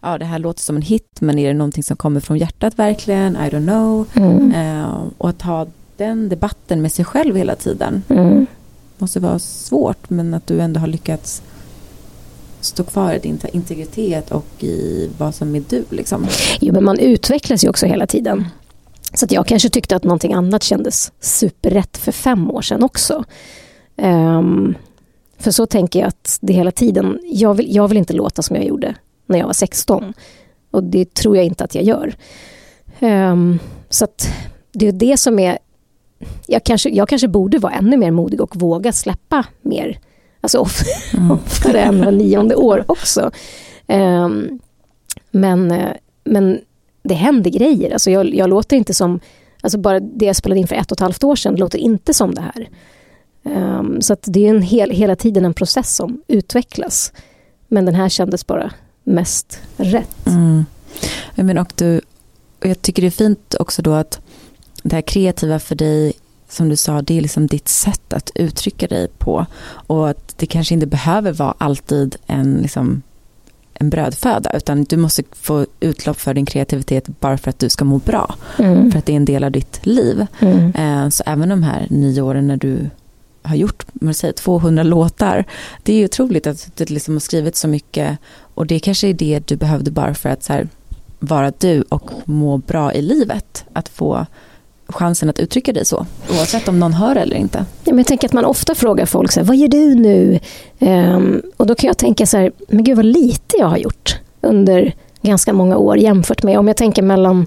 ja, 0.00 0.18
det 0.18 0.24
här 0.24 0.38
låter 0.38 0.60
som 0.60 0.76
en 0.76 0.82
hit, 0.82 1.20
men 1.20 1.38
är 1.38 1.48
det 1.48 1.54
någonting 1.54 1.82
som 1.82 1.96
kommer 1.96 2.20
från 2.20 2.38
hjärtat 2.38 2.78
verkligen? 2.78 3.36
I 3.36 3.38
don't 3.38 3.66
know. 3.66 4.08
Mm. 4.14 4.52
Eh, 4.52 5.02
och 5.18 5.28
att 5.28 5.42
ha 5.42 5.66
den 5.96 6.28
debatten 6.28 6.82
med 6.82 6.92
sig 6.92 7.04
själv 7.04 7.36
hela 7.36 7.56
tiden. 7.56 8.02
Mm. 8.08 8.46
Måste 8.98 9.20
vara 9.20 9.38
svårt, 9.38 10.10
men 10.10 10.34
att 10.34 10.46
du 10.46 10.60
ändå 10.60 10.80
har 10.80 10.86
lyckats 10.86 11.42
stå 12.60 12.84
kvar 12.84 13.14
i 13.14 13.18
din 13.18 13.40
integritet 13.52 14.30
och 14.30 14.64
i 14.64 15.10
vad 15.18 15.34
som 15.34 15.54
är 15.54 15.62
du. 15.68 15.84
Liksom. 15.90 16.26
Jo, 16.60 16.72
men 16.72 16.84
man 16.84 16.98
utvecklas 16.98 17.64
ju 17.64 17.68
också 17.68 17.86
hela 17.86 18.06
tiden. 18.06 18.44
Så 19.14 19.24
att 19.24 19.32
jag 19.32 19.46
kanske 19.46 19.68
tyckte 19.68 19.96
att 19.96 20.04
någonting 20.04 20.32
annat 20.32 20.62
kändes 20.62 21.12
superrätt 21.20 21.96
för 21.96 22.12
fem 22.12 22.50
år 22.50 22.62
sedan 22.62 22.82
också. 22.82 23.24
Um, 23.96 24.74
för 25.38 25.50
så 25.50 25.66
tänker 25.66 25.98
jag 25.98 26.08
att 26.08 26.38
det 26.40 26.52
hela 26.52 26.70
tiden, 26.70 27.18
jag 27.24 27.54
vill, 27.54 27.74
jag 27.74 27.88
vill 27.88 27.98
inte 27.98 28.12
låta 28.12 28.42
som 28.42 28.56
jag 28.56 28.64
gjorde 28.64 28.94
när 29.26 29.38
jag 29.38 29.46
var 29.46 29.52
16. 29.52 30.14
Och 30.70 30.84
det 30.84 31.14
tror 31.14 31.36
jag 31.36 31.44
inte 31.44 31.64
att 31.64 31.74
jag 31.74 31.84
gör. 31.84 32.16
Um, 33.00 33.58
så 33.88 34.04
att 34.04 34.28
det 34.72 34.88
är 34.88 34.92
det 34.92 35.16
som 35.16 35.38
är... 35.38 35.58
Jag 36.46 36.64
kanske, 36.64 36.88
jag 36.88 37.08
kanske 37.08 37.28
borde 37.28 37.58
vara 37.58 37.72
ännu 37.72 37.96
mer 37.96 38.10
modig 38.10 38.40
och 38.40 38.56
våga 38.56 38.92
släppa 38.92 39.44
mer. 39.62 40.00
Alltså 40.40 40.58
of, 40.58 40.82
mm. 41.14 41.30
oftare 41.30 41.80
än 41.80 42.04
var 42.04 42.12
nionde 42.12 42.54
år 42.54 42.84
också. 42.88 43.30
Um, 43.86 44.58
men, 45.30 45.70
eh, 45.70 45.92
men 46.24 46.60
det 47.08 47.14
händer 47.14 47.50
grejer. 47.50 47.92
Alltså 47.92 48.10
jag, 48.10 48.34
jag 48.34 48.50
låter 48.50 48.76
inte 48.76 48.94
som, 48.94 49.20
alltså 49.60 49.78
bara 49.78 50.00
det 50.00 50.26
jag 50.26 50.36
spelade 50.36 50.60
in 50.60 50.66
för 50.66 50.76
ett 50.76 50.92
och 50.92 50.96
ett 50.96 51.00
halvt 51.00 51.24
år 51.24 51.36
sedan 51.36 51.56
låter 51.56 51.78
inte 51.78 52.14
som 52.14 52.34
det 52.34 52.40
här. 52.40 52.68
Um, 53.42 54.02
så 54.02 54.12
att 54.12 54.24
det 54.26 54.46
är 54.46 54.50
en 54.50 54.62
hel, 54.62 54.90
hela 54.90 55.16
tiden 55.16 55.44
en 55.44 55.54
process 55.54 55.96
som 55.96 56.22
utvecklas. 56.28 57.12
Men 57.68 57.84
den 57.84 57.94
här 57.94 58.08
kändes 58.08 58.46
bara 58.46 58.72
mest 59.04 59.60
rätt. 59.76 60.26
Mm. 60.26 60.64
Men 61.34 61.58
och 61.58 61.72
du, 61.76 62.00
jag 62.60 62.82
tycker 62.82 63.02
det 63.02 63.08
är 63.08 63.10
fint 63.10 63.54
också 63.60 63.82
då 63.82 63.92
att 63.92 64.20
det 64.82 64.96
här 64.96 65.02
kreativa 65.02 65.58
för 65.58 65.74
dig 65.74 66.12
som 66.48 66.68
du 66.68 66.76
sa, 66.76 67.02
det 67.02 67.18
är 67.18 67.20
liksom 67.20 67.46
ditt 67.46 67.68
sätt 67.68 68.12
att 68.12 68.30
uttrycka 68.34 68.86
dig 68.86 69.08
på. 69.08 69.46
Och 69.66 70.08
att 70.08 70.38
det 70.38 70.46
kanske 70.46 70.74
inte 70.74 70.86
behöver 70.86 71.32
vara 71.32 71.54
alltid 71.58 72.16
en 72.26 72.54
liksom 72.54 73.02
en 73.80 73.90
brödföda, 73.90 74.50
utan 74.54 74.84
du 74.84 74.96
måste 74.96 75.22
få 75.32 75.66
utlopp 75.80 76.20
för 76.20 76.34
din 76.34 76.46
kreativitet 76.46 77.20
bara 77.20 77.38
för 77.38 77.50
att 77.50 77.58
du 77.58 77.68
ska 77.68 77.84
må 77.84 77.98
bra. 77.98 78.34
Mm. 78.58 78.90
För 78.90 78.98
att 78.98 79.06
det 79.06 79.12
är 79.12 79.16
en 79.16 79.24
del 79.24 79.44
av 79.44 79.50
ditt 79.50 79.86
liv. 79.86 80.26
Mm. 80.40 80.74
Eh, 80.74 81.08
så 81.08 81.22
även 81.26 81.48
de 81.48 81.62
här 81.62 81.86
nio 81.90 82.22
åren 82.22 82.46
när 82.46 82.56
du 82.56 82.90
har 83.42 83.56
gjort 83.56 83.86
säger, 84.12 84.32
200 84.32 84.82
låtar, 84.82 85.44
det 85.82 85.92
är 85.92 86.04
otroligt 86.04 86.46
att 86.46 86.70
du 86.76 86.84
liksom 86.84 87.14
har 87.14 87.20
skrivit 87.20 87.56
så 87.56 87.68
mycket 87.68 88.18
och 88.54 88.66
det 88.66 88.78
kanske 88.78 89.08
är 89.08 89.14
det 89.14 89.48
du 89.48 89.56
behövde 89.56 89.90
bara 89.90 90.14
för 90.14 90.28
att 90.28 90.46
här, 90.46 90.68
vara 91.18 91.52
du 91.58 91.82
och 91.82 92.10
må 92.24 92.58
bra 92.58 92.92
i 92.94 93.02
livet. 93.02 93.64
Att 93.72 93.88
få 93.88 94.26
chansen 94.88 95.30
att 95.30 95.38
uttrycka 95.38 95.72
dig 95.72 95.84
så, 95.84 96.06
oavsett 96.30 96.68
om 96.68 96.80
någon 96.80 96.92
hör 96.92 97.16
eller 97.16 97.36
inte. 97.36 97.58
Ja, 97.58 97.92
men 97.92 97.98
jag 97.98 98.06
tänker 98.06 98.28
att 98.28 98.32
man 98.32 98.44
ofta 98.44 98.74
frågar 98.74 99.06
folk 99.06 99.32
så 99.32 99.40
här, 99.40 99.46
vad 99.46 99.56
gör 99.56 99.68
du 99.68 99.94
nu? 99.94 100.40
Um, 100.78 101.42
och 101.56 101.66
då 101.66 101.74
kan 101.74 101.88
jag 101.88 101.98
tänka 101.98 102.26
så 102.26 102.36
här, 102.36 102.52
men 102.68 102.84
gud 102.84 102.96
vad 102.96 103.04
lite 103.04 103.56
jag 103.58 103.66
har 103.66 103.76
gjort 103.76 104.18
under 104.40 104.94
ganska 105.22 105.52
många 105.52 105.76
år 105.76 105.98
jämfört 105.98 106.42
med 106.42 106.58
om 106.58 106.68
jag 106.68 106.76
tänker 106.76 107.02
mellan 107.02 107.46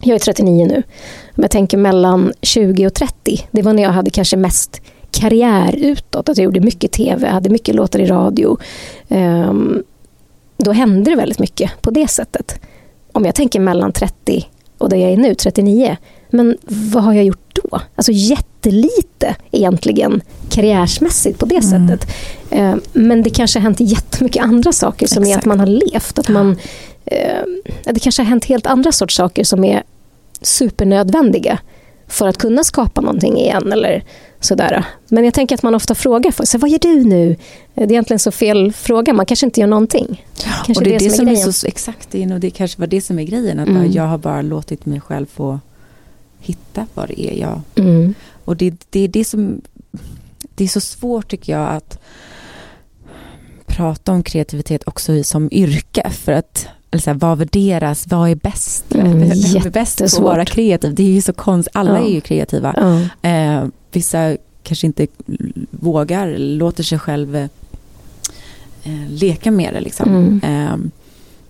jag 0.00 0.14
är 0.14 0.18
39 0.18 0.66
nu. 0.66 0.82
Om 1.36 1.42
jag 1.42 1.50
tänker 1.50 1.78
mellan 1.78 2.32
20 2.42 2.86
och 2.86 2.94
30, 2.94 3.48
det 3.50 3.62
var 3.62 3.72
när 3.72 3.82
jag 3.82 3.90
hade 3.90 4.10
kanske 4.10 4.36
mest 4.36 4.80
karriär 5.10 5.76
utåt. 5.76 6.28
Att 6.28 6.36
jag 6.36 6.44
gjorde 6.44 6.60
mycket 6.60 6.92
tv, 6.92 7.28
hade 7.28 7.50
mycket 7.50 7.74
låtar 7.74 7.98
i 7.98 8.06
radio. 8.06 8.58
Um, 9.08 9.82
då 10.56 10.72
hände 10.72 11.10
det 11.10 11.16
väldigt 11.16 11.38
mycket 11.38 11.82
på 11.82 11.90
det 11.90 12.08
sättet. 12.08 12.60
Om 13.12 13.24
jag 13.24 13.34
tänker 13.34 13.60
mellan 13.60 13.92
30 13.92 14.46
och 14.78 14.88
där 14.88 14.96
jag 14.96 15.10
är 15.10 15.16
nu, 15.16 15.34
39. 15.34 15.96
Men 16.36 16.56
vad 16.66 17.02
har 17.02 17.12
jag 17.12 17.24
gjort 17.24 17.60
då? 17.62 17.80
Alltså 17.94 18.12
jättelite 18.12 19.36
egentligen 19.50 20.22
karriärsmässigt 20.50 21.38
på 21.38 21.46
det 21.46 21.64
mm. 21.64 21.88
sättet. 21.88 22.10
Uh, 22.52 22.74
men 22.92 23.22
det 23.22 23.30
kanske 23.30 23.58
har 23.58 23.62
hänt 23.62 23.80
jättemycket 23.80 24.42
andra 24.42 24.72
saker 24.72 25.06
som 25.06 25.22
Exakt. 25.22 25.36
är 25.36 25.38
att 25.38 25.46
man 25.46 25.60
har 25.60 25.66
levt. 25.66 26.18
Att 26.18 26.28
man, 26.28 26.50
uh, 26.50 27.92
det 27.92 28.00
kanske 28.00 28.22
har 28.22 28.26
hänt 28.26 28.44
helt 28.44 28.66
andra 28.66 28.92
sorts 28.92 29.16
saker 29.16 29.44
som 29.44 29.64
är 29.64 29.82
supernödvändiga 30.42 31.58
för 32.08 32.28
att 32.28 32.38
kunna 32.38 32.64
skapa 32.64 33.00
någonting 33.00 33.36
igen. 33.36 33.72
Eller 33.72 34.04
sådär. 34.40 34.84
Men 35.08 35.24
jag 35.24 35.34
tänker 35.34 35.54
att 35.54 35.62
man 35.62 35.74
ofta 35.74 35.94
frågar 35.94 36.30
folk, 36.30 36.48
så 36.48 36.58
vad 36.58 36.70
gör 36.70 36.78
du 36.78 37.04
nu? 37.04 37.36
Det 37.74 37.82
är 37.82 37.92
egentligen 37.92 38.18
så 38.18 38.30
fel 38.30 38.72
fråga, 38.72 39.12
man 39.12 39.26
kanske 39.26 39.46
inte 39.46 39.60
gör 39.60 39.66
någonting. 39.66 40.24
Kanske 40.44 40.72
och 40.72 40.84
det, 40.84 40.94
är 40.94 40.98
det, 40.98 41.10
som, 41.10 41.28
är, 41.28 41.32
är 41.32 41.52
så, 41.52 41.66
Exakt, 41.66 42.08
det 42.10 42.22
är 42.22 42.26
nog 42.26 42.40
det 42.40 42.50
kanske 42.50 42.80
var 42.80 42.86
det 42.86 43.00
som 43.00 43.18
är 43.18 43.22
grejen. 43.22 43.58
Att 43.58 43.68
mm. 43.68 43.92
jag 43.92 44.02
har 44.02 44.18
bara 44.18 44.42
låtit 44.42 44.86
mig 44.86 45.00
själv 45.00 45.26
få 45.26 45.60
hitta 46.40 46.86
vad 46.94 47.08
det 47.08 47.20
är 47.20 47.40
jag... 47.40 47.60
Mm. 47.74 48.14
Och 48.44 48.56
det, 48.56 48.74
det 48.90 49.00
är 49.00 49.08
det 49.08 49.24
som... 49.24 49.60
Det 50.54 50.64
är 50.64 50.68
så 50.68 50.80
svårt 50.80 51.28
tycker 51.28 51.52
jag 51.52 51.68
att 51.68 51.98
prata 53.66 54.12
om 54.12 54.22
kreativitet 54.22 54.82
också 54.86 55.24
som 55.24 55.48
yrke. 55.52 56.10
För 56.10 56.32
att 56.32 56.68
eller 56.90 57.02
så 57.02 57.10
här, 57.10 57.18
vad 57.18 57.38
värderas, 57.38 58.06
vad 58.08 58.30
är 58.30 58.34
bäst? 58.34 58.94
Mm, 58.94 59.22
är 59.22 59.70
bäst 59.70 59.98
på 59.98 60.04
att 60.04 60.18
vara 60.18 60.44
kreativ? 60.44 60.94
Det 60.94 61.02
är 61.02 61.06
ju 61.06 61.22
så 61.22 61.32
konstigt, 61.32 61.76
alla 61.76 61.98
ja. 61.98 62.06
är 62.06 62.10
ju 62.10 62.20
kreativa. 62.20 62.74
Ja. 63.22 63.28
Eh, 63.30 63.64
vissa 63.92 64.36
kanske 64.62 64.86
inte 64.86 65.06
vågar, 65.70 66.38
låter 66.38 66.82
sig 66.82 66.98
själv 66.98 67.36
eh, 67.36 67.48
leka 69.08 69.50
med 69.50 69.74
det. 69.74 69.80
Liksom. 69.80 70.08
Mm. 70.08 70.40
Eh, 70.42 70.76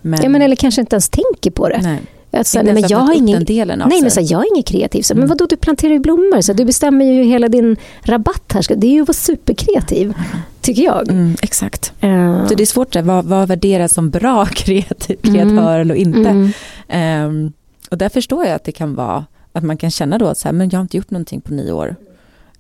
men, 0.01 0.23
ja, 0.23 0.29
men 0.29 0.43
eller 0.43 0.57
kanske 0.57 0.81
inte 0.81 0.95
ens 0.95 1.09
tänker 1.09 1.51
på 1.51 1.69
det. 1.69 1.81
Nej. 1.83 2.01
Att, 2.41 2.47
så, 2.47 2.63
nej, 2.63 2.75
men 2.75 2.85
jag 2.89 2.99
har 2.99 3.15
ingen, 3.15 3.45
delen 3.45 3.83
nej, 3.89 4.03
men 4.03 4.11
så, 4.11 4.21
jag 4.21 4.41
är 4.41 4.53
ingen 4.53 4.63
kreativ. 4.63 5.03
Så, 5.03 5.15
mm. 5.15 5.21
Men 5.21 5.29
vadå, 5.29 5.47
du 5.47 5.57
planterar 5.57 5.93
ju 5.93 5.99
blommor. 5.99 6.41
Så, 6.41 6.53
du 6.53 6.65
bestämmer 6.65 7.05
ju 7.05 7.23
hela 7.23 7.49
din 7.49 7.77
rabatt 8.03 8.53
här. 8.55 8.77
Det 8.77 8.87
är 8.87 8.91
ju 8.91 9.03
att 9.03 9.09
vara 9.09 9.15
superkreativ, 9.15 10.15
tycker 10.61 10.83
jag. 10.83 11.09
Mm, 11.11 11.37
exakt. 11.43 11.93
Uh. 12.05 12.47
Så 12.47 12.55
det 12.55 12.63
är 12.63 12.67
svårt, 12.67 12.97
vad, 12.97 13.25
vad 13.25 13.49
värderas 13.49 13.95
som 13.95 14.11
bra 14.11 14.47
kreativ, 14.51 15.17
kreatör 15.23 15.81
mm. 15.81 15.81
eller 15.81 15.95
inte? 15.95 16.51
Um, 16.97 17.53
och 17.91 17.99
där 17.99 18.09
förstår 18.09 18.45
jag 18.45 18.55
att 18.55 18.65
det 18.65 18.73
kan 18.73 18.95
vara, 18.95 19.25
att 19.53 19.65
man 19.65 19.77
kan 19.77 19.91
känna 19.91 20.19
då 20.19 20.27
att 20.27 20.39
så 20.39 20.49
här, 20.49 20.53
men 20.53 20.71
jag 20.71 20.79
har 20.79 20.83
inte 20.83 20.97
gjort 20.97 21.11
någonting 21.11 21.41
på 21.41 21.55
nio 21.55 21.73
år. 21.73 21.97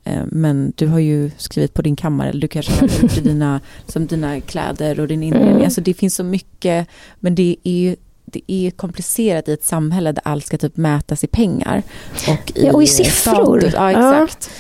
Ehm, 0.06 0.28
men 0.32 0.72
du 0.76 0.86
har 0.86 0.98
ju 0.98 1.30
skrivit 1.36 1.74
på 1.74 1.82
din 1.82 1.96
kammare, 1.96 2.28
eller 2.28 2.40
du 2.40 2.48
kanske 2.48 2.72
har 2.72 3.02
gjort 3.02 3.24
dina, 3.24 3.60
som 3.86 4.06
dina 4.06 4.40
kläder 4.40 5.00
och 5.00 5.08
din 5.08 5.22
inredning. 5.22 5.50
Mm. 5.50 5.64
Alltså 5.64 5.80
det 5.80 5.94
finns 5.94 6.14
så 6.14 6.24
mycket, 6.24 6.88
men 7.20 7.34
det 7.34 7.56
är 7.62 7.72
ju 7.72 7.96
det 8.26 8.52
är 8.52 8.70
komplicerat 8.70 9.48
i 9.48 9.52
ett 9.52 9.64
samhälle 9.64 10.12
där 10.12 10.22
allt 10.24 10.46
ska 10.46 10.58
typ 10.58 10.76
mätas 10.76 11.24
i 11.24 11.26
pengar. 11.26 11.82
Och 12.28 12.52
i, 12.54 12.66
ja, 12.66 12.72
och 12.72 12.82
i 12.82 12.86
siffror. 12.86 13.60
Status. 13.60 13.74
Ja, 13.76 13.90
exakt. 13.90 14.50
Ja. 14.50 14.56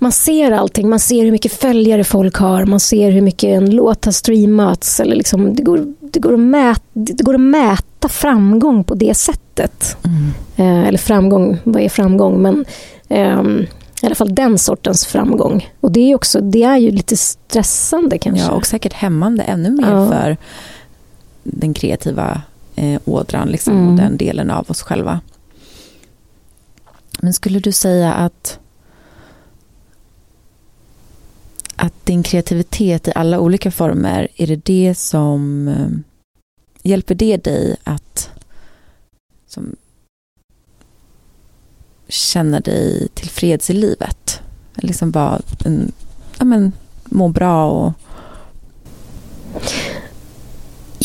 Man 0.00 0.12
ser 0.12 0.50
allting, 0.50 0.88
man 0.88 1.00
ser 1.00 1.24
hur 1.24 1.32
mycket 1.32 1.52
följare 1.52 2.04
folk 2.04 2.36
har, 2.36 2.64
man 2.64 2.80
ser 2.80 3.10
hur 3.10 3.20
mycket 3.20 3.48
en 3.48 3.70
låt 3.70 4.04
har 4.04 4.12
streamats. 4.12 5.00
Eller 5.00 5.16
liksom, 5.16 5.54
det, 5.54 5.62
går, 5.62 5.94
det, 6.00 6.20
går 6.20 6.34
att 6.34 6.40
mäta, 6.40 6.82
det 6.92 7.22
går 7.22 7.34
att 7.34 7.40
mäta 7.40 8.08
framgång 8.08 8.84
på 8.84 8.94
det 8.94 9.14
sättet. 9.14 9.96
Mm. 10.04 10.30
Eh, 10.56 10.88
eller 10.88 10.98
framgång, 10.98 11.58
vad 11.64 11.82
är 11.82 11.88
framgång? 11.88 12.42
Men 12.42 12.64
eh, 13.08 13.42
i 14.02 14.06
alla 14.06 14.14
fall 14.14 14.34
den 14.34 14.58
sortens 14.58 15.06
framgång. 15.06 15.70
Och 15.80 15.92
det 15.92 16.10
är, 16.10 16.14
också, 16.14 16.40
det 16.40 16.62
är 16.62 16.76
ju 16.76 16.90
lite 16.90 17.16
stressande 17.16 18.18
kanske. 18.18 18.46
Ja, 18.46 18.52
och 18.52 18.66
säkert 18.66 18.92
hämmande 18.92 19.42
ännu 19.42 19.70
mer 19.70 19.90
ja. 19.90 20.08
för 20.08 20.36
den 21.42 21.74
kreativa 21.74 22.42
eh, 22.78 23.00
ådran 23.04 23.48
liksom, 23.48 23.76
mm. 23.76 23.88
och 23.88 23.96
den 23.96 24.16
delen 24.16 24.50
av 24.50 24.70
oss 24.70 24.82
själva. 24.82 25.20
Men 27.20 27.32
skulle 27.32 27.58
du 27.58 27.72
säga 27.72 28.12
att 28.14 28.58
att 31.76 32.06
din 32.06 32.22
kreativitet 32.22 33.08
i 33.08 33.12
alla 33.14 33.40
olika 33.40 33.70
former, 33.70 34.28
är 34.36 34.46
det 34.46 34.64
det 34.64 34.94
som 34.94 35.68
eh, 35.68 35.88
hjälper 36.82 37.14
det 37.14 37.36
dig 37.36 37.76
att 37.84 38.30
som, 39.46 39.76
känna 42.08 42.60
dig 42.60 43.08
tillfreds 43.14 43.70
i 43.70 43.72
livet? 43.72 44.40
Liksom 44.74 45.10
bara 45.10 45.40
en, 45.64 45.92
ja, 46.38 46.44
men, 46.44 46.72
må 47.04 47.28
bra 47.28 47.70
och 47.70 47.92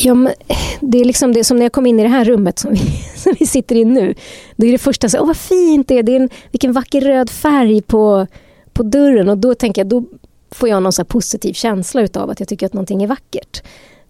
Ja, 0.06 0.14
men 0.14 0.34
det 0.82 1.02
är 1.02 1.06
liksom 1.06 1.34
det 1.34 1.44
som 1.44 1.58
när 1.58 1.66
jag 1.66 1.72
kom 1.72 1.86
in 1.86 2.00
i 2.00 2.04
det 2.04 2.10
här 2.10 2.26
rummet 2.26 2.60
som 2.60 2.72
vi, 2.74 2.80
som 3.16 3.34
vi 3.40 3.46
sitter 3.46 3.76
i 3.76 3.86
nu. 3.86 4.14
Då 4.56 4.68
är 4.68 4.72
det 4.72 4.78
första 4.78 5.10
så 5.10 5.20
åh 5.20 5.28
vad 5.28 5.38
fint 5.38 5.88
det 5.88 6.00
är, 6.00 6.04
det 6.04 6.12
är 6.12 6.20
en, 6.20 6.30
vilken 6.52 6.72
vacker 6.72 7.02
röd 7.02 7.30
färg 7.30 7.82
på, 7.82 8.28
på 8.74 8.84
dörren. 8.84 9.30
Och 9.30 9.38
då 9.38 9.56
tänker 9.56 9.82
jag, 9.82 9.88
då 9.88 10.04
får 10.52 10.70
jag 10.70 10.84
någon 10.84 10.94
så 10.94 11.06
positiv 11.06 11.54
känsla 11.54 12.02
utav 12.02 12.30
att 12.30 12.40
jag 12.40 12.50
tycker 12.50 12.66
att 12.66 12.74
någonting 12.74 13.04
är 13.04 13.08
vackert. 13.08 13.64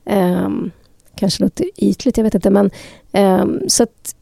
Um, 0.05 0.71
kanske 1.15 1.43
låter 1.43 1.65
ytligt, 1.75 2.17
jag 2.17 2.23
vet 2.23 2.35
inte. 2.35 2.49
Men, 2.49 2.71
um, 3.11 3.61
så 3.67 3.83
att 3.83 4.15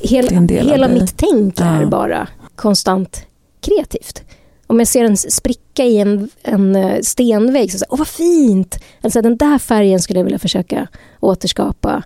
hela, 0.00 0.40
hela 0.40 0.88
mitt 0.88 1.16
tänk 1.16 1.60
är 1.60 1.80
ja. 1.80 1.86
bara 1.86 2.28
konstant 2.56 3.26
kreativt 3.60 4.22
om 4.70 4.78
jag 4.78 4.88
ser 4.88 5.04
en 5.04 5.16
spricka 5.16 5.84
i 5.84 5.98
en, 5.98 6.28
en 6.42 6.76
eh, 6.76 7.00
stenvägg, 7.00 7.72
så 7.72 7.78
säger 7.78 7.86
jag 7.88 7.92
åh 7.92 7.98
vad 7.98 8.08
fint! 8.08 8.78
Alltså, 9.00 9.22
den 9.22 9.36
där 9.36 9.58
färgen 9.58 10.00
skulle 10.00 10.18
jag 10.18 10.24
vilja 10.24 10.38
försöka 10.38 10.88
återskapa. 11.20 12.02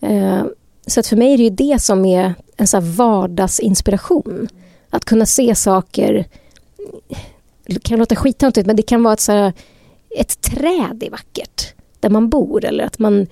Eh, 0.00 0.44
så 0.86 1.00
att 1.00 1.06
för 1.06 1.16
mig 1.16 1.32
är 1.32 1.36
det 1.36 1.44
ju 1.44 1.50
det 1.50 1.82
som 1.82 2.04
är 2.04 2.34
en 2.56 2.66
så 2.66 2.80
vardagsinspiration. 2.80 4.48
Att 4.90 5.04
kunna 5.04 5.26
se 5.26 5.54
saker, 5.54 6.24
det 7.66 7.82
kan 7.82 7.98
låta 7.98 8.16
skittöntigt, 8.16 8.66
men 8.66 8.76
det 8.76 8.82
kan 8.82 9.02
vara 9.02 9.14
ett, 9.14 9.20
så 9.20 9.32
här, 9.32 9.52
ett 10.18 10.40
träd 10.40 11.02
är 11.02 11.10
vackert 11.10 11.74
där 12.00 12.10
man 12.10 12.28
bor 12.28 12.64
eller 12.64 12.84
att 12.84 12.98
man, 12.98 13.26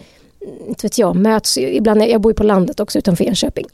inte 0.68 0.86
vet 0.86 0.98
jag, 0.98 1.16
möts. 1.16 1.58
Ibland, 1.58 2.02
jag 2.02 2.20
bor 2.20 2.32
ju 2.32 2.36
på 2.36 2.44
landet 2.44 2.80
också 2.80 2.98
utanför 2.98 3.24
Enköping. 3.24 3.66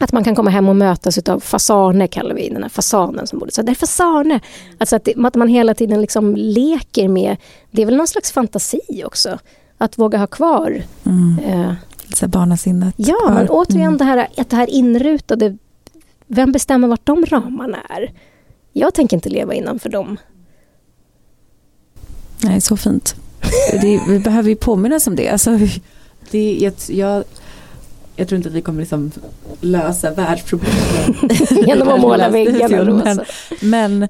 Att 0.00 0.12
man 0.12 0.24
kan 0.24 0.34
komma 0.34 0.50
hem 0.50 0.68
och 0.68 0.76
mötas 0.76 1.18
av 1.18 1.40
fasaner, 1.40 2.06
kallar 2.06 2.34
vi 2.34 2.48
den 2.48 2.62
här 2.62 2.68
fasanen 2.68 3.26
som 3.26 3.38
borde. 3.38 3.52
Så 3.52 3.62
det 3.62 3.72
är 3.72 3.74
fasaner. 3.74 4.40
Alltså 4.78 4.96
att, 4.96 5.04
det, 5.04 5.14
att 5.24 5.34
man 5.34 5.48
hela 5.48 5.74
tiden 5.74 6.00
liksom 6.00 6.36
leker 6.36 7.08
med, 7.08 7.36
det 7.70 7.82
är 7.82 7.86
väl 7.86 7.96
någon 7.96 8.08
slags 8.08 8.32
fantasi 8.32 9.02
också. 9.06 9.38
Att 9.78 9.98
våga 9.98 10.18
ha 10.18 10.26
kvar. 10.26 10.82
Mm. 11.06 11.38
Eh, 11.38 11.72
så 12.14 12.28
barnasinnet. 12.28 12.94
Ja, 12.96 13.16
kvar. 13.24 13.34
men 13.34 13.48
återigen 13.48 13.86
mm. 13.86 13.98
det, 13.98 14.04
här, 14.04 14.28
att 14.36 14.50
det 14.50 14.56
här 14.56 14.70
inrutade, 14.70 15.56
vem 16.26 16.52
bestämmer 16.52 16.88
vart 16.88 17.06
de 17.06 17.26
ramarna 17.26 17.78
är? 17.88 18.12
Jag 18.72 18.94
tänker 18.94 19.16
inte 19.16 19.28
leva 19.28 19.54
innanför 19.54 19.88
dem. 19.88 20.16
Nej, 22.40 22.60
så 22.60 22.76
fint. 22.76 23.16
Det, 23.72 24.00
vi 24.08 24.18
behöver 24.18 24.48
ju 24.48 24.56
påminnas 24.56 25.06
om 25.06 25.16
det. 25.16 25.28
Alltså, 25.28 25.58
det 26.30 26.58
jag, 26.60 26.72
jag 26.88 27.24
jag 28.18 28.28
tror 28.28 28.36
inte 28.36 28.48
att 28.48 28.54
vi 28.54 28.62
kommer 28.62 28.80
liksom 28.80 29.10
lösa 29.60 30.10
världsproblemen 30.10 31.14
genom 31.66 31.88
att 31.88 32.00
måla 32.00 32.28
väggarna 32.28 33.02
men, 33.04 33.20
men, 33.60 34.08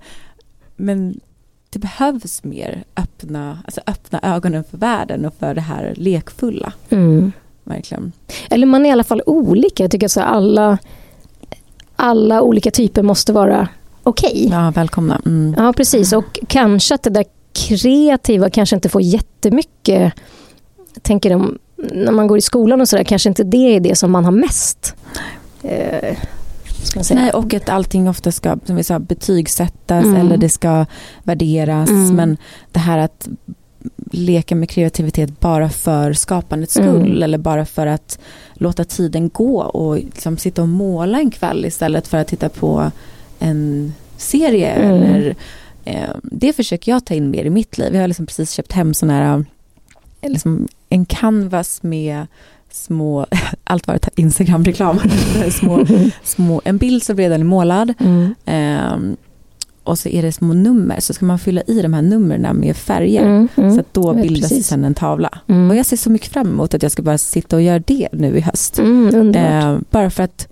men 0.77 1.21
det 1.71 1.79
behövs 1.79 2.45
mer 2.45 2.85
öppna, 2.97 3.59
alltså 3.65 3.81
öppna 3.87 4.21
ögonen 4.23 4.65
för 4.71 4.79
världen 4.79 5.25
och 5.25 5.35
för 5.39 5.55
det 5.55 5.61
här 5.61 5.95
lekfulla. 5.97 6.73
Mm. 6.89 7.33
Verkligen. 7.65 8.13
Eller 8.51 8.67
man 8.67 8.87
är 8.87 8.89
i 8.89 8.93
alla 8.93 9.05
fall 9.05 9.23
olika. 9.27 9.85
Jag 9.85 9.91
tycker 9.91 10.07
att 10.07 10.17
alla, 10.17 10.79
alla 11.97 12.43
olika 12.43 12.71
typer 12.71 13.03
måste 13.03 13.33
vara 13.33 13.69
okej. 14.03 14.31
Okay. 14.47 14.59
Ja, 14.59 14.71
välkomna. 14.71 15.23
Mm. 15.27 15.55
Ja, 15.59 15.73
precis. 15.73 16.13
Och 16.13 16.39
kanske 16.49 16.95
att 16.95 17.03
det 17.03 17.11
där 17.11 17.25
kreativa 17.53 18.51
kanske 18.51 18.77
inte 18.77 18.89
får 18.89 19.03
jättemycket, 19.03 20.13
tänker 21.03 21.35
om 21.35 21.59
när 21.79 22.13
man 22.13 22.27
går 22.27 22.39
i 22.39 22.41
skolan 22.41 22.81
och 22.81 22.89
sådär 22.89 23.05
kanske 23.05 23.29
inte 23.29 23.45
det 23.45 23.77
är 23.77 23.81
det 23.81 23.95
som 23.95 24.11
man 24.11 24.25
har 24.25 24.33
mest. 24.33 24.95
Eh, 25.63 26.19
Nej, 27.11 27.31
och 27.31 27.55
att 27.55 27.69
allting 27.69 28.09
ofta 28.09 28.33
ska 28.33 28.57
som 28.65 28.77
vi 28.77 28.85
sa, 28.85 28.99
betygsättas 28.99 30.05
mm. 30.05 30.17
eller 30.17 30.37
det 30.37 30.49
ska 30.49 30.87
värderas. 31.23 31.91
Mm. 31.91 32.17
Men 32.17 32.37
det 32.73 32.79
här 32.79 32.99
att 32.99 33.29
leka 34.13 34.55
med 34.55 34.71
kreativitet 34.71 35.41
bara 35.41 35.69
för 35.69 36.13
skapandets 36.13 36.77
mm. 36.77 36.89
skull 36.89 37.11
mm. 37.11 37.23
eller 37.23 37.39
bara 37.39 37.65
för 37.65 37.87
att 37.87 38.19
låta 38.55 38.85
tiden 38.85 39.29
gå 39.29 39.63
och 39.63 39.97
liksom 39.97 40.37
sitta 40.37 40.63
och 40.63 40.69
måla 40.69 41.19
en 41.19 41.31
kväll 41.31 41.65
istället 41.65 42.09
för 42.09 42.19
att 42.19 42.29
titta 42.29 42.49
på 42.49 42.91
en 43.39 43.95
serie. 44.17 44.71
Mm. 44.71 45.03
Eller, 45.03 45.37
eh, 45.85 46.11
det 46.23 46.53
försöker 46.53 46.93
jag 46.93 47.05
ta 47.05 47.15
in 47.15 47.31
mer 47.31 47.45
i 47.45 47.51
mitt 47.51 47.79
liv. 47.79 47.95
Jag 47.95 48.01
har 48.01 48.09
liksom 48.09 48.27
precis 48.27 48.51
köpt 48.51 48.73
hem 48.73 48.95
sådana 48.95 49.19
här 49.19 49.45
liksom 50.23 50.69
en 50.89 51.05
canvas 51.05 51.83
med 51.83 52.27
små, 52.71 53.27
allt 53.65 53.87
varit 53.87 54.09
Instagram-reklam, 54.17 54.99
små, 55.51 55.87
små, 56.23 56.61
en 56.65 56.79
bild 56.79 57.03
som 57.03 57.17
redan 57.17 57.41
är 57.41 57.45
målad. 57.45 57.95
Mm. 58.01 58.35
Um, 58.95 59.17
och 59.85 59.99
så 59.99 60.09
är 60.09 60.23
det 60.23 60.33
små 60.33 60.53
nummer, 60.53 61.01
så 61.01 61.15
ska 61.15 61.27
man 61.27 61.39
fylla 61.39 61.63
i 61.67 61.83
de 61.83 61.95
här 61.95 62.03
numren 62.03 62.57
med 62.57 62.77
färger. 62.77 63.23
Mm, 63.23 63.49
mm. 63.57 63.75
Så 63.75 63.81
att 63.81 63.95
då 63.95 64.15
Ja, 64.17 64.23
bildas 64.23 64.51
precis. 64.51 64.67
sen 64.67 64.85
en 64.85 64.95
tavla. 64.95 65.39
Mm. 65.47 65.71
Och 65.71 65.77
jag 65.77 65.87
ser 65.87 65.97
så 65.97 66.11
mycket 66.11 66.33
fram 66.33 66.49
emot 66.49 66.75
att 66.75 66.83
jag 66.83 66.93
ska 66.93 67.03
bara 67.03 67.19
sitta 67.19 67.57
och 67.57 67.63
göra 67.63 67.79
det 67.79 68.09
nu 68.13 68.37
i 68.37 68.41
höst. 68.41 68.79
Eh, 68.79 69.79
bara, 69.91 70.11
för 70.11 70.23
att, 70.23 70.49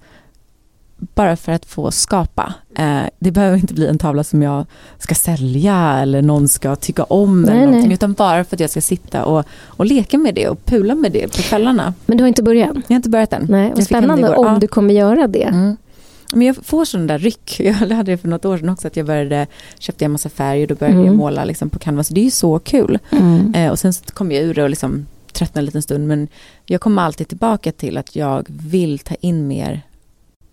bara 0.99 1.37
för 1.37 1.53
att 1.53 1.65
få 1.67 1.91
skapa. 1.91 2.55
Eh, 2.77 3.01
det 3.19 3.31
behöver 3.31 3.57
inte 3.59 3.75
bli 3.75 3.87
en 3.87 3.99
tavla 3.99 4.25
som 4.25 4.43
jag 4.43 4.67
ska 4.99 5.15
sälja 5.15 5.99
eller 5.99 6.23
någon 6.23 6.49
ska 6.49 6.77
tycka 6.77 7.05
om. 7.05 7.43
Nej, 7.43 7.51
eller 7.51 7.61
någonting, 7.67 7.89
nej. 7.89 7.95
utan 7.95 8.13
bara 8.13 8.45
för 8.45 8.57
att 8.57 8.61
jag 8.61 8.71
ska 8.71 8.81
sitta 8.81 9.25
och, 9.25 9.45
och 9.67 9.87
leka 9.87 10.19
med 10.19 10.35
det 10.35 10.49
och 10.49 10.65
pula 10.65 10.95
med 10.95 11.13
det 11.13 11.37
på 11.37 11.43
kvällarna. 11.43 11.95
Men 12.07 12.17
du 12.19 12.25
har 12.25 12.29
inte 12.29 12.43
börjat? 12.43 12.71
Jag 12.75 12.89
har 12.89 12.97
inte 12.97 13.09
börjat 13.11 13.33
än. 13.33 13.47
Nej, 13.51 13.73
och 13.73 13.83
spännande 13.83 14.37
om 14.37 14.47
Ja. 14.47 14.59
du 14.61 14.67
kommer 14.69 14.95
göra 14.95 15.27
det. 15.27 15.43
Mm. 15.43 15.77
Men 16.33 16.47
jag 16.47 16.57
får 16.57 16.85
sån 16.85 17.07
där 17.07 17.19
ryck. 17.19 17.61
Jag 17.61 17.73
hade 17.75 18.13
det 18.13 18.19
för 18.19 18.29
något 18.29 18.45
år 18.45 18.59
sedan 18.59 18.69
också. 18.69 18.87
Att 18.87 18.97
jag 18.97 19.07
började, 19.07 19.47
köpte 19.79 20.05
en 20.05 20.11
massa 20.13 20.29
färg 20.29 20.63
och 20.63 20.69
då 20.69 20.75
började 20.75 20.95
Mm. 20.97 21.07
jag 21.07 21.17
måla 21.17 21.45
liksom 21.45 21.71
på 21.71 21.79
canvas. 21.79 22.09
Det 22.09 22.21
är 22.21 22.25
ju 22.25 22.31
så 22.31 22.59
kul. 22.59 22.99
Mm. 23.11 23.55
Eh, 23.55 23.71
och 23.71 23.79
sen 23.79 23.93
så 23.93 24.05
kom 24.05 24.33
jag 24.33 24.43
ur 24.45 24.55
det 24.55 24.63
och 24.63 24.71
liksom 24.71 25.07
tröttnade 25.33 25.61
en 25.61 25.65
liten 25.67 25.83
stund. 25.83 26.09
Men 26.09 26.29
jag 26.65 26.81
kommer 26.81 27.03
alltid 27.03 27.29
tillbaka 27.29 27.73
till 27.73 27.97
att 27.99 28.17
jag 28.17 28.47
vill 28.49 28.99
ta 28.99 29.15
in 29.15 29.49
mer, 29.49 29.83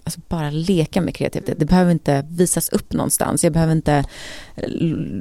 alltså 0.03 0.21
bara 0.27 0.49
leka 0.49 1.01
med 1.01 1.15
kreativitet. 1.15 1.59
Det 1.59 1.65
behöver 1.65 1.91
inte 1.91 2.25
visas 2.29 2.69
upp 2.69 2.93
någonstans. 2.93 3.43
Jag 3.43 3.53
behöver 3.53 3.73
inte, 3.73 4.03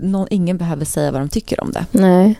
någon, 0.02 0.26
ingen 0.30 0.58
behöver 0.58 0.84
säga 0.84 1.10
vad 1.10 1.20
de 1.20 1.28
tycker 1.28 1.60
om 1.60 1.72
det. 1.72 1.86
Nej. 1.90 2.38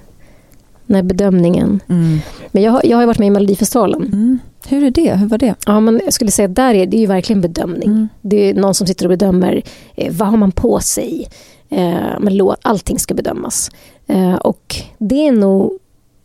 Nej, 0.86 1.02
bedömningen. 1.02 1.80
Mm. 1.88 2.18
Men 2.52 2.62
jag, 2.62 2.84
jag 2.84 2.96
har 2.96 3.06
varit 3.06 3.18
med 3.18 3.26
i 3.26 3.30
Melodifestivalen. 3.30 4.02
Mm. 4.02 4.38
Hur 4.68 4.84
är 4.84 4.90
det? 4.90 5.14
Hur 5.14 5.26
var 5.26 5.38
det? 5.38 5.54
Ja, 5.66 5.80
men 5.80 6.00
jag 6.04 6.12
skulle 6.12 6.30
säga 6.30 6.48
där 6.48 6.74
är 6.74 6.86
det 6.86 6.96
ju 6.96 7.06
verkligen 7.06 7.40
bedömning. 7.40 7.88
Mm. 7.88 8.08
Det 8.20 8.36
är 8.36 8.54
någon 8.54 8.74
som 8.74 8.86
sitter 8.86 9.04
och 9.04 9.10
bedömer 9.10 9.62
eh, 9.94 10.12
vad 10.12 10.28
har 10.28 10.36
man 10.36 10.52
på 10.52 10.80
sig. 10.80 11.28
Eh, 11.68 12.18
men 12.20 12.50
allting 12.62 12.98
ska 12.98 13.14
bedömas. 13.14 13.70
Eh, 14.06 14.34
och 14.34 14.76
det 14.98 15.26
är 15.26 15.32
nog, 15.32 15.78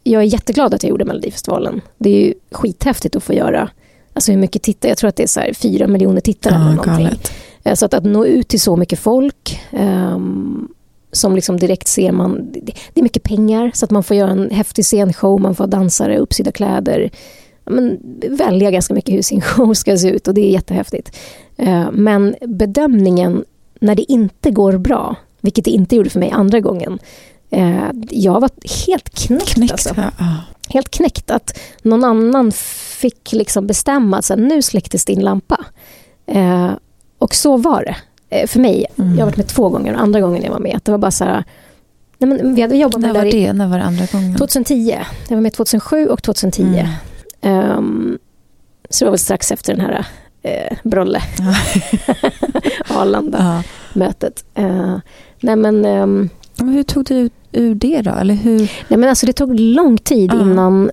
jag 0.03 0.21
är 0.21 0.27
jätteglad 0.27 0.73
att 0.73 0.83
jag 0.83 0.89
gjorde 0.89 1.05
Melodifestivalen. 1.05 1.81
Det 1.97 2.09
är 2.09 2.25
ju 2.25 2.33
skithäftigt 2.51 3.15
att 3.15 3.23
få 3.23 3.33
göra. 3.33 3.69
Alltså 4.17 4.31
hur 4.31 4.39
mycket 4.39 4.61
tittare, 4.61 4.89
jag 4.89 4.97
tror 4.97 5.07
att 5.07 5.15
det 5.15 5.23
är 5.23 5.27
så 5.27 5.39
här 5.39 5.53
fyra 5.53 5.87
miljoner 5.87 6.21
tittare 6.21 6.55
eller 6.55 6.75
någonting. 6.75 7.19
Eh, 7.63 7.73
Så 7.75 7.85
att, 7.85 7.93
att 7.93 8.03
nå 8.05 8.25
ut 8.25 8.47
till 8.47 8.61
så 8.61 8.75
mycket 8.75 8.99
folk 8.99 9.59
ehm, 9.71 10.67
som 11.11 11.35
liksom 11.35 11.57
direkt 11.59 11.87
ser 11.87 12.11
man, 12.11 12.51
det, 12.51 12.59
det 12.93 13.01
är 13.01 13.03
mycket 13.03 13.23
pengar 13.23 13.71
så 13.73 13.85
att 13.85 13.91
man 13.91 14.03
får 14.03 14.17
göra 14.17 14.31
en 14.31 14.49
häftig 14.51 14.85
scenshow, 14.85 15.41
man 15.41 15.55
får 15.55 15.67
dansare, 15.67 16.17
uppsydda 16.17 16.51
kläder. 16.51 17.09
Ja, 17.65 17.71
Men, 17.71 17.99
välja 18.29 18.71
ganska 18.71 18.93
mycket 18.93 19.15
hur 19.15 19.21
sin 19.21 19.41
show 19.51 19.73
ska 19.73 19.97
se 19.97 20.09
ut 20.09 20.27
och 20.27 20.33
det 20.33 20.41
är 20.41 20.51
jättehäftigt. 20.51 21.15
Eh, 21.57 21.91
men 21.91 22.35
bedömningen 22.41 23.43
när 23.79 23.95
det 23.95 24.11
inte 24.11 24.51
går 24.51 24.77
bra, 24.77 25.15
vilket 25.41 25.65
det 25.65 25.71
inte 25.71 25.95
gjorde 25.95 26.09
för 26.09 26.19
mig 26.19 26.31
andra 26.31 26.59
gången, 26.59 26.99
eh, 27.49 27.91
jag 28.09 28.39
var 28.39 28.49
helt 28.87 29.09
knäckt. 29.09 29.53
Knäckt. 29.53 29.71
Alltså 29.71 29.93
Ja. 29.97 30.35
Helt 30.69 30.89
knäckt 30.89 31.31
att 31.31 31.59
någon 31.81 32.03
annan 32.03 32.51
fick 32.97 33.31
liksom 33.33 33.67
bestämma 33.67 34.17
att 34.17 34.25
så 34.25 34.33
här, 34.33 34.41
nu 34.41 34.61
släcktes 34.61 35.05
din 35.05 35.19
lampa. 35.19 35.65
Eh, 36.27 36.71
och 37.17 37.35
så 37.35 37.57
var 37.57 37.83
det 37.83 37.95
eh, 38.37 38.47
för 38.47 38.59
mig. 38.59 38.85
Mm. 38.97 39.11
Jag 39.11 39.19
har 39.19 39.25
varit 39.25 39.37
med 39.37 39.47
två 39.47 39.69
gånger 39.69 39.93
och 39.93 40.01
andra 40.01 40.21
gången 40.21 40.43
jag 40.43 40.51
var 40.51 40.59
med, 40.59 40.79
det 40.83 40.91
var 40.91 40.97
bara 40.97 41.11
så 41.11 41.23
här, 41.23 41.43
nej 42.17 42.29
men 42.29 42.55
vi 42.55 42.61
hade 42.61 42.75
jobbat 42.77 43.01
med 43.01 43.07
När 43.07 43.13
det 43.13 43.19
var 43.19 43.31
där 43.31 43.35
i 43.35 43.45
det? 43.45 43.53
När 43.53 43.67
var 43.67 43.77
det 43.77 43.83
andra 43.83 44.05
gången? 44.11 44.37
2010. 44.37 44.97
Jag 45.27 45.35
var 45.35 45.41
med 45.41 45.53
2007 45.53 46.07
och 46.07 46.23
2010. 46.23 46.63
Mm. 46.63 46.87
Ehm, 47.41 48.17
så 48.89 49.05
det 49.05 49.05
var 49.05 49.11
väl 49.11 49.19
strax 49.19 49.51
efter 49.51 49.75
den 49.75 49.85
här 49.85 50.05
eh, 50.41 50.77
Brolle, 50.83 51.21
Ja. 51.39 51.55
Arlanda-mötet. 53.01 54.45
Ja. 54.53 54.61
Eh, 54.63 54.99
nej 55.41 55.55
men... 55.55 55.85
ehm, 55.85 56.29
Men 56.57 56.69
hur 56.69 56.83
tog 56.83 57.03
du 57.05 57.29
ur 57.51 57.75
det 57.75 58.01
då? 58.01 58.11
Eller 58.11 58.33
hur? 58.33 58.59
Nej, 58.87 58.99
men 58.99 59.09
alltså 59.09 59.25
det 59.25 59.33
tog 59.33 59.59
lång 59.59 59.97
tid 59.97 60.31
Ja. 60.33 60.41
innan... 60.41 60.91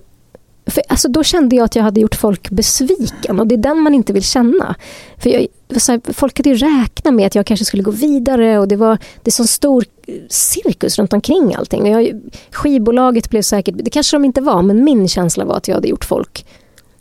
För, 0.67 0.83
alltså, 0.89 1.07
då 1.07 1.23
kände 1.23 1.55
jag 1.55 1.65
att 1.65 1.75
jag 1.75 1.83
hade 1.83 1.99
gjort 1.99 2.15
folk 2.15 2.49
besviken 2.49 3.39
och 3.39 3.47
det 3.47 3.55
är 3.55 3.57
den 3.57 3.79
man 3.79 3.93
inte 3.93 4.13
vill 4.13 4.23
känna. 4.23 4.75
För 5.17 5.29
jag, 5.29 5.47
här, 5.69 6.13
folk 6.13 6.39
hade 6.39 6.49
ju 6.49 6.55
räknat 6.55 7.13
med 7.13 7.27
att 7.27 7.35
jag 7.35 7.45
kanske 7.45 7.65
skulle 7.65 7.83
gå 7.83 7.91
vidare 7.91 8.59
och 8.59 8.67
det 8.67 8.75
var 8.75 8.97
det 9.23 9.29
är 9.29 9.31
sån 9.31 9.47
stor 9.47 9.85
cirkus 10.29 10.99
runt 10.99 11.13
omkring 11.13 11.55
allting. 11.55 11.81
Och 11.81 12.01
jag, 12.03 12.21
skivbolaget 12.51 13.29
blev 13.29 13.41
säkert, 13.41 13.75
det 13.77 13.89
kanske 13.89 14.15
de 14.15 14.25
inte 14.25 14.41
var, 14.41 14.61
men 14.61 14.83
min 14.83 15.07
känsla 15.07 15.45
var 15.45 15.57
att 15.57 15.67
jag 15.67 15.75
hade 15.75 15.87
gjort 15.87 16.05
folk 16.05 16.45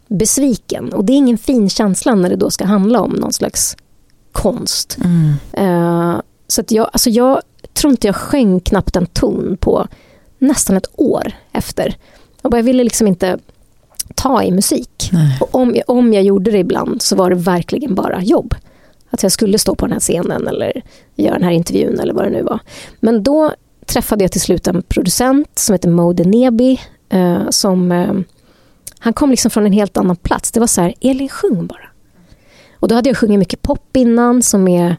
besviken. 0.08 0.92
Och 0.92 1.04
det 1.04 1.12
är 1.12 1.16
ingen 1.16 1.38
fin 1.38 1.70
känsla 1.70 2.14
när 2.14 2.30
det 2.30 2.36
då 2.36 2.50
ska 2.50 2.64
handla 2.64 3.00
om 3.00 3.10
någon 3.10 3.32
slags 3.32 3.76
konst. 4.32 4.98
Mm. 5.04 5.32
Eh, 5.52 6.20
så 6.46 6.60
att 6.60 6.70
jag, 6.70 6.88
alltså 6.92 7.10
jag 7.10 7.40
tror 7.72 7.90
inte 7.90 8.06
jag 8.06 8.16
sjöng 8.16 8.60
knappt 8.60 8.96
en 8.96 9.06
ton 9.06 9.56
på 9.60 9.86
nästan 10.38 10.76
ett 10.76 10.86
år 10.96 11.32
efter. 11.52 11.96
Jag, 12.42 12.50
bara, 12.50 12.56
jag 12.58 12.64
ville 12.64 12.84
liksom 12.84 13.06
inte 13.06 13.38
ta 14.14 14.42
i 14.42 14.50
musik. 14.52 15.08
Nej. 15.12 15.38
Och 15.40 15.54
om, 15.54 15.74
jag- 15.74 15.90
om 15.90 16.12
jag 16.12 16.22
gjorde 16.22 16.50
det 16.50 16.58
ibland 16.58 17.02
så 17.02 17.16
var 17.16 17.30
det 17.30 17.36
verkligen 17.36 17.94
bara 17.94 18.22
jobb. 18.22 18.54
Att 19.10 19.22
jag 19.22 19.32
skulle 19.32 19.58
stå 19.58 19.74
på 19.74 19.86
den 19.86 19.92
här 19.92 20.00
scenen 20.00 20.48
eller 20.48 20.82
göra 21.16 21.34
den 21.34 21.42
här 21.42 21.50
intervjun 21.50 22.00
eller 22.00 22.14
vad 22.14 22.24
det 22.24 22.30
nu 22.30 22.42
var. 22.42 22.58
Men 23.00 23.22
då 23.22 23.52
träffade 23.86 24.24
jag 24.24 24.32
till 24.32 24.40
slut 24.40 24.66
en 24.66 24.82
producent 24.82 25.58
som 25.58 25.72
heter 25.72 25.88
Mode 25.88 26.24
Nebi. 26.24 26.80
Eh, 27.08 27.42
som, 27.50 27.92
eh, 27.92 28.12
han 28.98 29.12
kom 29.12 29.30
liksom 29.30 29.50
från 29.50 29.66
en 29.66 29.72
helt 29.72 29.96
annan 29.96 30.16
plats. 30.16 30.52
Det 30.52 30.60
var 30.60 30.66
så 30.66 30.80
här, 30.80 30.94
Elin 31.00 31.28
sjung 31.28 31.66
bara. 31.66 31.88
Och 32.80 32.88
då 32.88 32.94
hade 32.94 33.08
jag 33.10 33.16
sjungit 33.16 33.38
mycket 33.38 33.62
pop 33.62 33.96
innan 33.96 34.42
som 34.42 34.68
är 34.68 34.96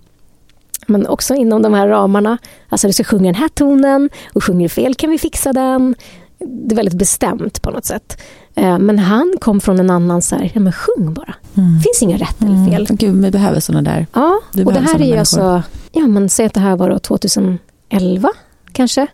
men 0.88 1.08
också 1.08 1.34
inom 1.36 1.62
de 1.62 1.74
här 1.74 1.88
ramarna. 1.88 2.38
Alltså 2.70 2.88
du 2.88 2.94
ska 2.94 3.04
sjunga 3.04 3.26
den 3.26 3.36
här 3.42 3.50
tonen 3.50 4.10
och 4.34 4.44
sjunger 4.44 4.66
du 4.66 4.70
fel 4.70 4.96
kan 4.96 5.10
vi 5.10 5.18
fixa 5.18 5.54
den. 5.54 5.96
Det 6.40 6.74
är 6.74 6.76
väldigt 6.76 6.94
bestämt 6.98 7.62
på 7.62 7.72
något 7.72 7.86
sätt. 7.86 8.22
Eh, 8.56 8.80
Men 8.80 9.00
han 9.00 9.34
kom 9.42 9.62
från 9.62 9.80
en 9.80 9.90
annan 9.90 10.22
så 10.22 10.36
här, 10.36 10.52
ja 10.54 10.60
men 10.62 10.74
sjung 10.74 11.14
bara. 11.14 11.36
Mm. 11.58 11.80
Finns 11.80 12.02
inga 12.02 12.18
rätt 12.18 12.42
eller 12.42 12.66
fel. 12.72 12.86
Mm. 12.90 12.96
Gud, 12.98 13.24
vi 13.24 13.32
behöver 13.32 13.60
sådana 13.60 13.92
där. 13.92 14.08
Ja, 14.14 14.40
Vi 14.54 14.66
och 14.66 14.74
det 14.74 14.80
här 14.80 14.96
är 14.96 15.00
människor. 15.00 15.18
alltså, 15.18 15.64
ja 15.92 16.08
men 16.08 16.30
säg 16.30 16.46
att 16.46 16.54
det 16.54 16.60
här 16.60 16.76
var 16.76 16.90
då 16.90 17.00
2011 17.00 18.30
kanske. 18.72 19.08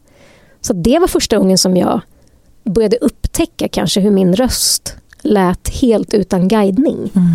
Så 0.61 0.73
det 0.73 0.99
var 0.99 1.07
första 1.07 1.37
gången 1.37 1.57
som 1.57 1.77
jag 1.77 2.01
började 2.65 2.97
upptäcka 2.97 3.67
kanske 3.67 3.99
hur 4.01 4.11
min 4.11 4.35
röst 4.35 4.95
lät 5.21 5.69
helt 5.81 6.13
utan 6.13 6.47
guidning. 6.47 7.11
Mm. 7.15 7.29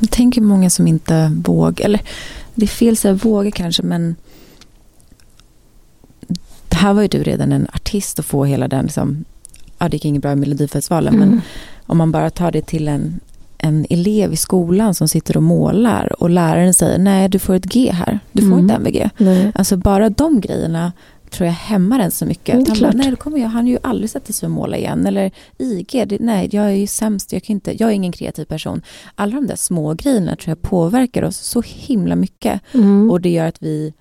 Jag 0.00 0.10
tänker 0.10 0.40
många 0.40 0.70
som 0.70 0.86
inte 0.86 1.32
vågar, 1.44 1.84
eller 1.84 2.00
det 2.54 2.64
är 2.64 2.68
fel 2.68 2.92
att 2.92 2.98
säga 2.98 3.14
våga 3.14 3.50
kanske, 3.50 3.82
men 3.82 4.16
det 6.68 6.76
här 6.76 6.92
var 6.92 7.02
ju 7.02 7.08
du 7.08 7.22
redan 7.22 7.52
en 7.52 7.66
artist 7.74 8.18
och 8.18 8.24
få 8.24 8.44
hela 8.44 8.68
den, 8.68 8.84
liksom, 8.84 9.24
ja 9.78 9.88
det 9.88 9.96
gick 9.96 10.04
inget 10.04 10.22
bra 10.22 10.32
i 10.32 10.36
Melodifestivalen, 10.36 11.14
men 11.16 11.28
Mm. 11.28 11.40
om 11.86 11.98
man 11.98 12.12
bara 12.12 12.30
tar 12.30 12.52
det 12.52 12.62
till 12.66 12.88
en, 12.88 13.20
en 13.58 13.86
elev 13.90 14.32
i 14.32 14.36
skolan 14.36 14.94
som 14.94 15.08
sitter 15.08 15.36
och 15.36 15.42
målar 15.42 16.22
och 16.22 16.30
läraren 16.30 16.74
säger 16.74 16.98
nej 16.98 17.28
du 17.28 17.38
får 17.38 17.54
ett 17.54 17.64
G 17.64 17.90
här, 17.92 18.18
du 18.32 18.42
får 18.42 18.46
Mm. 18.48 18.58
inte 18.58 18.74
MVG. 18.74 19.10
Nej. 19.18 19.52
Alltså 19.54 19.76
bara 19.76 20.10
de 20.10 20.40
grejerna 20.40 20.92
tror 21.30 21.46
jag 21.46 21.54
hämmar 21.54 21.98
en 21.98 22.10
så 22.10 22.26
mycket. 22.26 22.54
Mm, 22.54 22.80
bara, 22.80 22.92
nej, 22.92 23.10
då 23.10 23.16
kommer 23.16 23.38
jag, 23.38 23.48
han 23.48 23.66
ju 23.66 23.78
aldrig 23.82 24.10
sätta 24.10 24.32
sig 24.32 24.46
och 24.46 24.50
måla 24.50 24.76
igen. 24.76 25.06
Eller 25.06 25.30
IG, 25.58 26.04
det, 26.08 26.16
nej, 26.20 26.48
jag 26.52 26.64
är 26.64 26.70
ju 26.70 26.86
sämst, 26.86 27.32
jag, 27.32 27.42
kan 27.42 27.54
inte, 27.54 27.82
jag 27.82 27.90
är 27.90 27.94
ingen 27.94 28.12
kreativ 28.12 28.44
person. 28.44 28.82
Alla 29.14 29.34
de 29.34 29.46
där 29.46 29.56
små 29.56 29.94
grejerna 29.94 30.36
tror 30.36 30.50
jag 30.50 30.62
påverkar 30.62 31.22
oss 31.22 31.36
så 31.36 31.62
himla 31.66 32.16
mycket. 32.16 32.60
Mm. 32.72 33.10
Och 33.10 33.20
det 33.20 33.30
gör 33.30 33.46
att 33.46 33.62
vi 33.62 33.92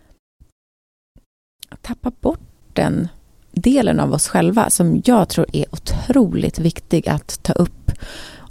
tappar 1.81 2.11
bort 2.21 2.39
den 2.73 3.07
delen 3.51 3.99
av 3.99 4.13
oss 4.13 4.27
själva 4.27 4.69
som 4.69 5.01
jag 5.05 5.29
tror 5.29 5.45
är 5.53 5.65
otroligt 5.71 6.59
viktig 6.59 7.09
att 7.09 7.43
ta 7.43 7.53
upp 7.53 7.91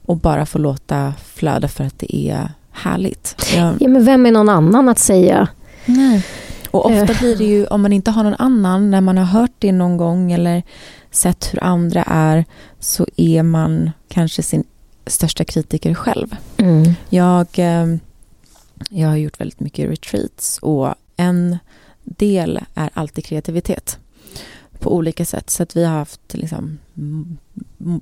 och 0.06 0.16
bara 0.16 0.46
få 0.46 0.58
låta 0.58 1.14
flöda 1.24 1.68
för 1.68 1.84
att 1.84 1.98
det 1.98 2.16
är 2.16 2.48
härligt. 2.70 3.36
Jag, 3.54 3.76
Ja, 3.80 3.88
men 3.88 4.04
vem 4.04 4.26
är 4.26 4.32
någon 4.32 4.48
annan 4.48 4.88
att 4.88 4.98
säga? 4.98 5.48
Nej. 5.86 6.26
Och 6.74 6.86
ofta 6.86 7.12
Eh. 7.12 7.18
blir 7.18 7.36
det 7.36 7.44
ju, 7.44 7.66
om 7.66 7.82
man 7.82 7.92
inte 7.92 8.10
har 8.10 8.24
någon 8.24 8.34
annan, 8.34 8.90
när 8.90 9.00
man 9.00 9.18
har 9.18 9.24
hört 9.24 9.52
det 9.58 9.72
någon 9.72 9.96
gång 9.96 10.32
eller 10.32 10.62
sett 11.10 11.54
hur 11.54 11.64
andra 11.64 12.02
är, 12.06 12.44
så 12.78 13.06
är 13.16 13.42
man 13.42 13.90
kanske 14.08 14.42
sin 14.42 14.64
största 15.06 15.44
kritiker 15.44 15.94
själv. 15.94 16.36
Mm. 16.56 16.92
Jag, 17.08 17.46
eh, 17.54 17.86
jag 18.90 19.08
har 19.08 19.16
gjort 19.16 19.40
väldigt 19.40 19.60
mycket 19.60 19.90
retreats 19.90 20.58
och 20.58 20.94
en 21.16 21.58
del 22.04 22.60
är 22.74 22.90
alltid 22.94 23.24
kreativitet 23.24 23.98
på 24.84 24.94
olika 24.94 25.24
sätt. 25.24 25.50
Så 25.50 25.62
att 25.62 25.76
vi 25.76 25.84
har 25.84 25.94
haft 25.94 26.34
liksom 26.34 26.78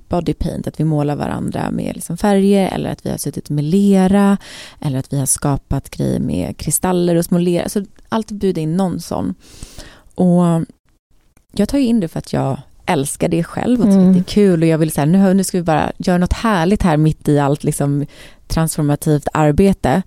body 0.07 0.33
paint, 0.33 0.67
att 0.67 0.79
vi 0.79 0.83
målar 0.83 1.15
varandra 1.15 1.71
med 1.71 1.95
liksom 1.95 2.17
färger 2.17 2.67
eller 2.67 2.89
att 2.89 3.05
vi 3.05 3.09
har 3.09 3.17
suttit 3.17 3.49
med 3.49 3.63
lera 3.63 4.37
eller 4.79 4.99
att 4.99 5.13
vi 5.13 5.19
har 5.19 5.25
skapat 5.25 5.89
grejer 5.89 6.19
med 6.19 6.57
kristaller 6.57 7.15
och 7.15 7.25
små 7.25 7.37
lera. 7.37 7.69
Så 7.69 7.85
alltid 8.09 8.37
bjuda 8.37 8.61
in 8.61 8.77
någon 8.77 8.99
sån. 8.99 9.35
Och 10.15 10.43
jag 11.51 11.69
tar 11.69 11.77
ju 11.77 11.85
in 11.85 11.99
det 11.99 12.07
för 12.07 12.19
att 12.19 12.33
jag 12.33 12.61
älskar 12.85 13.27
det 13.27 13.43
själv 13.43 13.79
och 13.79 13.85
tycker 13.85 13.99
mm. 13.99 14.13
det 14.13 14.19
är 14.19 14.23
kul 14.23 14.61
och 14.61 14.67
jag 14.67 14.77
vill 14.77 14.91
säga 14.91 15.05
nu, 15.05 15.33
nu 15.33 15.43
ska 15.43 15.57
vi 15.57 15.63
bara 15.63 15.91
göra 15.97 16.17
något 16.17 16.33
härligt 16.33 16.83
här 16.83 16.97
mitt 16.97 17.27
i 17.27 17.39
allt 17.39 17.63
liksom 17.63 18.05
transformativt 18.47 19.27
arbete. 19.33 20.01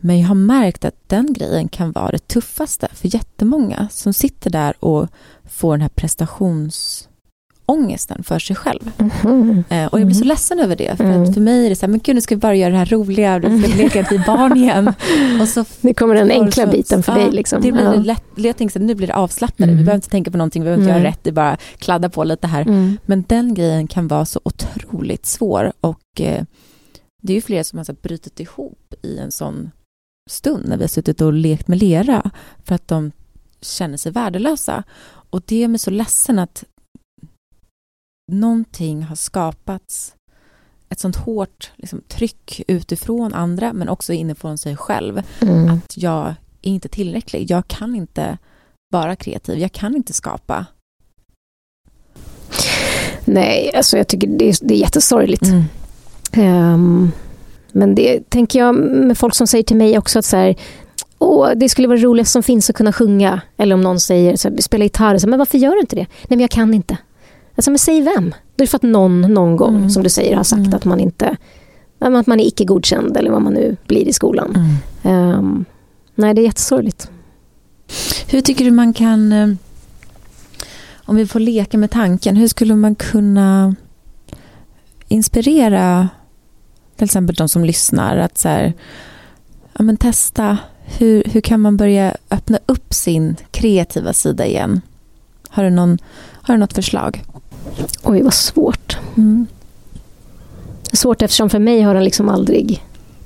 Men 0.00 0.20
jag 0.20 0.28
har 0.28 0.34
märkt 0.34 0.84
att 0.84 0.94
den 1.06 1.32
grejen 1.32 1.68
kan 1.68 1.92
vara 1.92 2.10
det 2.10 2.28
tuffaste 2.28 2.88
för 2.92 3.14
jättemånga 3.14 3.88
som 3.90 4.12
sitter 4.12 4.50
där 4.50 4.84
och 4.84 5.08
får 5.44 5.72
den 5.72 5.80
här 5.80 5.88
prestations 5.88 7.08
ångesten 7.70 8.22
för 8.22 8.38
sig 8.38 8.56
själv. 8.56 8.90
Mm. 9.24 9.64
Och 9.92 10.00
jag 10.00 10.06
blir 10.06 10.14
så 10.14 10.20
mm. 10.20 10.28
ledsen 10.28 10.58
över 10.58 10.76
det. 10.76 10.96
För 10.96 11.04
mm. 11.04 11.22
att 11.22 11.34
för 11.34 11.40
mig 11.40 11.66
är 11.66 11.70
det 11.70 11.76
så 11.76 11.86
här, 11.86 11.90
men 11.90 12.00
gud 12.04 12.14
nu 12.14 12.20
ska 12.20 12.34
vi 12.34 12.40
bara 12.40 12.54
göra 12.54 12.70
det 12.70 12.76
här 12.76 12.86
roliga, 12.86 13.38
nu 13.38 13.62
ska 13.62 13.72
vi 13.72 13.82
leka 13.82 14.04
till 14.04 14.22
barn 14.26 14.56
igen. 14.56 14.92
Och 15.40 15.48
så 15.48 15.64
det 15.80 15.94
kommer 15.94 16.14
den 16.14 16.30
enkla 16.30 16.64
så, 16.64 16.70
biten 16.70 17.02
för 17.02 17.12
ja, 17.12 17.18
dig. 17.18 17.32
Liksom. 17.32 17.62
Det 17.62 17.72
blir 17.72 17.84
ja. 17.84 17.94
lätt, 17.94 18.24
jag 18.36 18.56
tänker 18.56 18.72
så 18.72 18.78
här, 18.78 18.86
nu 18.86 18.94
blir 18.94 19.06
det 19.06 19.14
avslappnade, 19.14 19.72
mm. 19.72 19.78
vi 19.78 19.84
behöver 19.84 19.98
inte 19.98 20.10
tänka 20.10 20.30
på 20.30 20.36
någonting, 20.36 20.62
vi 20.62 20.64
behöver 20.64 20.82
inte 20.82 20.92
göra 20.92 21.04
rätt, 21.04 21.18
det 21.22 21.30
är 21.30 21.34
bara 21.34 21.56
kladda 21.78 22.08
på 22.08 22.24
lite 22.24 22.46
här. 22.46 22.62
Mm. 22.62 22.98
Men 23.06 23.24
den 23.28 23.54
grejen 23.54 23.86
kan 23.86 24.08
vara 24.08 24.24
så 24.24 24.40
otroligt 24.42 25.26
svår 25.26 25.72
och 25.80 26.20
eh, 26.20 26.44
det 27.22 27.32
är 27.32 27.34
ju 27.34 27.40
flera 27.40 27.64
som 27.64 27.78
har 27.78 27.84
så 27.84 27.92
brutit 27.92 28.40
ihop 28.40 28.94
i 29.02 29.18
en 29.18 29.30
sån 29.30 29.70
stund 30.30 30.68
när 30.68 30.76
vi 30.76 30.82
har 30.82 30.88
suttit 30.88 31.20
och 31.20 31.32
lekt 31.32 31.68
med 31.68 31.78
lera 31.78 32.30
för 32.64 32.74
att 32.74 32.88
de 32.88 33.12
känner 33.60 33.96
sig 33.96 34.12
värdelösa. 34.12 34.82
Och 35.06 35.42
det 35.46 35.64
är 35.64 35.68
mig 35.68 35.78
så 35.78 35.90
ledsen 35.90 36.38
att 36.38 36.64
någonting 38.32 39.02
har 39.02 39.16
skapats 39.16 40.14
ett 40.88 41.00
sånt 41.00 41.16
hårt 41.16 41.70
liksom, 41.76 42.00
tryck 42.08 42.62
utifrån 42.68 43.34
andra 43.34 43.72
men 43.72 43.88
också 43.88 44.12
inifrån 44.12 44.58
sig 44.58 44.76
själv. 44.76 45.22
Mm. 45.40 45.68
Att 45.68 45.96
jag 45.96 46.26
är 46.62 46.70
inte 46.70 46.88
tillräcklig. 46.88 47.50
Jag 47.50 47.68
kan 47.68 47.94
inte 47.94 48.38
vara 48.92 49.16
kreativ. 49.16 49.58
Jag 49.58 49.72
kan 49.72 49.96
inte 49.96 50.12
skapa. 50.12 50.66
Nej, 53.24 53.74
alltså 53.74 53.96
jag 53.96 54.08
tycker 54.08 54.26
det 54.26 54.48
är, 54.48 54.56
det 54.62 54.74
är 54.74 54.78
jättesorgligt. 54.78 55.42
Mm. 55.42 56.74
Um, 56.74 57.12
men 57.74 57.94
det 57.94 58.30
tänker 58.30 58.58
jag 58.58 58.74
med 58.74 59.18
folk 59.18 59.34
som 59.34 59.46
säger 59.46 59.64
till 59.64 59.76
mig 59.76 59.98
också 59.98 60.18
att 60.18 60.24
så 60.24 60.36
här, 60.36 60.56
Åh, 61.18 61.50
det 61.56 61.68
skulle 61.68 61.88
vara 61.88 61.98
det 61.98 62.04
roligaste 62.04 62.32
som 62.32 62.42
finns 62.42 62.70
att 62.70 62.76
kunna 62.76 62.92
sjunga. 62.92 63.40
Eller 63.56 63.74
om 63.74 63.80
någon 63.80 64.00
säger, 64.00 64.36
så 64.36 64.48
här, 64.48 64.56
spela 64.56 64.84
gitarr, 64.84 65.18
så, 65.18 65.28
men 65.28 65.38
varför 65.38 65.58
gör 65.58 65.72
du 65.72 65.80
inte 65.80 65.96
det? 65.96 66.06
Nej, 66.22 66.28
men 66.28 66.40
jag 66.40 66.50
kan 66.50 66.74
inte. 66.74 66.96
Alltså, 67.56 67.70
men 67.70 67.78
säg 67.78 68.02
vem? 68.02 68.34
Det 68.56 68.62
är 68.62 68.66
för 68.66 68.76
att 68.76 68.82
någon 68.82 69.20
någon 69.20 69.56
gång, 69.56 69.76
mm. 69.76 69.90
som 69.90 70.02
du 70.02 70.08
säger, 70.08 70.36
har 70.36 70.44
sagt 70.44 70.58
mm. 70.58 70.74
att 70.74 70.84
man 70.84 71.00
inte 71.00 71.36
att 72.00 72.26
man 72.26 72.40
är 72.40 72.46
icke 72.46 72.64
godkänd 72.64 73.16
eller 73.16 73.30
vad 73.30 73.42
man 73.42 73.52
nu 73.52 73.76
blir 73.86 74.08
i 74.08 74.12
skolan. 74.12 74.80
Mm. 75.02 75.38
Um, 75.38 75.64
nej, 76.14 76.34
det 76.34 76.40
är 76.40 76.44
jättesorgligt. 76.44 77.10
Hur 78.26 78.40
tycker 78.40 78.64
du 78.64 78.70
man 78.70 78.92
kan, 78.92 79.32
eh, 79.32 79.48
om 80.94 81.16
vi 81.16 81.26
får 81.26 81.40
leka 81.40 81.78
med 81.78 81.90
tanken, 81.90 82.36
hur 82.36 82.48
skulle 82.48 82.74
man 82.74 82.94
kunna 82.94 83.74
inspirera 85.08 86.08
till 87.00 87.04
exempel 87.04 87.34
de 87.34 87.48
som 87.48 87.64
lyssnar 87.64 88.16
att 88.16 88.38
så 88.38 88.48
här, 88.48 88.72
ja, 89.78 89.82
men 89.82 89.96
testa 89.96 90.58
hur, 90.84 91.22
hur 91.26 91.40
kan 91.40 91.60
man 91.60 91.76
börja 91.76 92.16
öppna 92.30 92.58
upp 92.66 92.94
sin 92.94 93.36
kreativa 93.50 94.12
sida 94.12 94.46
igen? 94.46 94.80
Har 95.48 95.64
du, 95.64 95.70
någon, 95.70 95.98
har 96.42 96.54
du 96.54 96.60
något 96.60 96.72
förslag? 96.72 97.24
Oj, 98.02 98.22
vad 98.22 98.34
svårt. 98.34 98.98
Mm. 99.16 99.46
Svårt 100.92 101.22
eftersom 101.22 101.50
för 101.50 101.58
mig 101.58 101.82
har 101.82 101.94
den 101.94 102.04
liksom 102.04 102.28
aldrig... 102.28 102.84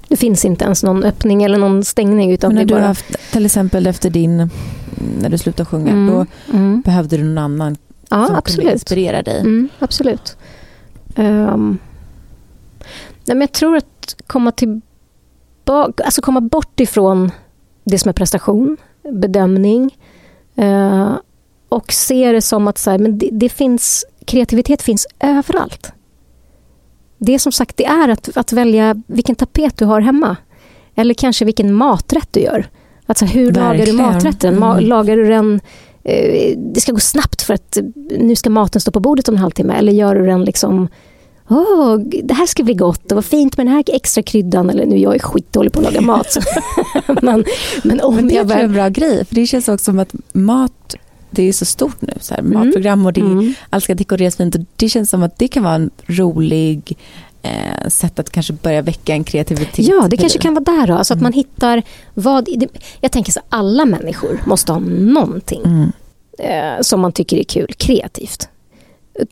Det 0.08 0.16
finns 0.16 0.44
inte 0.44 0.64
ens 0.64 0.82
någon 0.82 1.04
öppning 1.04 1.42
eller 1.42 1.58
någon 1.58 1.84
stängning. 1.84 2.32
Utan 2.32 2.48
Men 2.48 2.56
när 2.56 2.64
du 2.64 2.74
bara... 2.74 2.86
haft, 2.86 3.32
till 3.32 3.46
exempel 3.46 3.86
efter 3.86 4.10
din... 4.10 4.50
När 5.20 5.28
du 5.28 5.38
slutade 5.38 5.66
sjunga, 5.66 5.92
mm. 5.92 6.14
då 6.14 6.26
mm. 6.52 6.80
behövde 6.80 7.16
du 7.16 7.24
någon 7.24 7.38
annan 7.38 7.76
ja, 8.08 8.26
som 8.26 8.36
absolut. 8.36 8.60
kunde 8.60 8.72
inspirera 8.72 9.22
dig? 9.22 9.40
Mm, 9.40 9.68
absolut. 9.78 10.36
Um, 11.16 11.78
nej, 13.26 13.36
men 13.36 13.40
jag 13.40 13.52
tror 13.52 13.76
att 13.76 14.16
komma 14.26 14.52
tillbaka, 14.52 16.04
alltså 16.04 16.22
komma 16.22 16.40
bort 16.40 16.80
ifrån 16.80 17.30
det 17.84 17.98
som 17.98 18.08
är 18.08 18.12
prestation, 18.12 18.76
bedömning 19.12 19.98
uh, 20.58 21.16
och 21.68 21.92
se 21.92 22.32
det 22.32 22.42
som 22.42 22.68
att 22.68 22.78
så 22.78 22.90
här, 22.90 22.98
men 22.98 23.18
det, 23.18 23.28
det, 23.32 23.48
finns 23.48 24.04
kreativitet 24.24 24.82
finns 24.82 25.06
överallt. 25.20 25.92
Det 27.18 27.38
som 27.38 27.52
sagt, 27.52 27.76
det 27.76 27.84
är 27.84 28.08
att, 28.08 28.36
att 28.36 28.52
välja 28.52 29.02
vilken 29.06 29.34
tapet 29.34 29.78
du 29.78 29.84
har 29.84 30.00
hemma. 30.00 30.36
Eller 30.94 31.14
kanske 31.14 31.44
vilken 31.44 31.74
maträtt 31.74 32.28
du 32.30 32.40
gör. 32.40 32.68
Alltså 33.06 33.24
hur 33.24 33.52
Verkligen. 33.52 33.64
lagar 33.68 33.86
du 33.86 33.92
maträtten? 33.92 34.62
Mm. 34.62 34.84
Lagar 34.84 35.16
du 35.16 35.28
den 35.28 35.60
eh, 36.04 36.58
det 36.58 36.80
ska 36.80 36.92
gå 36.92 37.00
snabbt 37.00 37.42
för 37.42 37.54
att 37.54 37.78
nu 38.18 38.36
ska 38.36 38.50
maten 38.50 38.80
stå 38.80 38.90
på 38.90 39.00
bordet 39.00 39.28
om 39.28 39.34
en 39.34 39.40
halvtimme. 39.40 39.74
Eller 39.74 39.92
gör 39.92 40.14
du 40.14 40.26
den 40.26 40.44
liksom 40.44 40.88
Åh, 41.48 41.96
det 41.98 42.34
här 42.34 42.46
ska 42.46 42.62
bli 42.62 42.74
gott 42.74 43.12
och 43.12 43.14
vad 43.14 43.24
fint 43.24 43.56
med 43.56 43.66
den 43.66 43.74
här 43.74 43.84
extra 43.86 44.22
kryddan. 44.22 44.70
Eller 44.70 44.86
nu, 44.86 44.96
jag 44.96 45.14
är 45.14 45.18
skitdålig 45.18 45.72
på 45.72 45.78
att 45.78 45.84
laga 45.84 46.00
mat. 46.00 46.36
men, 47.22 47.44
men, 47.82 48.00
om 48.00 48.14
men 48.14 48.28
det 48.28 48.34
jag 48.34 48.50
är 48.50 48.64
en 48.64 48.72
bra 48.72 48.88
grej, 48.88 49.24
för 49.24 49.34
det 49.34 49.46
känns 49.46 49.68
också 49.68 49.84
som 49.84 49.98
att 49.98 50.14
mat 50.32 50.96
det 51.34 51.48
är 51.48 51.52
så 51.52 51.64
stort 51.64 52.00
nu, 52.00 52.12
så 52.20 52.34
här, 52.34 52.40
mm. 52.40 52.52
matprogram 52.52 53.06
och 53.06 53.12
det, 53.12 53.20
mm. 53.20 53.54
allt 53.70 53.84
ska 53.84 53.94
dekoreras 53.94 54.36
fint. 54.36 54.54
Och 54.54 54.60
det 54.76 54.88
känns 54.88 55.10
som 55.10 55.22
att 55.22 55.38
det 55.38 55.48
kan 55.48 55.62
vara 55.62 55.74
en 55.74 55.90
rolig 56.06 56.98
eh, 57.42 57.88
sätt 57.88 58.18
att 58.18 58.30
kanske 58.30 58.52
börja 58.52 58.82
väcka 58.82 59.12
en 59.12 59.24
kreativitet. 59.24 59.86
Ja, 59.86 60.06
det 60.10 60.16
kanske 60.16 60.38
kan 60.38 60.54
vara 60.54 60.64
där 60.64 60.86
då. 60.86 60.94
Alltså 60.94 61.14
mm. 61.14 61.18
att 61.18 61.22
man 61.22 61.32
hittar 61.32 61.82
vad... 62.14 62.44
Det, 62.44 62.68
jag 63.00 63.12
tänker 63.12 63.32
så 63.32 63.40
alla 63.48 63.84
människor 63.84 64.40
måste 64.46 64.72
ha 64.72 64.78
någonting 64.80 65.62
mm. 65.64 65.92
eh, 66.38 66.80
som 66.82 67.00
man 67.00 67.12
tycker 67.12 67.36
är 67.36 67.44
kul, 67.44 67.74
kreativt. 67.76 68.48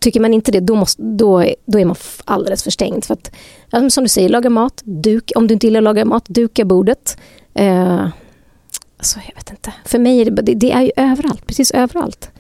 Tycker 0.01 0.21
man 0.21 0.35
inte 0.35 0.53
det, 0.53 0.61
då, 0.61 0.75
måste, 0.75 1.03
då, 1.03 1.45
då 1.65 1.79
är 1.79 1.85
man 1.85 1.97
alldeles 2.25 2.63
för 2.63 2.71
stängd. 2.71 3.05
För 3.05 3.15
att, 3.15 3.93
som 3.93 4.05
du 4.05 4.09
säger, 4.09 4.29
laga 4.29 4.51
mat, 4.51 4.83
duk, 4.85 5.33
om 5.35 5.47
du 5.47 5.55
inte 5.55 5.67
gillar 5.67 5.81
att 5.81 5.85
laga 5.85 6.05
mat, 6.05 6.25
duka 6.29 6.65
bordet. 6.65 7.17
Eh, 7.55 8.07
Alltså, 8.97 9.19
jag 9.29 9.35
vet 9.35 9.51
inte. 9.51 9.73
För 9.85 9.99
mig 9.99 10.21
är 10.21 10.31
det, 10.31 10.55
det 10.55 10.73
är 10.73 10.83
ju 10.83 10.91
överallt, 10.97 11.47
precis 11.47 11.71
överallt. 11.71 12.31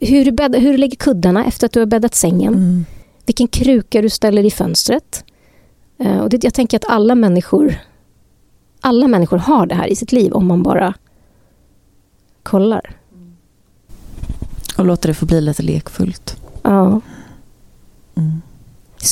Hur 0.00 0.24
du, 0.24 0.32
bäddar, 0.32 0.58
hur 0.58 0.72
du 0.72 0.78
lägger 0.78 0.96
kuddarna 0.96 1.44
efter 1.44 1.66
att 1.66 1.72
du 1.72 1.78
har 1.78 1.86
bäddat 1.86 2.14
sängen. 2.14 2.54
Mm. 2.54 2.84
Vilken 3.26 3.48
kruka 3.48 4.02
du 4.02 4.10
ställer 4.10 4.44
i 4.44 4.50
fönstret. 4.50 5.24
Uh, 6.00 6.18
och 6.18 6.28
det, 6.28 6.44
jag 6.44 6.54
tänker 6.54 6.76
att 6.76 6.84
alla 6.88 7.14
människor 7.14 7.78
alla 8.80 9.08
människor 9.08 9.38
har 9.38 9.66
det 9.66 9.74
här 9.74 9.88
i 9.88 9.96
sitt 9.96 10.12
liv 10.12 10.32
om 10.32 10.46
man 10.46 10.62
bara 10.62 10.94
kollar. 12.42 12.96
Och 14.78 14.84
låter 14.84 15.08
det 15.08 15.14
få 15.14 15.26
bli 15.26 15.40
lite 15.40 15.62
lekfullt. 15.62 16.36
Ja. 16.66 17.00
Mm. 18.16 18.42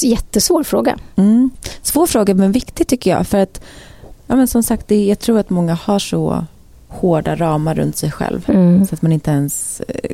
Jättesvår 0.02 0.62
fråga. 0.62 0.98
Mm. 1.16 1.50
Svår 1.82 2.06
fråga 2.06 2.34
men 2.34 2.52
viktig 2.52 2.86
tycker 2.86 3.10
jag. 3.10 3.26
För 3.26 3.38
att 3.38 3.60
ja, 4.26 4.36
men 4.36 4.48
som 4.48 4.62
sagt, 4.62 4.88
det, 4.88 5.06
jag 5.06 5.18
tror 5.18 5.38
att 5.38 5.50
många 5.50 5.74
har 5.74 5.98
så 5.98 6.44
hårda 6.88 7.36
ramar 7.36 7.74
runt 7.74 7.96
sig 7.96 8.10
själv. 8.10 8.50
Mm. 8.50 8.86
Så 8.86 8.94
att 8.94 9.02
man 9.02 9.12
inte 9.12 9.30
ens 9.30 9.80
eh, 9.80 10.10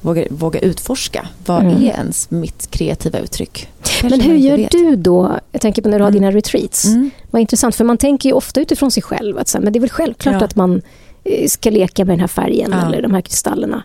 vågar, 0.00 0.26
vågar 0.30 0.60
utforska. 0.60 1.28
Vad 1.46 1.62
mm. 1.62 1.76
är 1.76 1.90
ens 1.90 2.30
mitt 2.30 2.70
kreativa 2.70 3.18
uttryck? 3.18 3.68
Kanske 3.82 4.08
Men 4.08 4.20
hur 4.20 4.36
gör 4.36 4.56
vet. 4.56 4.70
du 4.70 4.96
då? 4.96 5.38
Jag 5.52 5.60
tänker 5.60 5.82
på 5.82 5.88
när 5.88 5.98
du 5.98 6.04
har 6.04 6.10
mm. 6.10 6.20
dina 6.20 6.32
retreats. 6.32 6.84
Mm. 6.84 7.10
Vad 7.30 7.40
intressant, 7.40 7.74
för 7.74 7.84
man 7.84 7.98
tänker 7.98 8.28
ju 8.28 8.34
ofta 8.34 8.60
utifrån 8.60 8.90
sig 8.90 9.02
själv. 9.02 9.38
Att 9.38 9.48
så 9.48 9.58
här, 9.58 9.64
men 9.64 9.72
det 9.72 9.78
är 9.78 9.80
väl 9.80 9.90
självklart 9.90 10.36
ja. 10.40 10.44
att 10.44 10.56
man 10.56 10.82
eh, 11.24 11.48
ska 11.48 11.70
leka 11.70 12.04
med 12.04 12.12
den 12.12 12.20
här 12.20 12.28
färgen 12.28 12.70
ja. 12.72 12.86
eller 12.86 13.02
de 13.02 13.14
här 13.14 13.20
kristallerna. 13.20 13.82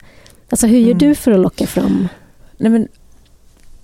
Alltså 0.50 0.68
hur 0.68 0.80
gör 0.80 0.86
mm. 0.86 0.98
du 0.98 1.16
för 1.16 1.32
att 1.32 1.40
locka 1.40 1.68
fram? 1.68 2.08
Nej, 2.58 2.72
men, 2.72 2.88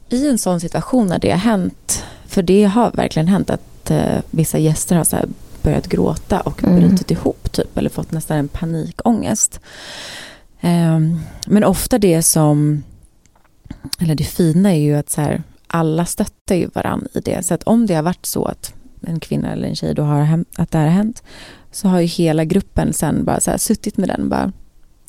I 0.10 0.28
en 0.28 0.38
sån 0.38 0.60
situation 0.60 1.08
när 1.08 1.20
det 1.20 1.32
har 1.32 1.38
hänt, 1.38 2.04
för 2.28 2.42
det 2.42 2.64
har 2.64 2.92
verkligen 2.92 3.28
hänt 3.28 3.50
att 3.50 3.92
eh, 3.92 4.20
vissa 4.32 4.58
gäster 4.58 4.96
har 4.96 5.04
så 5.04 5.18
börjat 5.62 5.88
gråta 5.88 6.40
och 6.40 6.64
mm. 6.64 6.80
brutit 6.80 7.12
ihop 7.12 7.52
typ, 7.52 7.78
eller 7.78 7.90
fått 7.90 8.12
nästan 8.12 8.38
en 8.38 8.48
panikångest. 8.48 9.60
Um, 10.62 11.20
men 11.48 11.64
ofta 11.64 11.98
det 11.98 12.24
som, 12.24 12.84
eller 14.00 14.16
det 14.16 14.24
fina 14.24 14.74
är 14.76 14.80
ju 14.80 14.96
att 14.96 15.10
så 15.10 15.22
här, 15.22 15.44
alla 15.68 16.06
stöttar 16.06 16.56
ju 16.56 16.68
varandra 16.74 17.08
i 17.14 17.20
det. 17.20 17.46
Så 17.46 17.54
att 17.54 17.64
om 17.64 17.86
det 17.86 17.96
har 17.96 18.04
varit 18.04 18.26
så 18.26 18.46
att 18.46 18.74
en 19.02 19.20
kvinna 19.20 19.52
eller 19.52 19.68
en 19.68 19.76
tjej 19.76 19.94
då 19.94 20.04
har 20.04 20.44
att 20.56 20.72
det 20.72 20.78
här 20.78 20.86
har 20.86 20.92
hänt, 20.92 21.24
så 21.72 21.88
har 21.88 22.00
ju 22.00 22.06
hela 22.06 22.46
gruppen 22.46 22.94
sen 22.94 23.26
bara 23.26 23.40
så 23.40 23.52
här, 23.52 23.58
suttit 23.58 23.98
med 23.98 24.10
den 24.10 24.22
och 24.22 24.30
bara, 24.30 24.52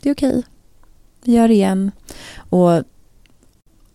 det 0.03 0.09
är 0.09 0.15
okej, 0.15 0.43
vi 1.27 1.33
gör 1.33 1.51
igen. 1.51 1.91
Och 2.37 2.83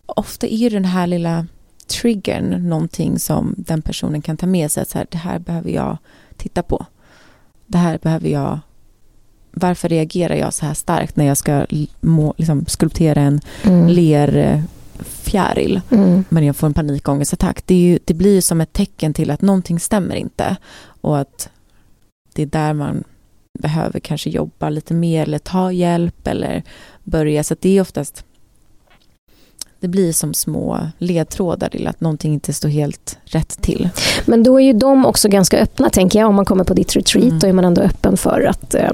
ofta 0.06 0.46
är 0.46 0.56
ju 0.56 0.68
den 0.68 0.84
här 0.84 1.06
lilla 1.06 1.46
triggern 1.86 2.68
någonting 2.68 3.18
som 3.18 3.54
den 3.58 3.82
personen 3.82 4.22
kan 4.22 4.36
ta 4.36 4.46
med 4.46 4.70
sig. 4.70 4.86
Så 4.86 4.98
här, 4.98 5.06
det 5.10 5.18
här 5.18 5.38
behöver 5.38 5.70
jag 5.70 5.98
titta 6.36 6.62
på. 6.62 6.86
Det 7.66 7.78
här 7.78 7.98
behöver 8.02 8.28
jag... 8.28 8.58
Varför 9.54 9.88
reagerar 9.88 10.34
jag 10.34 10.54
så 10.54 10.66
här 10.66 10.74
starkt 10.74 11.16
när 11.16 11.24
jag 11.24 11.36
ska 11.36 11.66
må, 12.00 12.34
liksom, 12.36 12.66
skulptera 12.66 13.20
en 13.20 13.40
mm. 13.62 13.88
lerfjäril 13.88 15.80
mm. 15.90 16.24
men 16.28 16.44
jag 16.44 16.56
får 16.56 16.66
en 16.66 16.74
panikångestattack? 16.74 17.62
Det, 17.66 17.74
ju, 17.74 17.98
det 18.04 18.14
blir 18.14 18.40
som 18.40 18.60
ett 18.60 18.72
tecken 18.72 19.14
till 19.14 19.30
att 19.30 19.42
någonting 19.42 19.80
stämmer 19.80 20.14
inte 20.14 20.56
och 21.00 21.18
att 21.18 21.48
det 22.32 22.42
är 22.42 22.46
där 22.46 22.72
man 22.72 23.04
behöver 23.58 24.00
kanske 24.00 24.30
jobba 24.30 24.68
lite 24.68 24.94
mer 24.94 25.22
eller 25.22 25.38
ta 25.38 25.72
hjälp 25.72 26.26
eller 26.26 26.62
börja. 27.04 27.44
Så 27.44 27.56
det 27.60 27.78
är 27.78 27.80
oftast 27.80 28.24
det 29.82 29.88
blir 29.88 30.12
som 30.12 30.34
små 30.34 30.78
ledtrådar 30.98 31.68
till 31.68 31.86
att 31.86 32.00
någonting 32.00 32.32
inte 32.32 32.52
står 32.52 32.68
helt 32.68 33.18
rätt 33.24 33.62
till. 33.62 33.88
Men 34.26 34.42
då 34.42 34.60
är 34.60 34.64
ju 34.64 34.72
de 34.72 35.06
också 35.06 35.28
ganska 35.28 35.58
öppna 35.58 35.90
tänker 35.90 36.18
jag. 36.18 36.28
Om 36.28 36.34
man 36.34 36.44
kommer 36.44 36.64
på 36.64 36.74
ditt 36.74 36.96
retreat 36.96 37.24
mm. 37.24 37.38
då 37.38 37.46
är 37.46 37.52
man 37.52 37.64
ändå 37.64 37.80
öppen 37.80 38.16
för 38.16 38.40
att 38.40 38.74
eh, 38.74 38.90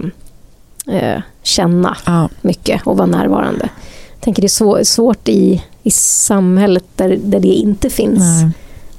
eh, 0.87 1.23
känna 1.43 1.97
ja. 2.07 2.29
mycket 2.41 2.87
och 2.87 2.97
vara 2.97 3.07
närvarande. 3.07 3.69
Jag 4.15 4.21
tänker 4.21 4.43
det 4.43 4.47
är 4.47 4.49
svår, 4.49 4.83
svårt 4.83 5.29
i, 5.29 5.65
i 5.83 5.91
samhället 5.91 6.85
där, 6.97 7.19
där 7.25 7.41
det 7.41 7.49
inte 7.49 7.91
finns. 7.91 8.23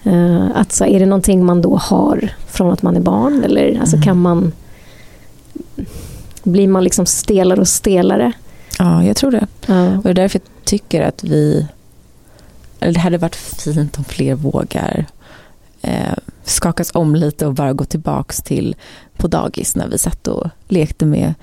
Uh, 0.08 0.48
att 0.56 0.72
så, 0.72 0.86
är 0.86 1.00
det 1.00 1.06
någonting 1.06 1.46
man 1.46 1.62
då 1.62 1.76
har 1.78 2.30
från 2.48 2.72
att 2.72 2.82
man 2.82 2.96
är 2.96 3.02
barn? 3.02 3.44
Eller 3.44 3.80
alltså, 3.80 3.96
mm. 3.96 4.04
kan 4.06 4.22
man... 4.22 4.52
Blir 6.44 6.68
man 6.68 6.84
liksom 6.84 7.06
stelare 7.06 7.62
och 7.62 7.68
stelare? 7.68 8.32
Ja, 8.80 9.04
jag 9.04 9.16
tror 9.16 9.32
det. 9.32 9.48
Ja. 9.66 9.98
Och 9.98 10.04
det 10.04 10.10
är 10.10 10.14
därför 10.14 10.40
jag 10.40 10.66
tycker 10.66 11.02
att 11.02 11.24
vi... 11.24 11.68
Eller 12.80 12.94
det 12.94 13.00
hade 13.00 13.18
varit 13.18 13.36
fint 13.36 13.98
om 13.98 14.04
fler 14.04 14.36
vågar 14.36 15.06
eh, 15.82 16.14
skakas 16.44 16.92
om 16.94 17.16
lite 17.16 17.48
och 17.48 17.54
bara 17.54 17.74
gå 17.74 17.86
tillbaks 17.86 18.42
till 18.42 18.76
på 19.18 19.28
dagis 19.28 19.76
när 19.76 19.88
vi 19.88 19.98
satt 19.98 20.28
och 20.28 20.50
lekte 20.68 21.06
med 21.06 21.34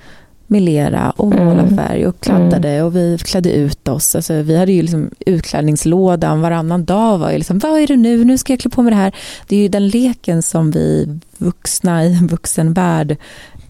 med 0.47 0.61
lera 0.61 1.11
och 1.11 1.33
mm. 1.33 1.45
målarfärg 1.45 2.07
och 2.07 2.19
kladdade 2.19 2.69
mm. 2.69 2.85
och 2.85 2.95
vi 2.95 3.17
klädde 3.17 3.51
ut 3.51 3.87
oss. 3.87 4.15
Alltså, 4.15 4.33
vi 4.33 4.57
hade 4.57 4.71
ju 4.71 4.81
liksom 4.81 5.09
utklädningslådan 5.19 6.41
varannan 6.41 6.85
dag. 6.85 7.17
Var 7.17 7.31
ju 7.31 7.37
liksom, 7.37 7.59
Vad 7.59 7.79
är 7.79 7.87
det 7.87 7.95
nu? 7.95 8.25
Nu 8.25 8.37
ska 8.37 8.53
jag 8.53 8.59
klä 8.59 8.69
på 8.69 8.81
mig 8.81 8.91
det 8.91 8.97
här. 8.97 9.15
Det 9.47 9.55
är 9.55 9.59
ju 9.59 9.67
den 9.67 9.87
leken 9.87 10.43
som 10.43 10.71
vi 10.71 11.19
vuxna 11.37 12.05
i 12.05 12.17
en 12.17 12.27
vuxen 12.27 12.73
värld 12.73 13.17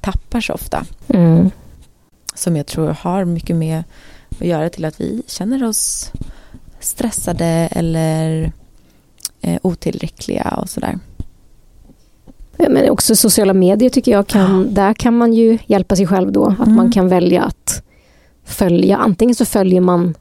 tappar 0.02 0.42
så 0.42 0.54
ofta. 0.54 0.86
Mm. 1.08 1.52
Som 2.36 2.58
jag 2.58 2.66
tror 2.66 2.88
har 3.00 3.26
mycket 3.26 3.56
med 3.56 3.84
att 4.40 4.48
göra 4.48 4.70
till 4.70 4.86
att 4.86 5.02
vi 5.02 5.24
känner 5.28 5.64
oss 5.64 6.12
stressade 6.80 7.70
eller 7.72 8.52
eh, 9.42 9.60
otillräckliga 9.62 10.58
och 10.62 10.70
sådär. 10.70 11.00
Men 12.58 12.90
också 12.90 13.16
sociala 13.16 13.54
medier 13.54 13.90
tycker 13.90 14.12
jag 14.12 14.28
kan, 14.28 14.62
ja. 14.62 14.68
där 14.70 14.94
kan 14.94 15.18
man 15.18 15.34
ju 15.34 15.58
hjälpa 15.66 15.96
sig 15.96 16.08
själv 16.08 16.32
då. 16.32 16.46
Att 16.46 16.68
mm. 16.68 16.76
man 16.76 16.92
kan 16.92 17.10
välja 17.10 17.44
att 17.44 17.84
följa, 18.46 18.98
antingen 18.98 19.36
så 19.36 19.46
följer 19.46 19.82
man 19.82 20.16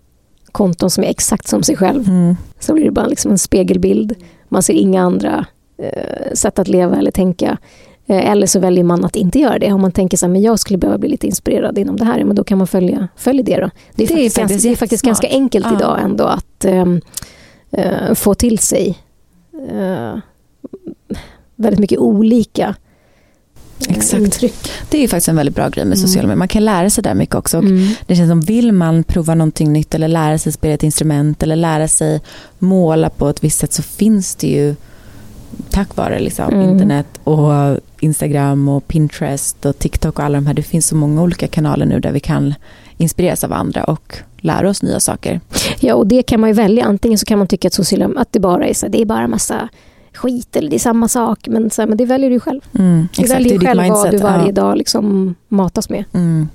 konton 0.53 0.91
som 0.91 1.05
är 1.05 1.09
exakt 1.09 1.49
som 1.49 1.63
sig 1.63 1.77
själv. 1.77 2.09
Mm. 2.09 2.37
Så 2.59 2.75
blir 2.75 2.85
det 2.85 2.91
bara 2.91 3.07
liksom 3.07 3.31
en 3.31 3.39
spegelbild. 3.39 4.15
Man 4.49 4.63
ser 4.63 4.75
inga 4.75 5.03
andra 5.03 5.47
eh, 5.79 6.35
sätt 6.35 6.59
att 6.59 6.69
leva 6.69 6.97
eller 6.97 7.11
tänka. 7.11 7.59
Eh, 8.07 8.31
eller 8.31 8.47
så 8.47 8.61
väljer 8.61 8.85
man 8.85 9.05
att 9.05 9.17
inte 9.17 9.39
göra 9.39 9.59
det. 9.59 9.73
Om 9.73 9.81
man 9.81 9.93
tänker 9.93 10.17
så 10.17 10.27
här, 10.27 10.33
men 10.33 10.43
jag 10.43 10.59
skulle 10.59 10.79
behöva 10.79 10.99
bli 10.99 11.09
lite 11.09 11.27
inspirerad 11.27 11.79
inom 11.79 11.97
det 11.97 12.05
här, 12.05 12.25
men 12.25 12.37
då 12.37 12.45
kan 12.45 12.59
man 12.59 12.67
följa, 12.67 13.09
följa 13.17 13.43
det. 13.43 13.61
Då. 13.61 13.71
Det 13.95 14.05
är, 14.05 14.07
det 14.07 14.15
faktiskt, 14.15 14.39
är 14.39 14.41
ganska, 14.41 14.69
det 14.69 14.73
är 14.73 14.77
faktiskt 14.77 15.05
ganska 15.05 15.29
enkelt 15.29 15.67
ja. 15.71 15.77
idag 15.77 16.01
ändå 16.03 16.25
att 16.25 16.65
ehm, 16.65 17.01
eh, 17.71 18.15
få 18.15 18.35
till 18.35 18.59
sig 18.59 18.99
eh, 19.71 20.19
väldigt 21.57 21.81
mycket 21.81 21.99
olika 21.99 22.75
eh, 23.89 23.97
Exakt. 23.97 24.23
Intryck. 24.23 24.71
Det 24.91 25.05
är 25.05 25.09
faktiskt 25.09 25.29
en 25.29 25.37
väldigt 25.37 25.55
bra 25.55 25.69
grej 25.69 25.85
med 25.85 25.99
sociala 25.99 26.29
medier. 26.29 26.39
Man 26.39 26.49
kan 26.49 26.65
lära 26.65 26.91
sig 26.91 27.05
där 27.05 27.15
mycket 27.15 27.35
också. 27.35 27.59
Mm. 27.59 27.89
Det 28.07 28.17
känns 28.17 28.31
som 28.31 28.41
vill 28.41 28.73
man 28.73 29.05
prova 29.05 29.35
någonting 29.35 29.73
nytt 29.73 29.95
eller 29.95 30.09
lära 30.09 30.39
sig 30.39 30.53
spela 30.53 30.75
ett 30.75 30.83
instrument 30.83 31.43
eller 31.43 31.57
lära 31.57 31.89
sig 31.89 32.21
måla 32.59 33.11
på 33.11 33.29
ett 33.29 33.45
visst 33.45 33.59
sätt 33.59 33.73
så 33.73 33.83
finns 33.83 34.35
det 34.35 34.49
ju 34.49 34.75
tack 35.71 35.97
vare 35.97 36.19
liksom, 36.19 36.55
mm. 36.55 36.71
internet 36.71 37.07
och 37.25 37.79
Instagram 38.01 38.69
och 38.69 38.89
Pinterest 38.89 39.67
och 39.67 39.79
TikTok 39.79 40.19
och 40.19 40.25
alla 40.25 40.39
de 40.39 40.47
här. 40.47 40.55
Det 40.55 40.63
finns 40.63 40.87
så 40.87 40.97
många 40.97 41.23
olika 41.23 41.49
kanaler 41.49 41.87
nu 41.87 42.01
där 42.01 42.13
vi 42.13 42.21
kan 42.21 42.55
inspireras 42.97 43.45
av 43.45 43.53
andra 43.53 43.85
och 43.85 44.19
lära 44.37 44.71
oss 44.71 44.83
nya 44.83 45.01
saker. 45.01 45.41
Ja, 45.81 45.95
och 45.95 46.07
det 46.07 46.23
kan 46.23 46.41
man 46.41 46.51
ju 46.51 46.55
välja. 46.55 46.85
Antingen 46.85 47.19
så 47.19 47.27
kan 47.27 47.39
man 47.39 47.49
tycka 47.49 47.69
att, 47.69 47.75
sociala, 47.75 48.21
att 48.21 48.33
det 48.33 48.41
bara 48.41 48.67
är 48.67 48.75
så, 48.75 48.89
det 48.89 49.01
är 49.01 49.05
bara 49.05 49.29
massa 49.29 49.69
skit 50.17 50.57
eller 50.57 50.71
det 50.71 50.77
är 50.77 50.79
samma 50.79 51.09
sak. 51.09 51.49
Men, 51.49 51.71
så 51.71 51.83
här, 51.83 51.87
men 51.87 51.99
det 51.99 52.05
väljer 52.05 52.31
du 52.31 52.41
själv. 52.41 52.61
Mm, 52.79 53.09
du 53.17 53.23
exakt, 53.23 53.41
väljer 53.41 53.59
själv 53.59 53.93
vad 53.93 54.11
du 54.11 54.17
varje 54.19 54.47
ja. 54.47 54.53
dag 54.53 54.77
liksom 54.77 55.35
matas 55.49 55.89
med. 55.89 56.05
Mm. 56.13 56.49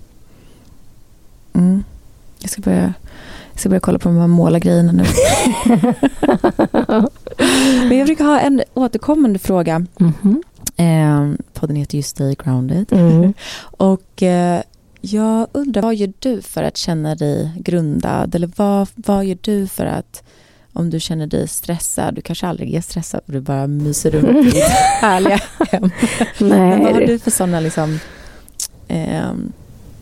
Mm. 1.53 1.83
Jag, 2.39 2.49
ska 2.49 2.61
börja, 2.61 2.93
jag 3.51 3.59
ska 3.59 3.69
börja 3.69 3.79
kolla 3.79 3.99
på 3.99 4.09
de 4.09 4.17
här 4.17 4.27
målargrejerna 4.27 4.91
nu. 4.91 5.03
men 7.87 7.97
jag 7.97 8.05
brukar 8.05 8.25
ha 8.25 8.39
en 8.39 8.61
återkommande 8.73 9.39
fråga. 9.39 9.85
Mm 9.99 10.13
-hmm. 10.21 10.41
eh, 10.75 11.35
podden 11.53 11.75
heter 11.75 11.97
ju 11.97 12.03
Stay 12.03 12.35
Grounded. 12.43 12.85
Mm. 12.91 13.33
Och 13.63 14.23
eh, 14.23 14.61
jag 15.01 15.47
undrar, 15.51 15.81
vad 15.81 15.95
gör 15.95 16.13
du 16.19 16.41
för 16.41 16.63
att 16.63 16.77
känna 16.77 17.15
dig 17.15 17.51
grundad? 17.57 18.35
Eller 18.35 18.51
vad, 18.55 18.87
vad 18.95 19.25
gör 19.25 19.37
du 19.41 19.67
för 19.67 19.85
att 19.85 20.23
om 20.73 20.89
du 20.89 20.99
känner 20.99 21.27
dig 21.27 21.47
stressad, 21.47 22.15
du 22.15 22.21
kanske 22.21 22.47
aldrig 22.47 22.75
är 22.75 22.81
stressad 22.81 23.21
och 23.25 23.33
du 23.33 23.41
bara 23.41 23.67
myser 23.67 24.11
runt 24.11 24.47
i 24.47 24.49
ditt 24.49 24.63
härliga 25.01 25.39
hem. 25.71 25.89
Nej. 26.39 26.83
vad 26.83 26.93
har 26.93 27.01
du 27.01 27.19
för 27.19 27.31
sådana 27.31 27.59
liksom, 27.59 27.99
eh, 28.87 29.31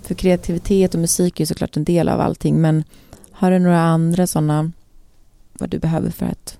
för 0.03 0.15
kreativitet 0.15 0.93
och 0.93 0.99
musik 0.99 1.39
är 1.39 1.41
ju 1.41 1.45
såklart 1.45 1.77
en 1.77 1.83
del 1.83 2.09
av 2.09 2.21
allting, 2.21 2.61
men 2.61 2.83
har 3.31 3.51
du 3.51 3.59
några 3.59 3.81
andra 3.81 4.27
sådana, 4.27 4.71
vad 5.53 5.69
du 5.69 5.79
behöver 5.79 6.11
för 6.11 6.25
att 6.25 6.57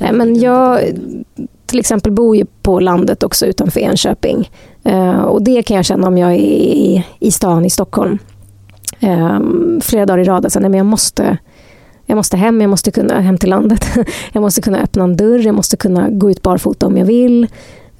Nej, 0.00 0.12
men 0.12 0.40
jag 0.40 0.80
till 1.66 1.80
exempel 1.80 2.12
bor 2.12 2.36
ju 2.36 2.46
på 2.62 2.80
landet 2.80 3.22
också 3.22 3.46
utanför 3.46 3.80
Enköping. 3.80 4.50
Uh, 4.88 5.20
och 5.20 5.42
det 5.42 5.62
kan 5.62 5.76
jag 5.76 5.84
känna 5.84 6.08
om 6.08 6.18
jag 6.18 6.32
är 6.32 6.36
i, 6.36 7.06
i 7.18 7.30
stan 7.30 7.64
i 7.64 7.70
Stockholm. 7.70 8.18
Um, 9.00 9.80
flera 9.82 10.06
dagar 10.06 10.18
i 10.18 10.24
rad, 10.24 10.44
alltså, 10.44 10.60
nej, 10.60 10.70
men 10.70 10.78
jag 10.78 10.86
måste 10.86 11.38
jag 12.06 12.16
måste 12.16 12.36
hem, 12.36 12.60
jag 12.60 12.70
måste 12.70 12.90
kunna 12.90 13.20
hem 13.20 13.38
till 13.38 13.50
landet. 13.50 13.86
Jag 14.32 14.40
måste 14.40 14.62
kunna 14.62 14.78
öppna 14.78 15.04
en 15.04 15.16
dörr, 15.16 15.38
jag 15.38 15.54
måste 15.54 15.76
kunna 15.76 16.08
gå 16.10 16.30
ut 16.30 16.42
barfota 16.42 16.86
om 16.86 16.96
jag 16.96 17.04
vill. 17.04 17.48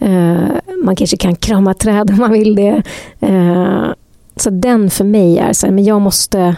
Uh, 0.03 0.49
man 0.85 0.97
kanske 0.97 1.17
kan 1.17 1.37
krama 1.37 1.75
träd 1.75 2.11
om 2.11 2.17
man 2.17 2.33
vill 2.33 2.55
det. 2.55 2.83
Uh, 3.23 3.93
så 4.37 4.51
den 4.51 4.91
för 4.91 5.05
mig 5.05 5.39
är 5.39 5.53
så 5.53 5.67
här, 5.67 5.73
men 5.73 5.85
jag 5.85 6.01
måste... 6.01 6.57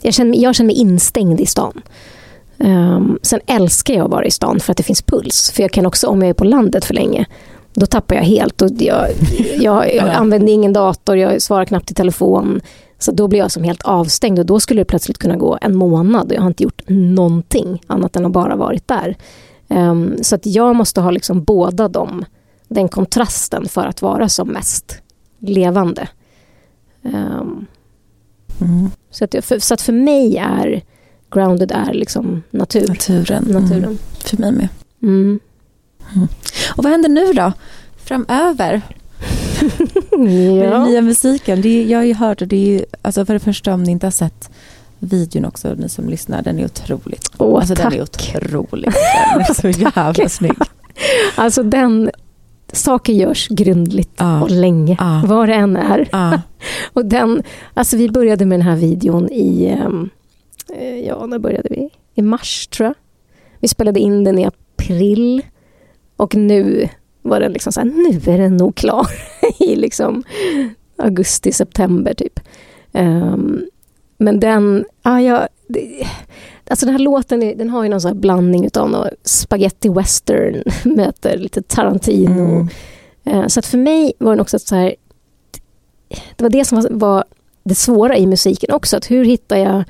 Jag 0.00 0.14
känner, 0.14 0.38
jag 0.38 0.54
känner 0.54 0.66
mig 0.66 0.76
instängd 0.76 1.40
i 1.40 1.46
stan. 1.46 1.82
Um, 2.58 3.18
sen 3.22 3.40
älskar 3.46 3.94
jag 3.94 4.04
att 4.04 4.10
vara 4.10 4.24
i 4.24 4.30
stan 4.30 4.60
för 4.60 4.72
att 4.72 4.76
det 4.76 4.82
finns 4.82 5.02
puls. 5.02 5.50
För 5.50 5.62
jag 5.62 5.70
kan 5.70 5.86
också, 5.86 6.06
om 6.06 6.22
jag 6.22 6.28
är 6.28 6.34
på 6.34 6.44
landet 6.44 6.84
för 6.84 6.94
länge, 6.94 7.26
då 7.74 7.86
tappar 7.86 8.16
jag 8.16 8.22
helt. 8.22 8.62
Och 8.62 8.70
jag, 8.78 9.06
jag, 9.58 9.94
jag 9.94 10.08
använder 10.14 10.52
ingen 10.52 10.72
dator, 10.72 11.16
jag 11.16 11.42
svarar 11.42 11.64
knappt 11.64 11.90
i 11.90 11.94
telefon. 11.94 12.60
Så 12.98 13.12
då 13.12 13.28
blir 13.28 13.38
jag 13.38 13.50
som 13.50 13.64
helt 13.64 13.82
avstängd 13.82 14.38
och 14.38 14.46
då 14.46 14.60
skulle 14.60 14.80
det 14.80 14.84
plötsligt 14.84 15.18
kunna 15.18 15.36
gå 15.36 15.58
en 15.60 15.76
månad 15.76 16.26
och 16.26 16.34
jag 16.34 16.40
har 16.40 16.48
inte 16.48 16.62
gjort 16.62 16.82
någonting 16.88 17.82
annat 17.86 18.16
än 18.16 18.26
att 18.26 18.32
bara 18.32 18.56
varit 18.56 18.88
där. 18.88 19.16
Um, 19.68 20.16
så 20.22 20.34
att 20.34 20.46
jag 20.46 20.76
måste 20.76 21.00
ha 21.00 21.10
liksom 21.10 21.44
båda 21.44 21.88
dem, 21.88 22.24
den 22.68 22.88
kontrasten 22.88 23.68
för 23.68 23.86
att 23.86 24.02
vara 24.02 24.28
som 24.28 24.48
mest 24.48 25.02
levande. 25.38 26.08
Um, 27.02 27.66
mm. 28.60 28.90
så, 29.10 29.24
att, 29.24 29.44
för, 29.44 29.58
så 29.58 29.74
att 29.74 29.80
för 29.80 29.92
mig 29.92 30.36
är 30.36 30.82
grounded 31.30 31.72
är 31.72 31.92
liksom 31.92 32.42
natur. 32.50 32.88
Naturen. 32.88 33.44
Naturen. 33.44 33.84
Mm. 33.84 33.98
För 34.18 34.36
mig 34.36 34.52
med. 34.52 34.68
Mm. 35.02 35.40
mm. 36.14 36.28
Och 36.76 36.84
vad 36.84 36.92
händer 36.92 37.08
nu 37.08 37.32
då? 37.32 37.52
Framöver? 37.96 38.82
Ja. 40.10 40.18
Med 40.18 40.72
den 40.72 40.84
nya 40.84 41.02
musiken. 41.02 41.62
Det 41.62 41.68
är, 41.68 41.86
jag 41.86 41.98
har 41.98 42.04
ju 42.04 42.14
hört, 42.14 42.42
och 42.42 42.48
det 42.48 42.76
är 42.76 42.84
alltså 43.02 43.26
för 43.26 43.34
det 43.34 43.40
första 43.40 43.74
om 43.74 43.82
ni 43.82 43.92
inte 43.92 44.06
har 44.06 44.10
sett 44.10 44.50
videon 44.98 45.44
också, 45.44 45.74
ni 45.74 45.88
som 45.88 46.08
lyssnar, 46.08 46.42
den 46.42 46.58
är 46.58 46.64
otroligt. 46.64 47.30
Åh, 47.38 47.58
alltså 47.58 47.74
tack. 47.74 47.90
den 47.90 48.00
är 48.00 48.02
otrolig. 48.02 48.92
Den 49.32 49.40
är 49.40 49.54
så 49.54 49.68
jävla 49.96 50.28
snygg. 50.28 50.56
Alltså 51.34 51.62
den, 51.62 52.10
saker 52.72 53.12
görs 53.12 53.48
grundligt 53.48 54.14
ah. 54.16 54.40
och 54.40 54.50
länge, 54.50 54.96
ah. 55.00 55.22
vad 55.26 55.48
det 55.48 55.54
än 55.54 55.76
är. 55.76 56.08
Ah. 56.12 56.38
och 56.92 57.06
den, 57.06 57.42
alltså 57.74 57.96
vi 57.96 58.08
började 58.08 58.46
med 58.46 58.58
den 58.58 58.66
här 58.66 58.76
videon 58.76 59.28
i, 59.32 59.78
um, 59.86 60.10
ja 61.04 61.26
när 61.26 61.38
började 61.38 61.68
vi? 61.70 61.90
I 62.14 62.22
mars 62.22 62.66
tror 62.66 62.86
jag. 62.86 62.94
Vi 63.60 63.68
spelade 63.68 64.00
in 64.00 64.24
den 64.24 64.38
i 64.38 64.44
april 64.44 65.42
och 66.16 66.34
nu 66.34 66.88
var 67.22 67.40
den 67.40 67.52
liksom 67.52 67.72
så 67.72 67.80
här, 67.80 67.86
nu 67.86 68.32
är 68.32 68.38
den 68.38 68.56
nog 68.56 68.74
klar 68.74 69.06
i 69.58 69.76
liksom 69.76 70.24
augusti, 70.96 71.52
september 71.52 72.14
typ. 72.14 72.40
Um, 72.92 73.66
men 74.18 74.40
den, 74.40 74.84
ah, 75.02 75.18
ja, 75.18 75.48
det, 75.68 76.06
alltså 76.70 76.86
den 76.86 76.94
här 76.94 77.02
låten 77.02 77.40
den 77.40 77.70
har 77.70 77.82
ju 77.82 77.88
någon 77.88 78.00
sån 78.00 78.20
blandning 78.20 78.68
av 78.74 78.90
någon 78.90 79.08
spaghetti 79.24 79.88
western 79.88 80.62
möter 80.96 81.36
lite 81.38 81.62
Tarantino. 81.62 82.68
Mm. 83.24 83.38
Uh, 83.38 83.46
så 83.46 83.60
att 83.60 83.66
för 83.66 83.78
mig 83.78 84.12
var 84.18 84.32
den 84.32 84.40
också 84.40 84.58
så 84.58 84.74
här, 84.74 84.94
det 86.08 86.44
var 86.44 86.50
det 86.50 86.64
som 86.64 86.80
var, 86.80 86.88
var 86.90 87.24
det 87.62 87.74
svåra 87.74 88.16
i 88.16 88.26
musiken 88.26 88.74
också. 88.74 88.96
Att 88.96 89.10
hur 89.10 89.24
hittar 89.24 89.56
jag, 89.56 89.84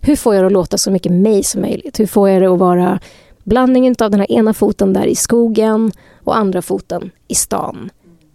hur 0.00 0.16
får 0.16 0.34
jag 0.34 0.42
det 0.42 0.46
att 0.46 0.52
låta 0.52 0.78
så 0.78 0.90
mycket 0.90 1.12
mig 1.12 1.44
som 1.44 1.60
möjligt? 1.60 2.00
Hur 2.00 2.06
får 2.06 2.28
jag 2.28 2.42
det 2.42 2.52
att 2.52 2.58
vara 2.58 3.00
blandningen 3.44 3.94
av 4.00 4.10
den 4.10 4.20
här 4.20 4.32
ena 4.32 4.54
foten 4.54 4.92
där 4.92 5.06
i 5.06 5.14
skogen 5.14 5.92
och 6.24 6.36
andra 6.36 6.62
foten 6.62 7.10
i 7.28 7.34
stan. 7.34 7.90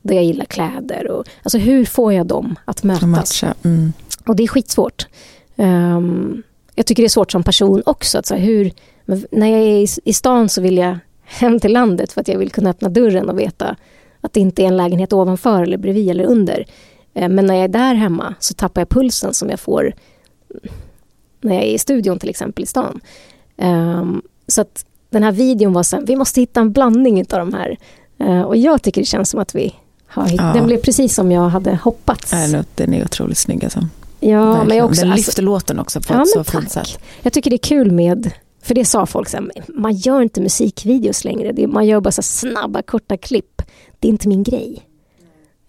Där 0.08 0.16
jag 0.16 0.24
gillar 0.24 0.46
kläder. 0.46 1.12
Och, 1.12 1.26
alltså 1.44 1.58
hur 1.58 1.86
får 1.86 2.14
jag 2.14 2.28
dem 2.28 2.56
att 2.66 2.84
mötas? 2.84 3.44
Mm. 3.64 3.94
Och 4.26 4.36
det 4.36 4.44
är 4.44 4.48
skitsvårt. 4.48 5.08
Um, 5.56 6.44
jag 6.76 6.86
tycker 6.86 7.04
det 7.04 7.08
är 7.08 7.10
svårt 7.10 7.32
som 7.32 7.44
person 7.44 7.84
också. 7.86 8.18
Att 8.18 8.26
så 8.26 8.36
här, 8.36 8.42
hur, 8.42 8.72
när 9.32 9.48
jag 9.48 9.60
är 9.60 9.78
i, 9.78 9.88
i 10.04 10.14
stan 10.14 10.50
så 10.50 10.62
vill 10.62 10.78
jag 10.78 10.98
hem 11.24 11.60
till 11.60 11.74
landet 11.74 12.12
för 12.12 12.22
att 12.22 12.28
jag 12.28 12.38
vill 12.38 12.52
kunna 12.52 12.70
öppna 12.70 12.90
dörren 12.90 13.30
och 13.30 13.40
veta 13.40 13.76
att 14.22 14.34
det 14.34 14.40
inte 14.40 14.64
är 14.64 14.68
en 14.68 14.78
lägenhet 14.78 15.14
ovanför 15.14 15.64
eller 15.64 15.78
bredvid 15.78 16.10
eller 16.10 16.26
under. 16.26 16.66
Eh, 17.14 17.30
men 17.30 17.46
när 17.46 17.56
jag 17.56 17.64
är 17.64 17.68
där 17.68 17.96
hemma 17.96 18.36
så 18.40 18.54
tappar 18.54 18.82
jag 18.82 18.90
pulsen 18.90 19.34
som 19.34 19.50
jag 19.50 19.60
får 19.60 19.94
när 21.42 21.56
jag 21.56 21.64
är 21.64 21.70
i 21.70 21.78
studion 21.78 22.20
till 22.20 22.30
exempel 22.30 22.64
i 22.64 22.68
stan. 22.68 23.00
Um, 23.58 24.22
så 24.48 24.62
att 24.62 24.86
den 25.10 25.24
här 25.24 25.32
videon 25.32 25.74
var 25.74 25.84
så 25.84 26.02
vi 26.02 26.16
måste 26.16 26.40
hitta 26.40 26.60
en 26.60 26.72
blandning 26.72 27.20
av 27.20 27.40
de 27.40 27.54
här. 27.54 27.78
Och 28.46 28.58
jag 28.58 28.82
tycker 28.82 29.02
det 29.02 29.06
känns 29.06 29.30
som 29.30 29.40
att 29.40 29.56
vi 29.56 29.74
har 30.18 30.30
ja. 30.38 30.54
den 30.54 30.66
blev 30.66 30.78
precis 30.78 31.16
som 31.16 31.32
jag 31.32 31.50
hade 31.50 31.76
hoppats. 31.84 32.34
Ja, 32.34 32.64
den 32.76 32.94
är 32.94 33.06
otroligt 33.06 33.38
snygg 33.38 33.64
alltså. 33.64 33.88
Ja, 34.20 34.46
Verkligen. 34.46 34.68
men 34.68 34.78
jag 34.78 34.86
också, 34.86 35.02
den 35.02 35.10
lyfter 35.10 35.30
alltså, 35.30 35.42
låten 35.42 35.80
också 35.80 36.02
på 36.02 36.14
ja, 36.14 36.22
ett 36.22 36.30
så 36.30 36.44
fint 36.44 36.72
sätt. 36.72 37.00
Jag 37.22 37.34
tycker 37.34 37.50
det 37.50 37.56
är 37.56 37.68
kul 37.68 37.92
med 37.92 38.32
för 38.62 38.76
det 38.76 38.86
sa 38.86 39.06
folk, 39.06 39.30
så 39.30 39.38
här, 39.38 39.52
man 39.68 39.94
gör 39.94 40.22
inte 40.22 40.42
musikvideos 40.42 41.24
längre. 41.24 41.68
Man 41.68 41.86
gör 41.86 42.02
bara 42.02 42.12
så 42.12 42.22
snabba, 42.22 42.82
korta 42.82 43.18
klipp. 43.18 43.62
Det 44.00 44.08
är 44.08 44.10
inte 44.10 44.28
min 44.28 44.44
grej. 44.44 44.84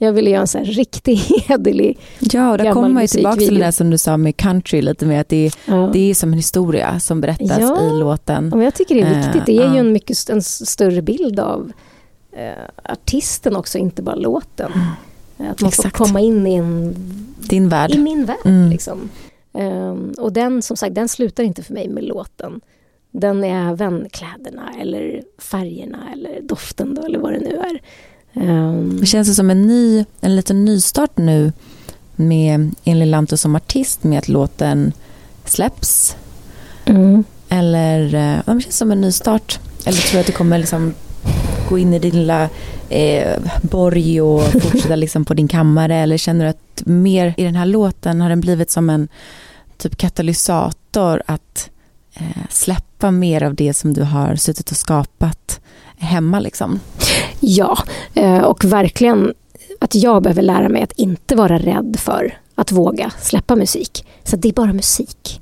Jag 0.01 0.13
ville 0.13 0.31
göra 0.31 0.41
en 0.41 0.49
så 0.49 0.59
här 0.59 0.65
riktig 0.65 1.17
hederlig 1.47 1.99
Ja, 2.19 2.51
och 2.51 2.59
där 2.59 2.73
kommer 2.73 2.89
man 2.89 3.03
ju 3.03 3.09
tillbaka 3.09 3.37
till 3.37 3.55
det 3.55 3.65
där 3.65 3.71
som 3.71 3.91
du 3.91 3.99
sa 3.99 4.17
med 4.17 4.37
country 4.37 4.83
lite 4.83 5.07
mer, 5.07 5.21
att 5.21 5.29
det, 5.29 5.51
ja. 5.67 5.91
det 5.93 6.11
är 6.11 6.15
som 6.15 6.33
en 6.33 6.37
historia 6.37 7.01
som 7.01 7.21
berättas 7.21 7.59
ja. 7.61 7.83
i 7.83 7.99
låten. 7.99 8.53
Och 8.53 8.63
jag 8.63 8.75
tycker 8.75 8.95
det 8.95 9.01
är 9.01 9.25
viktigt, 9.25 9.47
det 9.47 9.53
ger 9.53 9.67
uh, 9.67 9.75
ju 9.75 9.79
en 9.81 9.93
mycket 9.93 10.29
en 10.29 10.43
större 10.43 11.03
bild 11.03 11.41
av 11.41 11.73
uh, 12.39 12.93
artisten 12.93 13.57
också, 13.57 13.79
inte 13.79 14.03
bara 14.03 14.17
låten. 14.17 14.73
Mm. 14.73 15.53
Att 15.53 15.61
man 15.61 15.69
Exakt. 15.69 15.97
får 15.97 16.05
komma 16.05 16.21
in 16.21 16.47
i 16.47 16.55
en... 16.55 16.95
Din 17.39 17.69
värld. 17.69 17.91
I 17.91 17.99
min 17.99 18.25
värld. 18.25 18.37
Mm. 18.45 18.71
Liksom. 18.71 19.11
Um, 19.53 20.15
och 20.19 20.33
den, 20.33 20.63
som 20.63 20.77
sagt, 20.77 20.95
den 20.95 21.09
slutar 21.09 21.43
inte 21.43 21.63
för 21.63 21.75
mig 21.75 21.89
med 21.89 22.05
låten. 22.05 22.61
Den 23.11 23.45
är 23.45 23.71
även 23.71 24.09
kläderna 24.11 24.75
eller 24.81 25.23
färgerna 25.39 25.99
eller 26.13 26.41
doften 26.43 26.95
då, 26.95 27.03
eller 27.03 27.19
vad 27.19 27.33
det 27.33 27.39
nu 27.39 27.57
är. 27.57 27.81
Um, 28.33 29.01
det 29.01 29.07
känns 29.07 29.37
som 29.37 29.51
en, 29.51 29.67
ny, 29.67 30.05
en 30.21 30.37
liten 30.37 30.65
nystart 30.65 31.17
nu 31.17 31.53
med 32.17 32.75
Elin 32.85 33.11
Lanto 33.11 33.37
som 33.37 33.57
artist 33.57 34.05
med 34.05 34.19
att 34.19 34.29
låten 34.29 34.93
släpps. 35.45 36.17
Mm. 36.85 37.25
Eller, 37.49 38.15
eh, 38.15 38.55
det 38.55 38.61
känns 38.61 38.77
som 38.77 38.91
en 38.91 39.01
nystart. 39.01 39.61
Eller 39.85 39.99
tror 39.99 40.13
du 40.13 40.21
att 40.21 40.27
du 40.27 40.33
kommer 40.33 40.59
liksom 40.59 40.95
gå 41.69 41.79
in 41.79 41.95
i 41.95 41.99
din 41.99 42.15
lilla 42.15 42.49
eh, 42.89 43.39
borg 43.63 44.21
och 44.21 44.43
fortsätta 44.63 44.97
liksom 44.97 45.25
på 45.25 45.35
din 45.35 45.49
kammare? 45.49 45.97
Eller 45.97 46.17
känner 46.17 46.45
du 46.45 46.51
att 46.51 46.83
mer 46.87 47.35
i 47.37 47.45
den 47.45 47.57
här 47.57 47.67
låten 47.67 48.21
har 48.21 48.29
den 48.29 48.41
blivit 48.41 48.71
som 48.71 48.91
en 48.91 49.09
typ 49.77 49.97
katalysator 49.97 51.23
att 51.27 51.71
eh, 52.15 52.47
släppa 52.51 53.11
mer 53.11 53.43
av 53.43 53.55
det 53.55 53.75
som 53.75 53.95
du 53.95 54.03
har 54.03 54.37
suttit 54.37 54.71
och 54.71 54.77
skapat 54.77 55.61
hemma 55.99 56.41
liksom? 56.41 56.81
Ja, 57.41 57.79
eh, 58.15 58.39
och 58.39 58.65
verkligen 58.65 59.35
att 59.81 59.95
jag 59.95 60.23
behöver 60.23 60.43
lära 60.43 60.69
mig 60.69 60.83
att 60.83 60.93
inte 60.93 61.37
vara 61.37 61.59
rädd 61.59 61.97
för 61.99 62.39
att 62.55 62.73
våga 62.73 63.11
släppa 63.21 63.57
musik. 63.57 64.07
Så 64.25 64.37
det 64.37 64.49
är 64.49 64.53
bara 64.53 64.73
musik. 64.73 65.41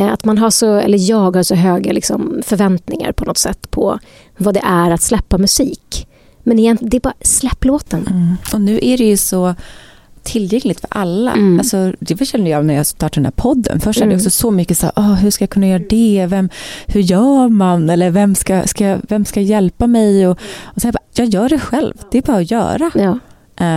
Eh, 0.00 0.12
att 0.12 0.24
man 0.24 0.38
har 0.38 0.50
så, 0.50 0.74
eller 0.74 1.10
jag 1.10 1.36
har 1.36 1.42
så 1.42 1.54
höga 1.54 1.92
liksom 1.92 2.42
förväntningar 2.46 3.12
på 3.12 3.24
något 3.24 3.38
sätt 3.38 3.70
på 3.70 3.98
vad 4.36 4.54
det 4.54 4.62
är 4.64 4.90
att 4.90 5.02
släppa 5.02 5.38
musik. 5.38 6.06
Men 6.42 6.58
igen, 6.58 6.78
det 6.80 6.96
är 6.96 7.00
bara 7.00 7.14
släpp 7.20 7.64
låten. 7.64 8.06
Mm. 8.06 8.36
Och 8.52 8.60
nu 8.60 8.78
är 8.82 8.98
det 8.98 9.04
ju 9.04 9.16
så 9.16 9.54
tillgängligt 10.22 10.80
för 10.80 10.88
alla. 10.90 11.32
Mm. 11.32 11.58
Alltså, 11.58 11.92
det 12.00 12.26
känner 12.26 12.50
jag 12.50 12.64
när 12.64 12.74
jag 12.74 12.86
startade 12.86 13.14
den 13.14 13.24
här 13.24 13.32
podden. 13.32 13.80
Först 13.80 13.98
mm. 13.98 14.08
hade 14.08 14.14
jag 14.14 14.26
också 14.26 14.30
så 14.30 14.50
mycket 14.50 14.78
så 14.78 14.86
här, 14.86 14.92
oh, 14.96 15.14
hur 15.14 15.30
ska 15.30 15.42
jag 15.42 15.50
kunna 15.50 15.68
göra 15.68 15.82
det? 15.88 16.26
Vem, 16.28 16.48
hur 16.86 17.00
gör 17.00 17.48
man? 17.48 17.90
Eller 17.90 18.10
vem 18.10 18.34
ska, 18.34 18.66
ska, 18.66 18.98
vem 19.08 19.24
ska 19.24 19.40
hjälpa 19.40 19.86
mig? 19.86 20.28
Och, 20.28 20.38
och 20.62 20.80
så 20.80 20.86
jag, 20.86 20.94
bara, 20.94 21.04
jag 21.12 21.26
gör 21.26 21.48
det 21.48 21.58
själv. 21.58 21.94
Det 22.10 22.18
är 22.18 22.22
bara 22.22 22.36
att 22.36 22.50
göra. 22.50 22.90
Ja. 22.94 23.18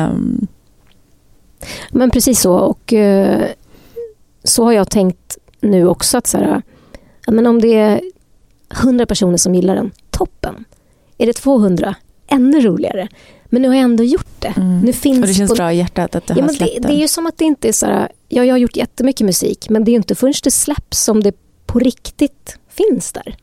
Um. 0.10 0.48
Men 1.90 2.12
precis 2.12 2.40
så. 2.40 2.54
Och 2.54 2.94
uh, 2.94 3.44
så 4.44 4.64
har 4.64 4.72
jag 4.72 4.90
tänkt 4.90 5.38
nu 5.64 5.88
också 5.88 6.18
att 6.18 6.28
så 6.28 6.38
här, 6.38 6.62
men 7.28 7.48
om 7.48 7.62
det 7.62 7.76
är 7.76 8.02
100 8.74 9.06
personer 9.06 9.38
som 9.38 9.56
gillar 9.56 9.76
den, 9.76 9.92
toppen. 10.10 10.66
Är 11.18 11.26
det 11.26 11.34
200, 11.34 11.96
ännu 12.28 12.62
roligare. 12.62 13.08
Men 13.46 13.62
nu 13.62 13.68
har 13.68 13.76
jag 13.76 13.84
ändå 13.84 14.04
gjort 14.04 14.42
det. 14.42 14.54
Mm. 14.58 14.80
Nu 14.80 14.94
finns 14.94 15.20
och 15.22 15.28
det 15.28 15.34
känns 15.34 15.52
på... 15.52 15.56
bra 15.56 15.74
i 15.74 15.78
hjärtat 15.78 16.16
att 16.16 16.28
du 16.28 16.34
ja, 16.34 16.44
har 16.44 16.50
släppt 16.50 16.82
det, 16.82 16.88
det 16.88 16.94
är 16.94 16.98
ju 16.98 17.08
som 17.08 17.28
att 17.28 17.38
det 17.38 17.46
inte 17.46 17.68
är 17.68 17.72
så 17.72 17.86
här, 17.86 18.12
ja, 18.30 18.46
jag 18.46 18.54
har 18.54 18.60
gjort 18.60 18.76
jättemycket 18.76 19.26
musik 19.26 19.70
men 19.70 19.84
det 19.84 19.92
är 19.92 19.96
inte 19.96 20.16
förrän 20.16 20.34
det 20.44 20.52
släpps 20.52 21.04
som 21.04 21.24
det 21.24 21.36
på 21.66 21.80
riktigt 21.80 22.58
finns 22.70 23.12
där. 23.12 23.36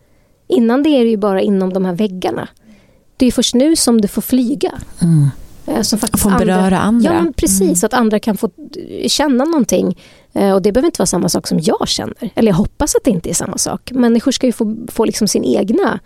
Innan 0.49 0.83
det 0.83 0.91
är 0.91 1.05
det 1.05 1.11
ju 1.11 1.17
bara 1.17 1.41
inom 1.41 1.73
de 1.73 1.85
här 1.85 1.93
väggarna. 1.93 2.49
Det 3.17 3.27
är 3.27 3.33
först 3.33 3.55
nu 3.55 3.77
som 3.77 4.01
det 4.01 4.09
får 4.09 4.23
flyga. 4.23 4.73
Mm. 5.03 5.29
Eh, 5.71 5.83
som 5.83 5.99
faktiskt 5.99 6.23
få 6.23 6.31
beröra 6.31 6.79
andra. 6.79 7.15
Ja, 7.15 7.33
precis. 7.37 7.61
Mm. 7.61 7.87
Att 7.87 7.95
andra 7.95 8.19
kan 8.19 8.37
få 8.37 8.51
känna 9.07 9.45
någonting. 9.45 9.99
Eh, 10.33 10.53
och 10.53 10.63
det 10.63 10.73
behöver 10.73 10.87
inte 10.87 11.01
vara 11.01 11.07
samma 11.07 11.29
sak 11.29 11.47
som 11.47 11.59
jag 11.63 11.89
känner. 11.89 12.31
Eller 12.35 12.51
jag 12.51 12.57
hoppas 12.57 12.95
att 12.95 13.05
det 13.05 13.11
inte 13.11 13.31
är 13.31 13.35
samma 13.35 13.59
sak. 13.59 13.93
Människor 13.93 14.33
ska 14.33 14.47
ju 14.47 14.53
få, 14.53 14.77
få 14.89 15.05
liksom 15.05 15.29
sin 15.29 15.45
egna 15.45 16.01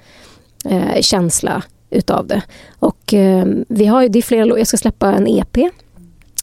eh, 0.65 1.01
känsla 1.01 1.62
utav 1.91 2.27
det. 2.27 2.43
Och 2.79 3.15
eh, 3.15 3.47
vi 3.69 3.87
har, 3.87 4.09
det 4.09 4.19
är 4.19 4.23
flera, 4.23 4.59
jag 4.59 4.67
ska 4.67 4.77
släppa 4.77 5.12
en 5.12 5.29
EP. 5.29 5.59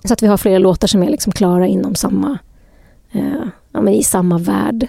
Så 0.04 0.14
att 0.14 0.24
vi 0.24 0.28
har 0.28 0.38
flera 0.38 0.58
låtar 0.58 0.88
som 0.88 1.04
är 1.04 1.10
liksom 1.10 1.34
klara 1.34 1.68
inom 1.68 1.96
samma, 1.96 2.38
eh, 3.12 3.44
ja, 3.72 3.82
men 3.82 3.94
i 3.94 4.04
samma 4.04 4.38
värld. 4.38 4.88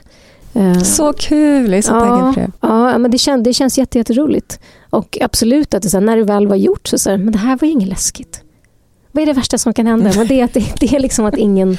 Eh, 0.53 0.78
så 0.82 1.12
kul, 1.12 1.70
jag 1.70 1.78
är 1.78 1.82
så 1.82 2.00
taggad 2.00 2.34
det. 2.34 2.50
Ja, 2.61 2.98
men 2.98 3.11
det, 3.11 3.18
kän, 3.18 3.42
det 3.42 3.53
känns 3.53 3.78
jätteroligt. 3.78 4.61
Och 4.90 5.18
absolut, 5.20 5.74
att 5.74 5.82
det, 5.82 5.90
så 5.90 5.96
här, 5.96 6.05
när 6.05 6.16
det 6.16 6.24
väl 6.24 6.46
var 6.46 6.57
gjort 6.57 6.88
så 6.88 6.98
säger 6.98 7.18
men 7.18 7.32
det 7.32 7.38
här 7.38 7.59
var 7.61 7.66
ju 7.66 7.72
inget 7.72 7.88
läskigt. 7.88 8.42
Vad 9.12 9.22
är 9.22 9.26
det 9.26 9.32
värsta 9.32 9.59
som 9.59 9.74
kan 9.74 9.86
hända? 9.86 10.12
Men 10.16 10.26
det 10.26 10.40
är, 10.40 10.44
att 10.44 10.55
det, 10.55 10.74
det 10.80 10.94
är 10.94 11.00
liksom 11.00 11.24
att 11.24 11.36
ingen, 11.36 11.78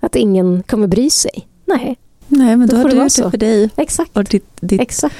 att 0.00 0.16
ingen 0.16 0.62
kommer 0.62 0.86
bry 0.86 1.10
sig. 1.10 1.46
Nej. 1.64 1.96
Nej, 2.28 2.56
men 2.56 2.68
då, 2.68 2.76
då 2.76 2.82
har 2.82 2.88
du 2.88 2.96
gjort 2.96 3.16
det 3.16 3.30
för 3.30 3.38
dig. 3.38 3.70
Exakt. 3.76 4.16
Och 4.16 4.24
ditt, 4.24 4.46
ditt, 4.60 4.80
Exakt. 4.80 5.14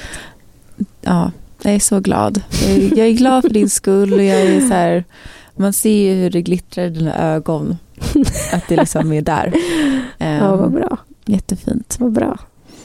Ja, 1.01 1.31
jag 1.61 1.73
är 1.75 1.79
så 1.79 1.99
glad. 1.99 2.41
Jag 2.95 3.07
är, 3.07 3.11
glad 3.11 3.41
för 3.41 3.49
din 3.49 3.69
skull 3.69 4.13
och 4.13 4.23
jag 4.23 4.41
är 4.41 4.59
så 4.59 4.73
här, 4.73 5.03
man 5.55 5.73
ser 5.73 5.89
ju 5.89 6.13
hur 6.13 6.29
det 6.29 6.41
glittrar 6.41 6.85
i 6.85 6.89
dina 6.89 7.33
ögon. 7.35 7.77
Att 8.51 8.67
det 8.67 8.75
liksom 8.75 9.13
är 9.13 9.21
där. 9.21 9.53
Ja, 10.17 10.55
vad 10.55 10.71
bra. 10.71 10.97
Ehm, 11.25 11.33
jättefint. 11.33 11.95
Vad 11.99 12.11
bra. 12.11 12.37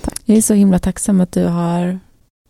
Tack. 0.02 0.20
Jag 0.24 0.38
är 0.38 0.42
så 0.42 0.54
himla 0.54 0.78
tacksam 0.78 1.20
att 1.20 1.32
du 1.32 1.44
har 1.44 1.98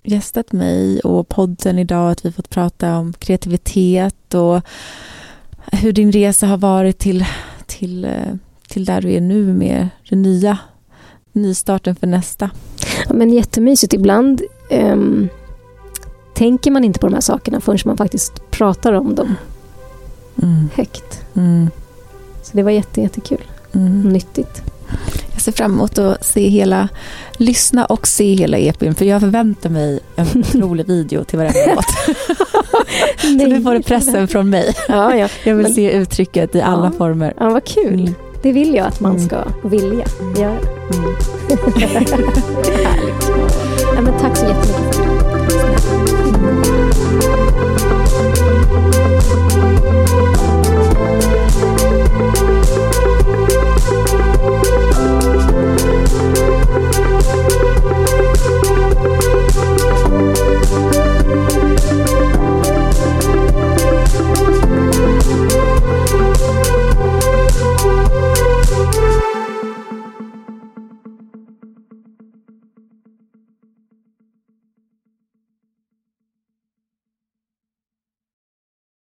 gästat 0.02 0.52
mig 0.52 1.00
och 1.00 1.28
podden 1.28 1.78
idag, 1.78 2.10
att 2.10 2.24
vi 2.24 2.32
fått 2.32 2.50
prata 2.50 2.98
om 2.98 3.12
kreativitet 3.12 4.34
och 4.34 4.60
hur 5.72 5.92
din 5.92 6.12
resa 6.12 6.46
har 6.46 6.56
varit 6.56 6.98
till, 6.98 7.24
till, 7.66 8.04
eh, 8.04 8.34
till 8.68 8.84
där 8.84 9.00
du 9.00 9.12
är 9.12 9.20
nu 9.20 9.54
med 9.54 9.88
det 10.08 10.16
nya, 10.16 10.58
nystarten 11.32 11.96
för 11.96 12.06
nästa. 12.06 12.50
Ja, 13.08 13.14
men 13.14 13.30
jättemysigt. 13.30 13.92
Ibland 13.92 14.42
um 14.70 15.28
tänker 16.34 16.70
man 16.70 16.84
inte 16.84 16.98
på 16.98 17.06
de 17.06 17.14
här 17.14 17.20
sakerna 17.20 17.60
förrän 17.60 17.78
man 17.84 17.96
faktiskt 17.96 18.50
pratar 18.50 18.92
om 18.92 19.14
dem 19.14 19.34
mm. 20.42 20.68
högt. 20.74 21.24
Mm. 21.34 21.70
Så 22.42 22.56
det 22.56 22.62
var 22.62 22.70
jätte, 22.70 23.00
jättekul. 23.00 23.44
Mm. 23.72 24.08
Nyttigt. 24.08 24.62
Ser 25.42 25.52
fram 25.52 25.72
emot 25.72 25.98
att 25.98 26.24
se 26.24 26.48
hela, 26.48 26.88
lyssna 27.36 27.84
och 27.84 28.06
se 28.06 28.34
hela 28.34 28.58
EPn 28.58 28.92
för 28.92 29.04
jag 29.04 29.20
förväntar 29.20 29.70
mig 29.70 30.00
en 30.16 30.26
otrolig 30.40 30.86
video 30.86 31.24
till 31.24 31.38
varenda 31.38 31.74
låt. 31.74 31.84
så 33.20 33.28
nu 33.28 33.62
får 33.62 33.74
du 33.74 33.82
pressen 33.82 34.28
från 34.28 34.50
mig. 34.50 34.74
Ja, 34.88 35.16
ja. 35.16 35.28
Jag 35.44 35.54
vill 35.54 35.62
Men, 35.62 35.74
se 35.74 35.92
uttrycket 35.92 36.54
i 36.54 36.58
ja. 36.58 36.64
alla 36.64 36.92
former. 36.92 37.34
Ja, 37.38 37.50
vad 37.50 37.64
kul. 37.64 38.00
Mm. 38.00 38.14
Det 38.42 38.52
vill 38.52 38.74
jag 38.74 38.86
att 38.86 39.00
man 39.00 39.16
mm. 39.16 39.26
ska 39.26 39.44
vilja 39.64 40.04
göra. 40.36 40.50
Mm. 40.50 41.14
Härligt. 42.84 43.22
Ja, 43.94 44.00
men 44.00 44.18
tack 44.20 44.36
så 44.36 44.44
jättemycket. 44.44 44.91